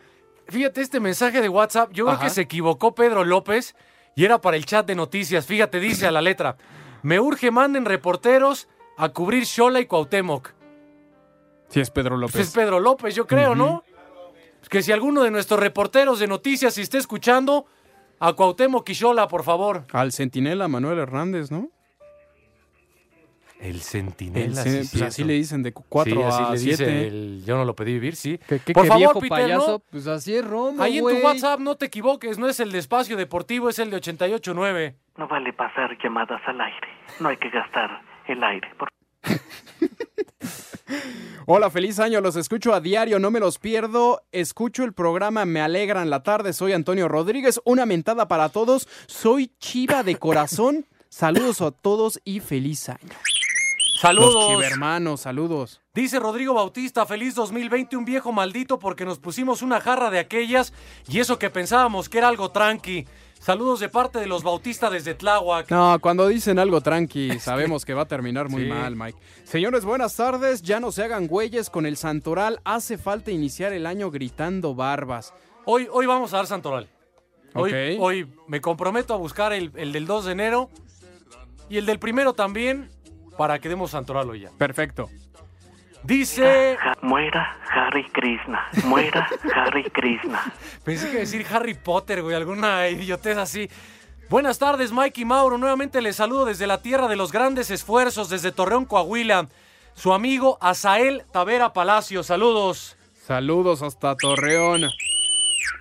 fíjate 0.48 0.80
este 0.80 1.00
mensaje 1.00 1.40
de 1.40 1.48
WhatsApp. 1.48 1.90
Yo 1.92 2.06
creo 2.06 2.18
que 2.18 2.30
se 2.30 2.42
equivocó 2.42 2.94
Pedro 2.94 3.24
López 3.24 3.76
y 4.16 4.24
era 4.24 4.40
para 4.40 4.56
el 4.56 4.66
chat 4.66 4.86
de 4.86 4.94
noticias. 4.94 5.46
Fíjate, 5.46 5.78
dice 5.80 6.06
a 6.06 6.10
la 6.10 6.20
letra: 6.22 6.56
Me 7.02 7.20
urge, 7.20 7.50
manden 7.50 7.84
reporteros 7.84 8.68
a 8.96 9.10
cubrir 9.10 9.46
Xola 9.46 9.80
y 9.80 9.86
Cuauhtémoc. 9.86 10.50
Sí, 11.70 11.80
es 11.80 11.90
Pedro 11.90 12.16
López. 12.16 12.34
Pues 12.36 12.48
es 12.48 12.54
Pedro 12.54 12.78
López, 12.80 13.14
yo 13.14 13.26
creo, 13.26 13.54
¿no? 13.54 13.82
Que 14.68 14.82
si 14.82 14.92
alguno 14.92 15.22
de 15.22 15.30
nuestros 15.30 15.58
reporteros 15.58 16.18
de 16.18 16.26
noticias 16.26 16.74
si 16.74 16.82
está 16.82 16.98
escuchando, 16.98 17.64
a 18.18 18.32
Cuauhtémoc 18.34 18.90
Xola, 18.92 19.26
por 19.28 19.42
favor. 19.42 19.84
Al 19.92 20.12
centinela 20.12 20.68
Manuel 20.68 20.98
Hernández, 20.98 21.50
¿no? 21.50 21.68
El 23.60 23.76
El 23.76 23.80
centinela. 23.82 24.62
ce- 24.62 24.84
sí, 24.84 24.88
pues 24.98 25.02
así 25.10 25.22
le 25.24 25.34
dicen 25.34 25.62
de 25.62 25.72
4 25.72 26.14
Sí, 26.14 26.22
así 26.22 26.42
a 26.42 26.50
le 26.50 26.58
dice 26.58 26.76
7. 26.76 27.06
el 27.08 27.42
Yo 27.44 27.56
no 27.58 27.64
lo 27.66 27.74
pedí 27.76 27.92
vivir, 27.92 28.16
sí. 28.16 28.38
¿Qué, 28.48 28.58
qué, 28.58 28.72
por 28.72 28.84
qué 28.84 28.88
favor, 28.88 28.98
viejo 29.00 29.20
Peter, 29.20 29.28
payaso? 29.28 29.70
¿no? 29.72 29.78
Pues 29.80 30.06
así 30.06 30.34
es 30.34 30.46
Romo, 30.46 30.82
Ahí 30.82 30.98
en 30.98 31.04
tu 31.06 31.14
WhatsApp 31.26 31.60
no 31.60 31.76
te 31.76 31.86
equivoques, 31.86 32.38
no 32.38 32.48
es 32.48 32.58
el 32.60 32.72
de 32.72 32.78
Espacio 32.78 33.16
Deportivo, 33.18 33.68
es 33.68 33.78
el 33.78 33.90
de 33.90 33.96
889. 33.96 34.96
No 35.18 35.28
vale 35.28 35.52
pasar 35.52 35.96
llamadas 36.02 36.40
al 36.46 36.58
aire. 36.60 36.88
No 37.20 37.28
hay 37.28 37.36
que 37.36 37.50
gastar 37.50 38.00
el 38.28 38.42
aire. 38.42 38.68
Por 38.78 38.88
Hola, 41.52 41.68
feliz 41.68 41.98
año, 41.98 42.20
los 42.20 42.36
escucho 42.36 42.72
a 42.72 42.80
diario, 42.80 43.18
no 43.18 43.32
me 43.32 43.40
los 43.40 43.58
pierdo. 43.58 44.22
Escucho 44.30 44.84
el 44.84 44.92
programa 44.92 45.44
Me 45.46 45.60
Alegran 45.60 46.08
la 46.08 46.22
tarde, 46.22 46.52
soy 46.52 46.74
Antonio 46.74 47.08
Rodríguez. 47.08 47.60
Una 47.64 47.86
mentada 47.86 48.28
para 48.28 48.50
todos, 48.50 48.86
soy 49.08 49.50
chiva 49.58 50.04
de 50.04 50.14
corazón. 50.14 50.86
Saludos 51.08 51.60
a 51.60 51.72
todos 51.72 52.20
y 52.24 52.38
feliz 52.38 52.88
año. 52.88 53.16
Saludos. 54.00 54.62
hermanos, 54.62 55.22
saludos. 55.22 55.80
Dice 55.92 56.20
Rodrigo 56.20 56.54
Bautista, 56.54 57.04
feliz 57.04 57.34
2020, 57.34 57.96
un 57.96 58.04
viejo 58.04 58.30
maldito 58.30 58.78
porque 58.78 59.04
nos 59.04 59.18
pusimos 59.18 59.60
una 59.60 59.80
jarra 59.80 60.08
de 60.08 60.20
aquellas 60.20 60.72
y 61.08 61.18
eso 61.18 61.40
que 61.40 61.50
pensábamos 61.50 62.08
que 62.08 62.18
era 62.18 62.28
algo 62.28 62.52
tranqui. 62.52 63.08
Saludos 63.40 63.80
de 63.80 63.88
parte 63.88 64.18
de 64.18 64.26
los 64.26 64.42
Bautista 64.42 64.90
desde 64.90 65.14
Tláhuac. 65.14 65.70
No, 65.70 65.98
cuando 66.00 66.28
dicen 66.28 66.58
algo 66.58 66.82
tranqui, 66.82 67.38
sabemos 67.40 67.86
que 67.86 67.94
va 67.94 68.02
a 68.02 68.06
terminar 68.08 68.50
muy 68.50 68.64
Sí. 68.64 68.68
mal, 68.68 68.94
Mike. 68.96 69.18
Señores, 69.44 69.84
buenas 69.86 70.14
tardes. 70.14 70.60
Ya 70.60 70.78
no 70.78 70.92
se 70.92 71.04
hagan 71.04 71.26
güeyes 71.26 71.70
con 71.70 71.86
el 71.86 71.96
Santoral. 71.96 72.60
Hace 72.64 72.98
falta 72.98 73.30
iniciar 73.30 73.72
el 73.72 73.86
año 73.86 74.10
gritando 74.10 74.74
barbas. 74.74 75.32
Hoy, 75.64 75.88
hoy 75.90 76.04
vamos 76.04 76.34
a 76.34 76.38
dar 76.38 76.46
Santoral. 76.46 76.88
Hoy, 77.54 77.96
hoy 77.98 78.30
me 78.46 78.60
comprometo 78.60 79.14
a 79.14 79.16
buscar 79.16 79.52
el, 79.54 79.72
el 79.74 79.92
del 79.92 80.06
2 80.06 80.26
de 80.26 80.32
enero 80.32 80.70
y 81.70 81.78
el 81.78 81.86
del 81.86 81.98
primero 81.98 82.34
también 82.34 82.90
para 83.38 83.58
que 83.58 83.70
demos 83.70 83.92
Santoral 83.92 84.28
hoy 84.28 84.40
ya. 84.40 84.50
Perfecto. 84.58 85.08
Dice... 86.02 86.76
Ja- 86.80 86.96
muera 87.02 87.56
Harry 87.72 88.04
Krishna. 88.10 88.66
Muera 88.84 89.28
Harry 89.54 89.84
Krishna. 89.90 90.52
Pensé 90.84 91.10
que 91.10 91.18
decir 91.18 91.46
Harry 91.52 91.74
Potter, 91.74 92.22
güey, 92.22 92.34
alguna 92.34 92.88
idiotez 92.88 93.36
así. 93.36 93.68
Buenas 94.28 94.58
tardes, 94.58 94.92
Mike 94.92 95.20
y 95.20 95.24
Mauro. 95.24 95.58
Nuevamente 95.58 96.00
les 96.00 96.16
saludo 96.16 96.44
desde 96.46 96.66
la 96.66 96.80
tierra 96.80 97.08
de 97.08 97.16
los 97.16 97.32
grandes 97.32 97.70
esfuerzos, 97.70 98.28
desde 98.30 98.52
Torreón, 98.52 98.84
Coahuila. 98.84 99.48
Su 99.94 100.12
amigo 100.12 100.56
Asael 100.60 101.24
Tavera 101.32 101.72
Palacio. 101.72 102.22
Saludos. 102.22 102.96
Saludos 103.26 103.82
hasta 103.82 104.14
Torreón. 104.16 104.82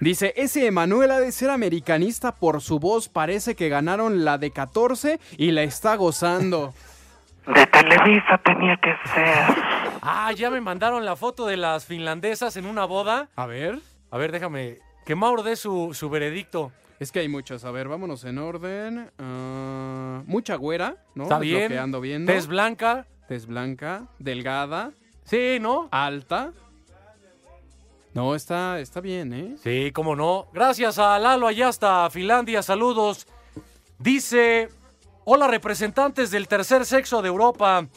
Dice, 0.01 0.33
ese 0.35 0.65
Emanuel 0.65 1.11
ha 1.11 1.19
de 1.19 1.31
ser 1.31 1.49
americanista 1.49 2.35
por 2.35 2.61
su 2.61 2.79
voz. 2.79 3.07
Parece 3.07 3.55
que 3.55 3.69
ganaron 3.69 4.25
la 4.25 4.37
de 4.37 4.51
14 4.51 5.19
y 5.37 5.51
la 5.51 5.63
está 5.63 5.95
gozando. 5.95 6.73
De 7.47 7.65
Televisa 7.67 8.37
tenía 8.43 8.77
que 8.77 8.93
ser. 9.13 9.88
Ah, 10.01 10.31
ya 10.33 10.49
me 10.49 10.61
mandaron 10.61 11.05
la 11.05 11.15
foto 11.15 11.45
de 11.45 11.57
las 11.57 11.85
finlandesas 11.85 12.55
en 12.57 12.65
una 12.65 12.85
boda. 12.85 13.29
A 13.35 13.45
ver. 13.45 13.79
A 14.11 14.17
ver, 14.17 14.31
déjame 14.31 14.79
que 15.05 15.15
Mauro 15.15 15.43
dé 15.43 15.55
su, 15.55 15.93
su 15.93 16.09
veredicto. 16.09 16.71
Es 16.99 17.11
que 17.11 17.19
hay 17.19 17.29
muchos. 17.29 17.63
A 17.63 17.71
ver, 17.71 17.87
vámonos 17.87 18.23
en 18.25 18.37
orden. 18.37 19.09
Ah, 19.17 20.21
mucha 20.25 20.55
güera, 20.55 20.97
¿no? 21.15 21.23
Está 21.23 21.35
Es 21.35 21.41
bien. 21.41 21.63
Lo 21.63 21.69
que 21.69 21.79
ando 21.79 22.01
viendo. 22.01 22.31
Tez 22.31 22.47
blanca. 22.47 23.07
Tez 23.27 23.45
blanca. 23.45 24.07
Delgada. 24.19 24.91
Sí, 25.23 25.57
¿no? 25.61 25.87
Alta. 25.91 26.51
No, 28.13 28.33
está, 28.35 28.79
está 28.79 29.01
bien, 29.01 29.33
¿eh? 29.33 29.55
Sí, 29.63 29.91
cómo 29.93 30.15
no. 30.15 30.47
Gracias 30.51 30.97
a 30.97 31.17
Lalo 31.19 31.47
allá 31.47 31.67
hasta 31.69 32.09
Finlandia. 32.09 32.63
Saludos. 32.63 33.27
Dice, 33.99 34.69
hola 35.25 35.47
representantes 35.47 36.31
del 36.31 36.47
tercer 36.47 36.85
sexo 36.85 37.21
de 37.21 37.27
Europa. 37.27 37.87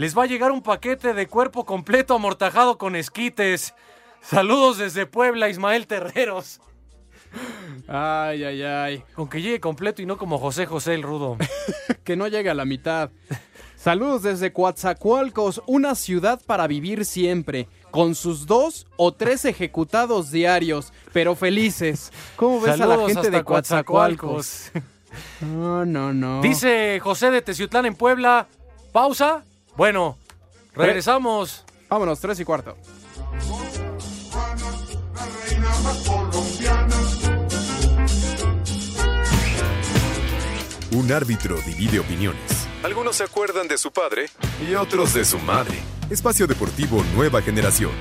Les 0.00 0.16
va 0.16 0.22
a 0.22 0.26
llegar 0.26 0.50
un 0.50 0.62
paquete 0.62 1.12
de 1.12 1.26
cuerpo 1.26 1.66
completo 1.66 2.14
amortajado 2.14 2.78
con 2.78 2.96
esquites. 2.96 3.74
Saludos 4.22 4.78
desde 4.78 5.04
Puebla, 5.04 5.50
Ismael 5.50 5.86
Terreros. 5.86 6.58
Ay, 7.86 8.42
ay, 8.42 8.62
ay. 8.62 9.04
Con 9.14 9.28
que 9.28 9.42
llegue 9.42 9.60
completo 9.60 10.00
y 10.00 10.06
no 10.06 10.16
como 10.16 10.38
José 10.38 10.64
José 10.64 10.94
el 10.94 11.02
Rudo. 11.02 11.36
que 12.04 12.16
no 12.16 12.28
llega 12.28 12.52
a 12.52 12.54
la 12.54 12.64
mitad. 12.64 13.10
Saludos 13.76 14.22
desde 14.22 14.54
Coatzacoalcos, 14.54 15.60
una 15.66 15.94
ciudad 15.94 16.40
para 16.46 16.66
vivir 16.66 17.04
siempre, 17.04 17.68
con 17.90 18.14
sus 18.14 18.46
dos 18.46 18.86
o 18.96 19.12
tres 19.12 19.44
ejecutados 19.44 20.30
diarios, 20.30 20.94
pero 21.12 21.34
felices. 21.34 22.10
¿Cómo 22.36 22.62
ves 22.62 22.80
a 22.80 22.86
la 22.86 23.06
gente 23.06 23.30
de 23.30 23.44
Coatzacoalcos? 23.44 24.72
No, 25.40 25.84
no, 25.84 26.14
no. 26.14 26.40
Dice 26.40 27.00
José 27.00 27.32
de 27.32 27.42
Teciutlán 27.42 27.84
en 27.84 27.96
Puebla. 27.96 28.46
Pausa. 28.92 29.44
Bueno, 29.76 30.18
regresamos. 30.74 31.64
Vámonos, 31.88 32.20
tres 32.20 32.38
y 32.40 32.44
cuarto. 32.44 32.76
Un 40.92 41.12
árbitro 41.12 41.56
divide 41.62 42.00
opiniones. 42.00 42.66
Algunos 42.82 43.16
se 43.16 43.24
acuerdan 43.24 43.68
de 43.68 43.78
su 43.78 43.92
padre 43.92 44.26
y 44.68 44.74
otros 44.74 45.14
de 45.14 45.24
su 45.24 45.38
madre. 45.38 45.78
Espacio 46.10 46.46
Deportivo 46.46 47.02
Nueva 47.14 47.40
Generación. 47.42 47.92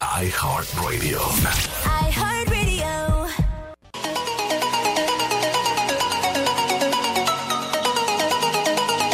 iHeartRadio. 0.00 1.20
iHeartRadio. 1.20 2.01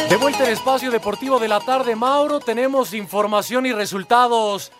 De 0.09 0.17
vuelta 0.17 0.43
al 0.43 0.49
espacio 0.49 0.89
deportivo 0.89 1.39
de 1.39 1.47
la 1.47 1.59
tarde, 1.59 1.95
Mauro, 1.95 2.39
tenemos 2.39 2.95
información 2.95 3.67
y 3.67 3.73
resultados 3.73 4.71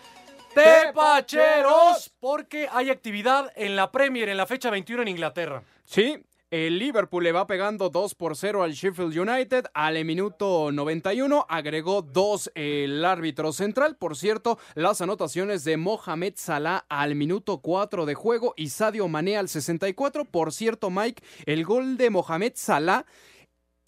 tepacheros 0.52 2.10
porque 2.18 2.68
hay 2.72 2.90
actividad 2.90 3.52
en 3.54 3.76
la 3.76 3.92
Premier 3.92 4.28
en 4.28 4.36
la 4.36 4.46
fecha 4.46 4.70
21 4.70 5.02
en 5.02 5.08
Inglaterra. 5.08 5.62
Sí, 5.84 6.18
el 6.50 6.80
Liverpool 6.80 7.22
le 7.22 7.30
va 7.30 7.46
pegando 7.46 7.90
2 7.90 8.16
por 8.16 8.36
0 8.36 8.64
al 8.64 8.72
Sheffield 8.72 9.16
United. 9.16 9.66
Al 9.72 10.04
minuto 10.04 10.72
91 10.72 11.46
agregó 11.48 12.02
2 12.02 12.50
el 12.56 13.04
árbitro 13.04 13.52
central. 13.52 13.94
Por 13.94 14.16
cierto, 14.16 14.58
las 14.74 15.00
anotaciones 15.00 15.62
de 15.62 15.76
Mohamed 15.76 16.32
Salah 16.34 16.86
al 16.88 17.14
minuto 17.14 17.58
4 17.58 18.04
de 18.04 18.14
juego 18.14 18.52
y 18.56 18.70
Sadio 18.70 19.06
Mané 19.06 19.36
al 19.36 19.48
64. 19.48 20.24
Por 20.24 20.52
cierto, 20.52 20.90
Mike, 20.90 21.22
el 21.46 21.64
gol 21.64 21.96
de 21.98 22.10
Mohamed 22.10 22.54
Salah 22.56 23.06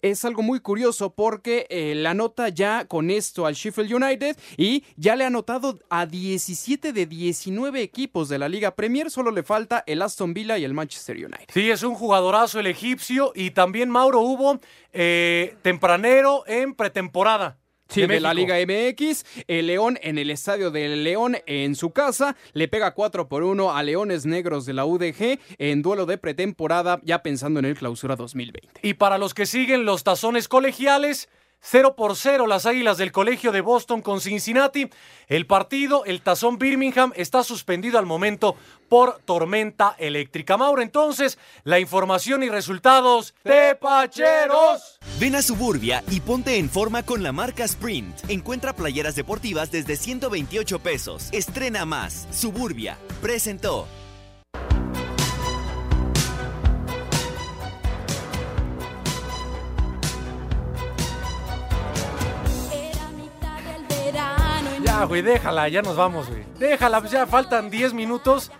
es 0.03 0.25
algo 0.25 0.43
muy 0.43 0.59
curioso 0.59 1.15
porque 1.15 1.65
eh, 1.69 1.95
la 1.95 2.11
anota 2.11 2.49
ya 2.49 2.85
con 2.85 3.09
esto 3.09 3.45
al 3.45 3.55
Sheffield 3.55 3.93
United 3.93 4.37
y 4.57 4.83
ya 4.97 5.15
le 5.15 5.23
ha 5.23 5.27
anotado 5.27 5.79
a 5.89 6.05
17 6.05 6.91
de 6.91 7.05
19 7.05 7.81
equipos 7.81 8.27
de 8.27 8.37
la 8.37 8.49
Liga 8.49 8.75
Premier. 8.75 9.09
Solo 9.09 9.31
le 9.31 9.43
falta 9.43 9.83
el 9.87 10.01
Aston 10.01 10.33
Villa 10.33 10.57
y 10.57 10.65
el 10.65 10.73
Manchester 10.73 11.15
United. 11.15 11.47
Sí, 11.53 11.71
es 11.71 11.83
un 11.83 11.95
jugadorazo 11.95 12.59
el 12.59 12.67
egipcio 12.67 13.31
y 13.33 13.51
también 13.51 13.89
Mauro 13.89 14.19
hubo 14.19 14.59
eh, 14.91 15.55
tempranero 15.61 16.43
en 16.47 16.75
pretemporada. 16.75 17.57
Sí, 17.89 18.01
de, 18.01 18.19
la 18.19 18.33
México. 18.33 18.53
Liga 18.53 18.91
MX, 18.91 19.25
el 19.47 19.67
León 19.67 19.99
en 20.01 20.17
el 20.17 20.31
estadio 20.31 20.71
del 20.71 21.03
León 21.03 21.37
en 21.45 21.75
su 21.75 21.91
casa 21.91 22.35
le 22.53 22.67
pega 22.67 22.93
4 22.93 23.27
por 23.27 23.43
1 23.43 23.75
a 23.75 23.83
Leones 23.83 24.25
Negros 24.25 24.65
de 24.65 24.73
la 24.73 24.85
UDG 24.85 25.39
en 25.57 25.81
duelo 25.81 26.05
de 26.05 26.17
pretemporada, 26.17 26.99
ya 27.03 27.21
pensando 27.21 27.59
en 27.59 27.65
el 27.65 27.75
clausura 27.75 28.15
2020. 28.15 28.79
Y 28.81 28.95
para 28.95 29.17
los 29.17 29.33
que 29.33 29.45
siguen 29.45 29.85
los 29.85 30.03
tazones 30.03 30.47
colegiales, 30.47 31.29
0 31.63 31.95
por 31.95 32.15
0 32.15 32.45
las 32.45 32.65
Águilas 32.65 32.97
del 32.97 33.11
Colegio 33.11 33.51
de 33.51 33.61
Boston 33.61 34.01
con 34.01 34.19
Cincinnati. 34.19 34.89
El 35.27 35.47
partido, 35.47 36.03
el 36.05 36.21
tazón 36.21 36.57
Birmingham, 36.57 37.13
está 37.15 37.43
suspendido 37.43 37.97
al 37.97 38.05
momento 38.05 38.55
por 38.89 39.19
tormenta 39.25 39.95
eléctrica. 39.97 40.57
Mauro, 40.57 40.81
entonces, 40.81 41.39
la 41.63 41.79
información 41.79 42.43
y 42.43 42.49
resultados 42.49 43.33
de 43.43 43.75
Pacheros. 43.75 44.99
Ven 45.19 45.35
a 45.35 45.41
Suburbia 45.41 46.03
y 46.11 46.19
ponte 46.19 46.57
en 46.57 46.69
forma 46.69 47.03
con 47.03 47.23
la 47.23 47.31
marca 47.31 47.63
Sprint. 47.63 48.29
Encuentra 48.29 48.73
playeras 48.73 49.15
deportivas 49.15 49.71
desde 49.71 49.95
128 49.95 50.79
pesos. 50.79 51.29
Estrena 51.31 51.85
más. 51.85 52.27
Suburbia. 52.31 52.97
Presentó. 53.21 53.87
Ya, 64.93 65.05
güey, 65.05 65.23
déjala, 65.23 65.67
ya 65.69 65.81
nos 65.81 65.95
vamos, 65.95 66.29
güey. 66.29 66.43
Déjala, 66.59 66.99
pues 66.99 67.11
ya 67.11 67.25
faltan 67.25 67.71
10 67.71 67.95
minutos. 67.95 68.51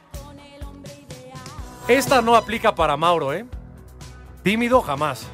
Esta 1.87 2.23
no 2.23 2.35
aplica 2.35 2.73
para 2.73 2.97
Mauro, 2.97 3.33
¿eh? 3.33 3.45
Tímido 4.41 4.81
jamás. 4.81 5.27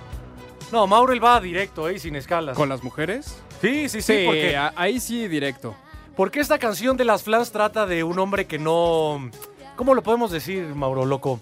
No, 0.74 0.88
Mauro 0.88 1.14
él 1.14 1.24
va 1.24 1.40
directo, 1.40 1.88
¿eh? 1.88 1.98
Sin 2.00 2.18
escalas. 2.18 2.58
¿Con 2.58 2.68
las 2.68 2.84
mujeres? 2.84 3.38
Sí, 3.62 3.88
sí, 3.88 4.02
sí, 4.02 4.14
Sí, 4.20 4.24
porque... 4.26 4.58
a- 4.58 4.74
ahí 4.76 5.00
sí 5.00 5.28
directo. 5.30 5.74
Porque 6.18 6.42
esta 6.42 6.60
canción 6.60 6.98
de 6.98 7.06
las 7.06 7.24
Flans 7.24 7.50
trata 7.54 7.86
de 7.86 8.04
un 8.04 8.20
hombre 8.20 8.46
que 8.46 8.60
no... 8.60 9.30
¿Cómo 9.78 9.94
lo 9.96 10.04
podemos 10.04 10.32
decir, 10.32 10.64
Mauro, 10.76 11.06
loco? 11.06 11.40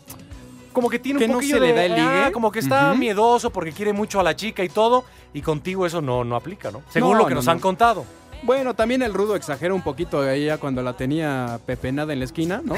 Como 0.71 0.87
que 0.87 0.99
tiene 0.99 1.17
¿Que 1.17 1.25
un 1.25 1.31
no 1.31 1.37
poquillo 1.37 1.55
se 1.55 1.61
le 1.61 1.67
de... 1.69 1.73
da 1.73 1.85
el 1.85 1.95
ligue? 1.95 2.23
ah, 2.25 2.29
como 2.31 2.51
que 2.51 2.59
está 2.59 2.93
miedoso 2.93 3.49
porque 3.49 3.71
quiere 3.71 3.91
mucho 3.91 4.19
a 4.19 4.23
la 4.23 4.35
chica 4.35 4.63
y 4.63 4.69
todo. 4.69 5.03
Y 5.33 5.41
contigo 5.41 5.87
eso 5.87 5.99
no, 5.99 6.23
no 6.23 6.35
aplica, 6.35 6.69
¿no? 6.69 6.83
Según 6.91 7.13
No, 7.13 7.17
lo 7.19 7.25
que 7.25 7.31
no, 7.31 7.37
nos 7.37 7.45
no. 7.47 7.51
han 7.53 7.59
contado. 7.59 8.05
Bueno, 8.43 8.73
también 8.75 9.01
el 9.01 9.13
rudo 9.13 9.35
exagera 9.35 9.73
un 9.73 9.81
poquito 9.81 10.21
de 10.21 10.35
ella 10.35 10.57
cuando 10.57 10.81
la 10.83 10.93
tenía 10.93 11.59
pepenada 11.65 12.13
en 12.13 12.19
la 12.19 12.25
esquina, 12.25 12.61
¿no? 12.63 12.75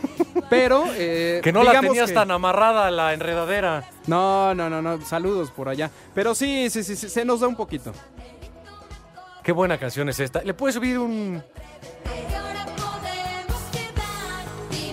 Pero. 0.50 0.84
eh, 0.94 1.40
Que 1.42 1.52
no 1.52 1.62
la 1.62 1.80
tenías 1.80 2.08
que- 2.08 2.14
tan 2.14 2.30
amarrada 2.30 2.86
a 2.86 2.90
la 2.90 3.12
enredadera. 3.14 3.84
No, 4.06 4.54
no, 4.54 4.68
no, 4.68 4.82
no. 4.82 5.00
Saludos 5.04 5.50
por 5.50 5.68
allá. 5.68 5.90
Pero 6.14 6.34
sí, 6.34 6.68
sí, 6.70 6.82
sí, 6.82 6.96
sí, 6.96 7.08
se 7.08 7.24
nos 7.24 7.40
da 7.40 7.48
un 7.48 7.56
poquito. 7.56 7.92
Qué 9.42 9.52
buena 9.52 9.78
canción 9.78 10.08
es 10.08 10.20
esta. 10.20 10.42
¿Le 10.42 10.54
puedes 10.54 10.74
subir 10.74 10.98
un...? 10.98 11.42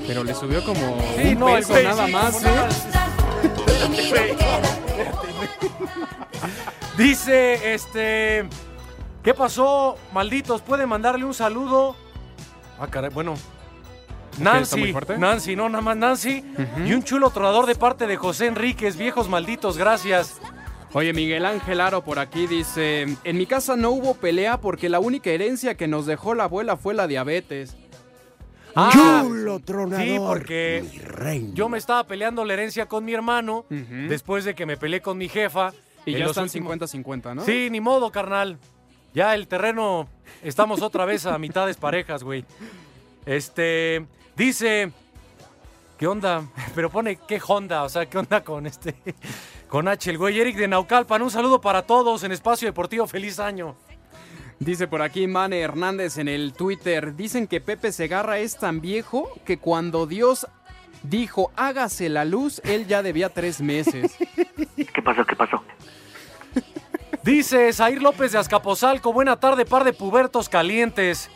Pero 0.08 0.24
le 0.24 0.34
subió 0.34 0.64
como 0.64 0.98
Sí, 1.18 1.34
un 1.34 1.40
no, 1.40 1.46
peso 1.48 1.74
nada 1.84 2.08
más, 2.08 2.44
¿eh? 2.44 2.50
Dice, 6.98 7.74
este... 7.74 8.48
¿Qué 9.24 9.34
pasó, 9.34 9.98
malditos? 10.14 10.62
¿Pueden 10.62 10.88
mandarle 10.90 11.26
un 11.26 11.34
saludo? 11.34 11.96
Ah, 12.80 12.88
caray, 12.88 13.10
bueno. 13.12 13.34
está 14.32 14.44
Nancy, 14.44 14.80
muy 14.80 14.92
fuerte? 14.94 15.18
Nancy, 15.18 15.56
no, 15.56 15.68
nada 15.68 15.82
más 15.82 15.98
Nancy. 15.98 16.44
Y 16.86 16.94
un 16.94 17.04
chulo 17.04 17.30
tronador 17.30 17.66
de 17.66 17.76
parte 17.76 18.08
de 18.08 18.16
José 18.16 18.48
Enríquez. 18.48 18.96
Viejos 18.98 19.28
malditos, 19.28 19.78
gracias. 19.78 20.40
Oye, 20.94 21.14
Miguel 21.14 21.46
Ángel 21.46 21.82
Aro 21.82 22.04
por 22.04 22.18
aquí 22.18 22.48
dice, 22.48 23.04
en 23.24 23.38
mi 23.38 23.46
casa 23.46 23.76
no 23.76 23.92
hubo 23.92 24.16
pelea 24.16 24.60
porque 24.60 24.90
la 24.90 25.00
única 25.00 25.30
herencia 25.30 25.76
que 25.76 25.88
nos 25.88 26.08
dejó 26.08 26.34
la 26.34 26.46
abuela 26.46 26.78
fue 26.78 26.94
la 26.96 27.06
diabetes. 27.06 27.76
Ah, 28.76 28.90
Chulo 28.94 29.60
tronador. 29.60 30.04
Sí, 30.06 30.16
porque 30.18 31.52
yo 31.54 31.70
me 31.70 31.78
estaba 31.78 32.06
peleando 32.06 32.44
la 32.46 32.54
herencia 32.54 32.88
con 32.88 33.04
mi 33.06 33.14
hermano 33.14 33.66
después 33.70 34.46
de 34.46 34.56
que 34.56 34.66
me 34.66 34.78
peleé 34.78 35.02
con 35.02 35.18
mi 35.18 35.28
jefa. 35.28 35.74
Y 36.06 36.14
ya 36.14 36.20
los 36.20 36.30
están 36.30 36.46
últimos- 36.46 36.72
50-50, 36.72 37.36
¿no? 37.36 37.44
Sí, 37.44 37.68
ni 37.70 37.82
modo, 37.82 38.10
carnal. 38.12 38.58
Ya 39.14 39.34
el 39.34 39.48
terreno, 39.48 40.08
estamos 40.44 40.82
otra 40.82 41.06
vez 41.06 41.26
a 41.26 41.38
mitades 41.38 41.78
parejas, 41.78 42.24
güey. 42.24 42.46
Este, 43.26 44.06
dice, 44.36 44.92
¿qué 45.98 46.08
onda? 46.08 46.44
Pero 46.76 46.90
pone, 46.90 47.18
¿qué 47.28 47.42
Honda? 47.46 47.84
O 47.84 47.90
sea, 47.90 48.06
¿qué 48.08 48.18
onda 48.18 48.44
con 48.44 48.68
este, 48.68 48.96
con 49.68 49.88
H, 49.88 50.10
el 50.12 50.18
güey? 50.18 50.40
Eric 50.40 50.58
de 50.58 50.68
Naucalpan, 50.68 51.22
un 51.22 51.32
saludo 51.32 51.60
para 51.60 51.84
todos 51.84 52.24
en 52.24 52.32
Espacio 52.32 52.68
Deportivo, 52.68 53.08
feliz 53.08 53.40
año. 53.40 53.76
Dice 54.60 54.88
por 54.88 55.02
aquí 55.02 55.26
Mane 55.26 55.60
Hernández 55.60 56.18
en 56.18 56.28
el 56.28 56.54
Twitter, 56.54 57.16
dicen 57.16 57.48
que 57.48 57.62
Pepe 57.62 57.94
Segarra 57.94 58.40
es 58.40 58.58
tan 58.58 58.82
viejo 58.82 59.30
que 59.46 59.58
cuando 59.58 60.06
Dios 60.06 60.48
dijo 61.02 61.52
hágase 61.56 62.10
la 62.10 62.26
luz, 62.26 62.62
él 62.66 62.86
ya 62.86 63.02
debía 63.02 63.30
tres 63.30 63.62
meses. 63.62 64.18
¿Qué 64.76 65.02
pasó? 65.02 65.26
¿Qué 65.26 65.36
pasó? 65.36 65.64
Dice 67.30 67.72
Zair 67.74 68.02
López 68.02 68.32
de 68.32 68.40
Azcapotzalco, 68.40 69.14
buena 69.14 69.40
tarde, 69.40 69.64
par 69.64 69.84
de 69.84 69.94
pubertos 69.94 70.50
calientes. 70.50 71.30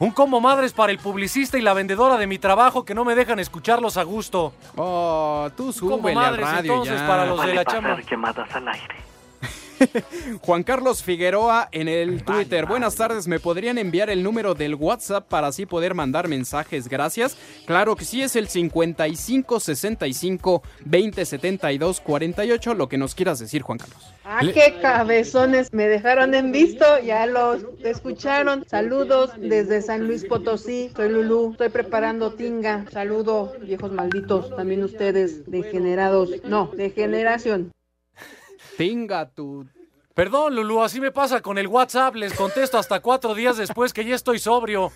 Un 0.00 0.10
como 0.10 0.40
madres 0.40 0.72
para 0.72 0.90
el 0.90 0.98
publicista 0.98 1.56
y 1.56 1.62
la 1.62 1.72
vendedora 1.72 2.16
de 2.16 2.26
mi 2.26 2.36
trabajo 2.36 2.84
que 2.84 2.96
no 2.96 3.04
me 3.04 3.14
dejan 3.14 3.38
escucharlos 3.38 3.96
a 3.96 4.02
gusto. 4.02 4.52
Oh, 4.76 5.48
tú 5.56 5.72
Como 5.78 5.98
súbele 5.98 6.08
al 6.08 6.14
madres, 6.16 6.46
radio 6.46 6.72
entonces, 6.72 7.00
ya. 7.00 7.06
para 7.06 7.26
los 7.26 7.46
de 7.46 7.54
la 7.54 7.64
chamba. 7.64 7.96
llamadas 8.00 8.52
al 8.56 8.66
aire. 8.66 8.96
Juan 10.42 10.62
Carlos 10.62 11.02
Figueroa 11.02 11.68
en 11.72 11.88
el 11.88 12.22
Twitter. 12.24 12.66
Buenas 12.66 12.94
tardes, 12.94 13.28
¿me 13.28 13.40
podrían 13.40 13.78
enviar 13.78 14.10
el 14.10 14.22
número 14.22 14.54
del 14.54 14.74
WhatsApp 14.74 15.26
para 15.28 15.48
así 15.48 15.66
poder 15.66 15.94
mandar 15.94 16.28
mensajes? 16.28 16.88
Gracias. 16.88 17.36
Claro 17.66 17.96
que 17.96 18.04
sí, 18.04 18.22
es 18.22 18.36
el 18.36 18.48
55 18.48 19.60
65 19.60 20.62
20 20.84 21.24
72 21.24 22.00
48, 22.00 22.74
lo 22.74 22.88
que 22.88 22.98
nos 22.98 23.14
quieras 23.14 23.38
decir, 23.38 23.62
Juan 23.62 23.78
Carlos. 23.78 24.12
Ah, 24.24 24.40
qué 24.40 24.78
cabezones 24.82 25.72
me 25.72 25.86
dejaron 25.88 26.34
en 26.34 26.50
visto, 26.50 26.84
ya 27.04 27.26
los 27.26 27.62
escucharon. 27.84 28.64
Saludos 28.66 29.30
desde 29.38 29.82
San 29.82 30.06
Luis 30.06 30.24
Potosí, 30.24 30.90
soy 30.96 31.10
Lulú, 31.10 31.52
estoy 31.52 31.68
preparando 31.68 32.32
tinga. 32.32 32.86
Saludo, 32.90 33.52
viejos 33.62 33.92
malditos, 33.92 34.54
también 34.56 34.82
ustedes, 34.82 35.48
degenerados, 35.48 36.30
no, 36.44 36.70
de 36.76 36.92
Tenga 38.76 39.28
tu... 39.28 39.66
Perdón, 40.14 40.54
Lulu, 40.56 40.82
así 40.82 40.98
me 40.98 41.10
pasa 41.10 41.42
con 41.42 41.58
el 41.58 41.66
WhatsApp. 41.66 42.14
Les 42.14 42.32
contesto 42.32 42.78
hasta 42.78 43.00
cuatro 43.00 43.34
días 43.34 43.58
después 43.58 43.92
que 43.92 44.02
ya 44.02 44.14
estoy 44.14 44.38
sobrio. 44.38 44.90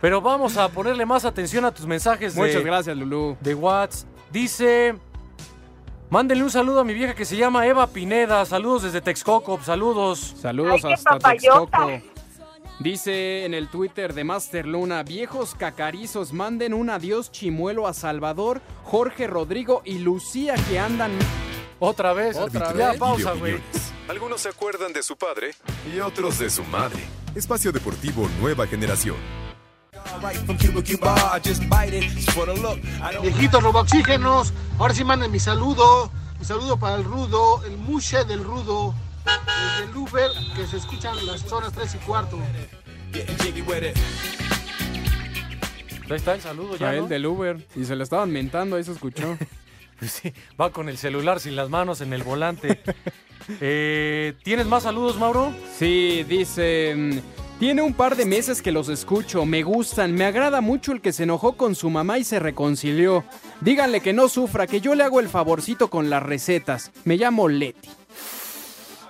Pero 0.00 0.20
vamos 0.20 0.56
a 0.56 0.68
ponerle 0.68 1.06
más 1.06 1.24
atención 1.24 1.64
a 1.64 1.72
tus 1.72 1.86
mensajes 1.86 2.34
de, 2.34 2.40
Muchas 2.40 2.64
gracias, 2.64 2.96
Lulú. 2.96 3.36
de 3.40 3.54
WhatsApp. 3.54 4.08
Dice, 4.32 4.96
mándenle 6.10 6.42
un 6.42 6.50
saludo 6.50 6.80
a 6.80 6.84
mi 6.84 6.92
vieja 6.92 7.14
que 7.14 7.24
se 7.24 7.36
llama 7.36 7.68
Eva 7.68 7.86
Pineda. 7.86 8.44
Saludos 8.44 8.82
desde 8.82 9.00
Texcoco, 9.00 9.60
saludos. 9.62 10.34
Saludos 10.40 10.84
Ay, 10.84 10.94
hasta 10.94 11.10
papayota. 11.10 11.86
Texcoco. 11.86 12.12
Dice 12.80 13.44
en 13.44 13.54
el 13.54 13.68
Twitter 13.68 14.12
de 14.12 14.24
Master 14.24 14.66
Luna, 14.66 15.04
viejos 15.04 15.54
cacarizos, 15.54 16.32
manden 16.32 16.74
un 16.74 16.90
adiós 16.90 17.30
chimuelo 17.30 17.86
a 17.86 17.94
Salvador, 17.94 18.60
Jorge 18.82 19.28
Rodrigo 19.28 19.82
y 19.84 19.98
Lucía 19.98 20.56
que 20.68 20.80
andan... 20.80 21.12
Otra 21.84 22.12
vez, 22.12 22.36
Otra 22.36 22.72
ya 22.74 22.90
vez. 22.90 22.98
pausa, 23.00 23.32
güey. 23.32 23.60
Algunos 24.08 24.40
se 24.42 24.50
acuerdan 24.50 24.92
de 24.92 25.02
su 25.02 25.16
padre 25.16 25.52
y 25.92 25.98
otros 25.98 26.38
de 26.38 26.48
su 26.48 26.62
madre. 26.62 27.02
Espacio 27.34 27.72
Deportivo 27.72 28.28
Nueva 28.40 28.68
Generación. 28.68 29.16
Viejitos 33.20 33.62
roboxígenos, 33.64 34.52
ahora 34.78 34.94
sí 34.94 35.02
manden 35.02 35.32
mi 35.32 35.40
saludo. 35.40 36.08
Mi 36.38 36.44
saludo 36.44 36.78
para 36.78 36.94
el 36.94 37.02
rudo, 37.02 37.64
el 37.64 37.76
mushe 37.78 38.24
del 38.26 38.44
rudo, 38.44 38.94
el 39.80 39.86
del 39.88 39.96
Uber, 39.96 40.30
que 40.54 40.64
se 40.68 40.76
escuchan 40.76 41.16
las 41.26 41.40
zonas 41.40 41.72
3 41.72 41.96
y 41.96 41.98
cuarto. 41.98 42.38
Ahí 46.08 46.16
está 46.16 46.34
el 46.34 46.40
saludo 46.40 46.76
ya, 46.76 46.90
A 46.90 46.94
él 46.94 47.00
¿no? 47.02 47.08
del 47.08 47.26
Uber. 47.26 47.66
Y 47.74 47.84
se 47.86 47.96
le 47.96 48.04
estaban 48.04 48.30
mentando, 48.30 48.76
ahí 48.76 48.84
se 48.84 48.92
escuchó. 48.92 49.36
Sí, 50.08 50.32
va 50.60 50.70
con 50.72 50.88
el 50.88 50.98
celular 50.98 51.38
sin 51.40 51.54
las 51.56 51.68
manos 51.70 52.00
en 52.00 52.12
el 52.12 52.22
volante. 52.22 52.80
Eh, 53.60 54.34
¿Tienes 54.44 54.66
más 54.68 54.84
saludos, 54.84 55.18
Mauro? 55.18 55.52
Sí, 55.76 56.24
dice... 56.28 56.94
mm, 56.96 57.58
Tiene 57.58 57.82
un 57.82 57.92
par 57.92 58.14
de 58.14 58.24
meses 58.24 58.62
que 58.62 58.70
los 58.70 58.88
escucho, 58.88 59.44
me 59.44 59.64
gustan, 59.64 60.14
me 60.14 60.24
agrada 60.24 60.60
mucho 60.60 60.92
el 60.92 61.00
que 61.00 61.12
se 61.12 61.24
enojó 61.24 61.56
con 61.56 61.74
su 61.74 61.90
mamá 61.90 62.18
y 62.18 62.24
se 62.24 62.38
reconcilió. 62.38 63.24
Díganle 63.60 64.00
que 64.00 64.12
no 64.12 64.28
sufra, 64.28 64.68
que 64.68 64.80
yo 64.80 64.94
le 64.94 65.02
hago 65.02 65.18
el 65.18 65.28
favorcito 65.28 65.90
con 65.90 66.08
las 66.08 66.22
recetas. 66.22 66.92
Me 67.04 67.16
llamo 67.16 67.48
Leti. 67.48 67.88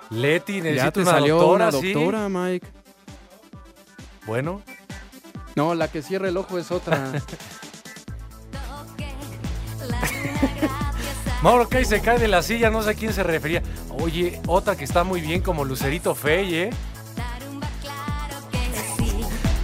Leti, 0.09 0.57
Ya 0.57 0.63
necesito 0.63 0.93
te 0.93 1.01
una 1.03 1.11
salió 1.11 1.37
doctora, 1.37 1.69
una 1.69 1.79
¿sí? 1.79 1.93
doctora, 1.93 2.29
Mike. 2.31 2.67
Bueno, 4.27 4.63
No, 5.57 5.75
la 5.75 5.89
que 5.89 6.01
cierra 6.01 6.29
el 6.29 6.39
ojo 6.39 6.59
es 6.59 6.71
otra. 6.71 7.13
Mauro 11.43 11.69
Kay 11.69 11.85
se 11.85 12.01
cae 12.01 12.19
de 12.19 12.29
la 12.29 12.43
silla, 12.43 12.71
no 12.71 12.83
sé 12.83 12.91
a 12.91 12.95
quién 12.95 13.13
se 13.13 13.23
refería. 13.23 13.63
Oye, 14.01 14.41
otra 14.47 14.77
que 14.77 14.85
está 14.85 15.03
muy 15.03 15.21
bien 15.21 15.41
como 15.43 15.65
Lucerito 15.65 16.15
Fey, 16.15 16.55
¿eh? 16.55 16.71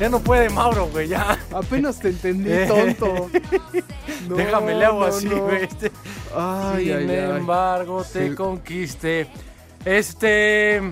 Ya 0.00 0.08
no 0.08 0.20
puede 0.20 0.48
Mauro, 0.50 0.88
güey, 0.88 1.08
ya. 1.08 1.38
Apenas 1.52 1.98
te 1.98 2.08
entendí, 2.08 2.50
Eh. 2.52 2.66
tonto. 2.68 3.30
No, 4.28 4.36
Déjame 4.36 4.74
le 4.74 4.84
hago 4.84 5.00
no, 5.00 5.06
así, 5.06 5.26
no. 5.26 5.42
güey. 5.44 5.64
este. 5.64 5.90
Ay, 6.36 6.86
Sin 6.86 6.96
ay, 6.96 7.10
ay. 7.10 7.36
embargo, 7.38 8.04
te 8.04 8.28
Sí. 8.30 8.34
conquiste. 8.34 9.26
Este. 9.84 10.82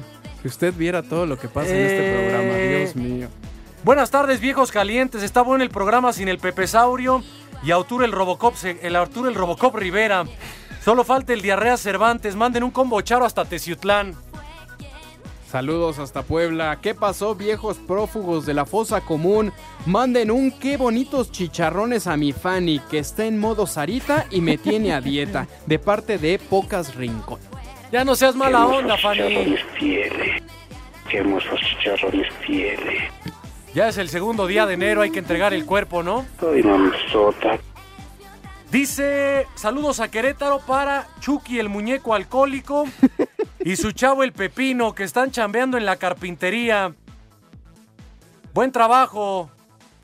Si 0.41 0.49
usted 0.49 0.73
viera 0.73 1.03
todo 1.03 1.27
lo 1.27 1.39
que 1.39 1.49
pasa 1.49 1.69
en 1.71 1.77
este 1.77 1.99
Eh, 1.99 2.31
programa, 2.31 2.59
Dios 2.79 2.97
mío. 2.97 3.29
Buenas 3.85 4.11
tardes, 4.11 4.41
viejos 4.41 4.73
calientes. 4.73 5.23
Está 5.23 5.43
bueno 5.43 5.63
el 5.65 5.71
programa 5.71 6.13
sin 6.15 6.29
el 6.29 6.39
Pepesaurio 6.39 7.23
y 7.63 7.73
Arturo 7.73 8.05
el 8.07 8.13
Robocop, 8.13 8.55
el 8.81 8.97
Arturo 8.97 9.29
el 9.29 9.35
Robocop 9.35 9.75
Rivera. 9.75 10.25
Solo 10.87 11.03
falta 11.03 11.33
el 11.33 11.43
Diarrea 11.43 11.77
Cervantes. 11.77 12.37
Manden 12.37 12.63
un 12.63 12.71
combo 12.71 13.01
charo 13.01 13.25
hasta 13.25 13.45
Teciutlán. 13.45 14.15
Saludos 15.51 15.99
hasta 15.99 16.23
Puebla. 16.23 16.79
¿Qué 16.81 16.95
pasó, 16.95 17.35
viejos 17.35 17.79
prófugos 17.79 18.47
de 18.47 18.55
la 18.55 18.67
fosa 18.67 19.01
común? 19.01 19.53
Manden 19.85 20.31
un 20.31 20.53
qué 20.53 20.77
bonitos 20.77 21.33
chicharrones 21.33 22.07
a 22.07 22.17
mi 22.17 22.33
Fanny, 22.33 22.79
que 22.89 22.99
está 22.99 23.25
en 23.25 23.41
modo 23.41 23.67
Sarita 23.67 24.27
y 24.31 24.41
me 24.41 24.59
tiene 24.59 24.93
a 24.93 25.01
dieta, 25.01 25.49
de 25.67 25.81
parte 25.81 26.19
de 26.19 26.39
Pocas 26.39 26.95
Rincón. 26.95 27.41
Ya 27.91 28.05
no 28.05 28.15
seas 28.15 28.37
mala 28.37 28.59
Qué 28.59 28.77
onda, 28.77 28.95
hermosos 28.95 29.03
Fanny. 29.03 29.29
chicharrones 29.29 29.61
tiene. 29.81 30.43
Qué 31.11 31.19
hermosos 31.19 31.61
chicharrones 31.63 32.33
tiene. 32.47 33.11
Ya 33.75 33.89
es 33.89 33.99
el 33.99 34.09
segundo 34.09 34.47
día 34.47 34.67
de 34.67 34.75
enero, 34.75 35.03
hay 35.03 35.11
que 35.11 35.19
entregar 35.19 35.53
el 35.53 35.67
cuerpo, 35.67 36.05
¿no? 36.05 36.25
Ay, 36.41 36.63
mamazota. 36.63 37.59
Dice, 38.77 39.47
saludos 39.55 40.01
a 40.01 40.11
Querétaro 40.11 40.59
para 40.59 41.09
Chucky 41.21 41.59
el 41.59 41.71
muñeco 41.71 42.13
alcohólico 42.13 42.85
y 43.65 43.75
su 43.77 43.93
chavo 43.93 44.23
el 44.23 44.35
pepino 44.35 44.95
que 44.95 45.03
están 45.03 45.31
chambeando 45.31 45.79
en 45.79 45.87
la 45.87 45.97
carpintería. 45.97 46.95
Buen 48.53 48.71
trabajo. 48.71 49.49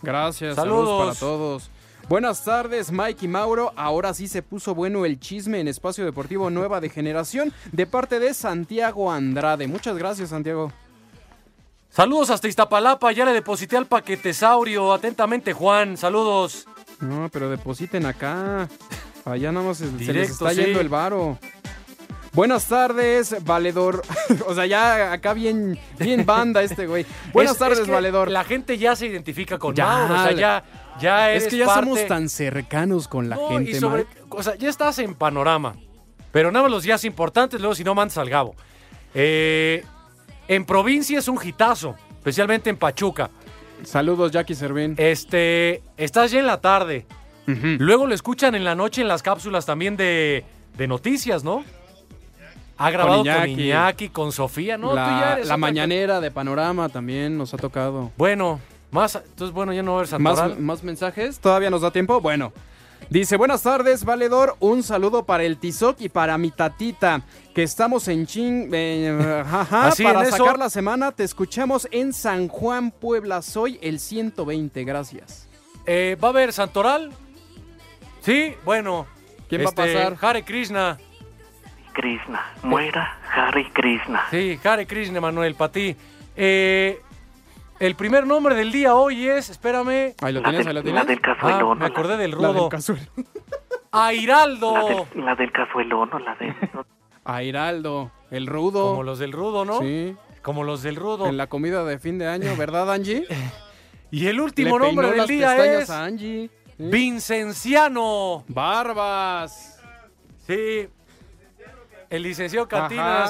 Gracias, 0.00 0.56
Saludos. 0.56 0.86
saludos. 0.86 1.18
para 1.18 1.20
todos. 1.20 1.70
Buenas 2.08 2.42
tardes, 2.44 2.90
Mike 2.90 3.26
y 3.26 3.28
Mauro. 3.28 3.74
Ahora 3.76 4.14
sí 4.14 4.26
se 4.26 4.40
puso 4.40 4.74
bueno 4.74 5.04
el 5.04 5.20
chisme 5.20 5.60
en 5.60 5.68
Espacio 5.68 6.06
Deportivo 6.06 6.48
Nueva 6.48 6.80
de 6.80 6.88
Generación 6.88 7.52
de 7.72 7.86
parte 7.86 8.20
de 8.20 8.32
Santiago 8.32 9.12
Andrade. 9.12 9.66
Muchas 9.66 9.98
gracias, 9.98 10.30
Santiago. 10.30 10.72
Saludos 11.90 12.30
hasta 12.30 12.48
Iztapalapa, 12.48 13.12
ya 13.12 13.26
le 13.26 13.34
deposité 13.34 13.76
al 13.76 13.84
paquetesaurio. 13.84 14.94
Atentamente, 14.94 15.52
Juan. 15.52 15.98
Saludos. 15.98 16.66
No, 17.02 17.28
pero 17.30 17.50
depositen 17.50 18.06
acá. 18.06 18.68
Allá 19.24 19.52
nada 19.52 19.66
más 19.66 19.78
se, 19.78 19.86
se 19.98 20.12
les 20.12 20.30
está 20.30 20.50
sí. 20.50 20.62
yendo 20.62 20.80
el 20.80 20.88
varo. 20.88 21.38
Buenas 22.32 22.66
tardes, 22.66 23.36
valedor. 23.44 24.02
o 24.46 24.54
sea, 24.54 24.64
ya 24.66 25.12
acá 25.12 25.34
bien, 25.34 25.78
bien 25.98 26.24
banda 26.24 26.62
este 26.62 26.86
güey. 26.86 27.04
Buenas 27.32 27.52
Es- 27.54 27.58
tardes, 27.58 27.78
es 27.80 27.84
que 27.86 27.92
valedor. 27.92 28.30
La 28.30 28.44
gente 28.44 28.78
ya 28.78 28.96
se 28.96 29.06
identifica 29.06 29.58
con 29.58 29.74
Ya, 29.74 29.86
Mauro, 29.86 30.14
o 30.14 30.22
sea, 30.22 30.32
ya, 30.32 30.64
ya 30.98 31.30
eres 31.30 31.44
es 31.44 31.48
que 31.50 31.58
ya 31.58 31.66
parte- 31.66 31.82
somos 31.90 32.06
tan 32.06 32.28
cercanos 32.30 33.06
con 33.06 33.28
la 33.28 33.36
No, 33.36 33.48
gente, 33.48 33.72
y 33.72 33.74
sobre, 33.74 34.06
o 34.30 34.42
sea, 34.42 34.54
ya 34.56 34.70
estás 34.70 34.98
en 35.00 35.14
panorama. 35.14 35.74
Pero 36.32 36.50
nada 36.50 36.62
más 36.62 36.72
los 36.72 36.82
días 36.84 37.04
importantes, 37.04 37.60
luego 37.60 37.74
si 37.74 37.84
no 37.84 37.94
mandas 37.94 38.16
al 38.16 38.30
Gabo. 38.30 38.54
Eh, 39.12 39.84
en 40.48 40.64
provincia 40.64 41.18
es 41.18 41.28
un 41.28 41.38
hitazo, 41.42 41.94
especialmente 42.16 42.70
en 42.70 42.78
Pachuca. 42.78 43.28
Saludos, 43.84 44.30
Jackie 44.32 44.54
Servín. 44.54 44.94
Este, 44.98 45.82
estás 45.96 46.30
ya 46.30 46.40
en 46.40 46.46
la 46.46 46.60
tarde. 46.60 47.06
Luego 47.46 48.06
lo 48.06 48.14
escuchan 48.14 48.54
en 48.54 48.64
la 48.64 48.74
noche 48.74 49.02
en 49.02 49.08
las 49.08 49.22
cápsulas 49.22 49.66
también 49.66 49.96
de, 49.96 50.44
de 50.76 50.86
noticias, 50.86 51.42
¿no? 51.42 51.64
Ha 52.78 52.90
grabado 52.90 53.18
con 53.18 53.26
Iñaki. 53.26 53.62
Iñaki, 53.62 54.08
con, 54.08 54.32
Sofía, 54.32 54.78
¿no? 54.78 54.90
Tú 54.90 54.96
ya 54.96 55.02
la 55.02 55.32
eres 55.34 55.48
la 55.48 55.56
mañanera 55.56 56.20
de 56.20 56.30
Panorama 56.30 56.88
también 56.88 57.36
nos 57.36 57.52
ha 57.54 57.56
tocado. 57.56 58.10
Bueno, 58.16 58.60
más, 58.90 59.16
entonces 59.16 59.52
bueno, 59.52 59.72
ya 59.72 59.82
no 59.82 59.94
va 59.94 60.02
a 60.02 60.04
haber 60.04 60.20
¿Más. 60.20 60.58
¿Más 60.58 60.82
mensajes? 60.82 61.38
¿Todavía 61.38 61.70
nos 61.70 61.82
da 61.82 61.90
tiempo? 61.90 62.20
Bueno. 62.20 62.52
Dice, 63.12 63.36
buenas 63.36 63.62
tardes, 63.62 64.06
valedor. 64.06 64.56
Un 64.58 64.82
saludo 64.82 65.26
para 65.26 65.42
el 65.42 65.58
Tizoc 65.58 66.00
y 66.00 66.08
para 66.08 66.38
mi 66.38 66.50
tatita, 66.50 67.20
que 67.54 67.62
estamos 67.62 68.08
en 68.08 68.24
ching... 68.24 68.70
eh, 68.72 69.44
Así, 69.70 70.02
para 70.02 70.20
en 70.20 70.28
eso. 70.28 70.38
sacar 70.38 70.58
la 70.58 70.70
semana, 70.70 71.12
te 71.12 71.22
escuchamos 71.22 71.86
en 71.90 72.14
San 72.14 72.48
Juan, 72.48 72.90
Puebla. 72.90 73.42
Soy 73.42 73.78
el 73.82 74.00
120, 74.00 74.82
gracias. 74.84 75.46
Eh, 75.84 76.16
¿Va 76.24 76.28
a 76.28 76.30
haber 76.30 76.54
Santoral? 76.54 77.12
Sí, 78.22 78.54
bueno. 78.64 79.06
¿Quién 79.46 79.60
va 79.60 79.66
a 79.66 79.68
este, 79.68 79.94
pasar? 79.94 80.16
Hare 80.18 80.42
Krishna. 80.42 80.98
Krishna, 81.92 82.42
muera 82.62 83.18
Hare 83.30 83.70
Krishna. 83.74 84.22
Sí, 84.30 84.58
Hare 84.64 84.86
Krishna, 84.86 85.20
Manuel, 85.20 85.54
para 85.54 85.70
ti. 85.70 85.94
Eh, 86.34 86.98
el 87.86 87.94
primer 87.96 88.26
nombre 88.26 88.54
del 88.54 88.70
día 88.72 88.94
hoy 88.94 89.28
es, 89.28 89.50
espérame. 89.50 90.14
Ahí 90.22 90.32
lo 90.32 90.40
La 90.40 90.48
tienes, 90.50 90.66
del- 90.66 90.68
ahí 90.68 90.74
lo 90.74 90.80
la 90.80 90.82
tienes. 90.82 91.06
del 91.06 91.20
cazuelón, 91.20 91.70
Ah, 91.72 91.74
me 91.74 91.80
la- 91.80 91.86
acordé 91.86 92.16
del 92.16 92.30
La 92.30 92.36
del 92.36 92.56
rudo. 92.56 92.68
cazuelo. 92.68 93.02
Airaldo. 93.92 94.74
La 94.74 94.84
del, 95.14 95.24
la 95.26 95.34
del 95.34 95.52
cazuelón 95.52 96.10
o 96.12 96.18
la 96.18 96.34
de... 96.36 96.54
Airaldo, 97.24 98.10
el 98.30 98.46
rudo. 98.46 98.90
Como 98.90 99.02
los 99.02 99.18
del 99.18 99.32
rudo, 99.32 99.64
¿no? 99.64 99.80
Sí. 99.80 100.16
Como 100.42 100.64
los 100.64 100.82
del 100.82 100.96
rudo. 100.96 101.26
En 101.26 101.36
la 101.36 101.46
comida 101.48 101.84
de 101.84 101.98
fin 101.98 102.18
de 102.18 102.26
año, 102.26 102.56
¿verdad, 102.56 102.90
Angie? 102.92 103.26
Y 104.10 104.26
el 104.26 104.40
último 104.42 104.78
Le 104.78 104.84
nombre 104.84 105.06
peinó 105.08 105.10
del 105.10 105.18
las 105.18 105.28
día 105.56 105.78
es 105.80 105.88
a 105.88 106.04
Angie. 106.04 106.50
Sí. 106.76 106.84
Vincenciano. 106.84 108.44
Barbas. 108.46 109.80
Sí. 110.46 110.86
El 112.10 112.22
licenciado 112.22 112.68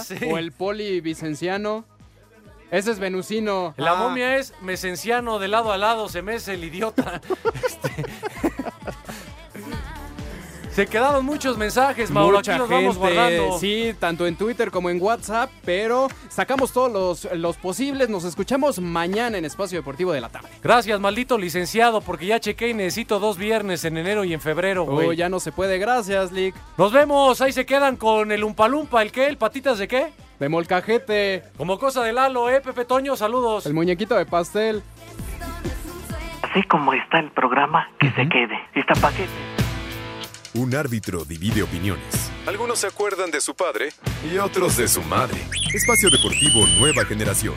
sí. 0.03 0.16
O 0.28 0.38
el 0.38 0.50
poli 0.50 1.00
vicenciano. 1.00 1.84
Ese 2.73 2.91
es 2.91 2.99
venusino. 2.99 3.75
La 3.77 3.93
Ah, 3.93 3.97
momia 3.97 4.37
es 4.39 4.53
mesenciano 4.62 5.39
de 5.39 5.47
lado 5.47 5.70
a 5.73 5.79
lado, 5.79 6.09
se 6.09 6.23
mece 6.23 6.55
el 6.55 6.64
idiota. 6.64 7.20
Este. 7.64 8.05
Se 10.75 10.87
quedaron 10.87 11.27
muchos 11.27 11.59
mensajes, 11.59 12.11
Mauro. 12.11 12.39
Mucha 12.39 12.53
aquí 12.53 12.59
los 12.61 12.68
vamos 12.70 12.97
gente, 12.97 13.14
guardando. 13.14 13.59
sí, 13.59 13.95
tanto 13.99 14.27
en 14.27 14.37
Twitter 14.37 14.70
como 14.70 14.89
en 14.89 15.03
WhatsApp, 15.03 15.51
pero 15.66 16.09
sacamos 16.31 16.73
todos 16.73 16.91
los, 16.91 17.37
los 17.37 17.59
posibles. 17.59 18.09
Nos 18.09 18.25
escuchamos 18.25 18.79
mañana 18.81 19.37
en 19.37 19.45
Espacio 19.45 19.79
Deportivo 19.79 20.14
de 20.14 20.23
la 20.23 20.31
tarde. 20.31 20.49
Gracias, 20.62 20.99
maldito 20.99 21.37
licenciado, 21.37 22.01
porque 22.01 22.25
ya 22.25 22.41
chequé 22.41 22.68
y 22.70 22.75
necesito 22.75 23.18
dos 23.20 23.37
viernes 23.37 23.85
en 23.85 23.99
enero 23.99 24.25
y 24.25 24.33
en 24.33 24.41
febrero, 24.41 24.85
güey. 24.85 25.09
Oh, 25.09 25.12
ya 25.12 25.29
no 25.29 25.41
se 25.41 25.53
puede, 25.53 25.77
gracias, 25.77 26.33
Lick. 26.33 26.55
Nos 26.79 26.91
vemos, 26.91 27.43
ahí 27.43 27.53
se 27.53 27.66
quedan 27.66 27.97
con 27.99 28.33
el 28.33 28.43
Umpalumpa, 28.43 29.03
¿el 29.03 29.12
qué? 29.12 29.27
¿El 29.27 29.37
patitas 29.37 29.77
de 29.77 29.89
qué? 29.89 30.14
De 30.43 30.49
molcajete, 30.49 31.45
Como 31.57 31.78
cosa 31.78 32.03
de 32.03 32.12
Lalo, 32.12 32.51
¿eh, 32.51 32.61
Pepe 32.61 32.84
Toño? 32.84 33.14
Saludos. 33.14 33.64
el 33.64 33.74
muñequito 33.74 34.16
de 34.16 34.26
pastel. 34.26 34.82
Así 36.43 36.64
como 36.64 36.93
está 36.95 37.20
el 37.20 37.30
programa, 37.30 37.88
que 38.01 38.11
se 38.11 38.28
quede. 38.28 38.59
Está 38.74 38.95
paquete. 38.95 39.30
Un 40.55 40.74
árbitro 40.74 41.24
divide 41.24 41.62
opiniones. 41.62 42.32
Algunos 42.45 42.80
se 42.80 42.88
acuerdan 42.88 43.30
de 43.30 43.40
su 43.40 43.55
padre 43.55 43.90
y 44.28 44.36
otros 44.38 44.76
de 44.76 44.88
su 44.88 45.01
madre. 45.03 45.38
Espacio 45.72 46.11
Deportivo 46.11 46.66
Nueva 46.80 47.05
Generación. 47.05 47.55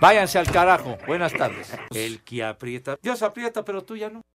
Váyanse 0.00 0.38
al 0.38 0.48
carajo. 0.48 0.96
Buenas 1.08 1.32
tardes. 1.32 1.76
El 1.92 2.22
que 2.22 2.44
aprieta. 2.44 2.96
Dios 3.02 3.20
aprieta, 3.24 3.64
pero 3.64 3.82
tú 3.82 3.96
ya 3.96 4.10
no. 4.10 4.22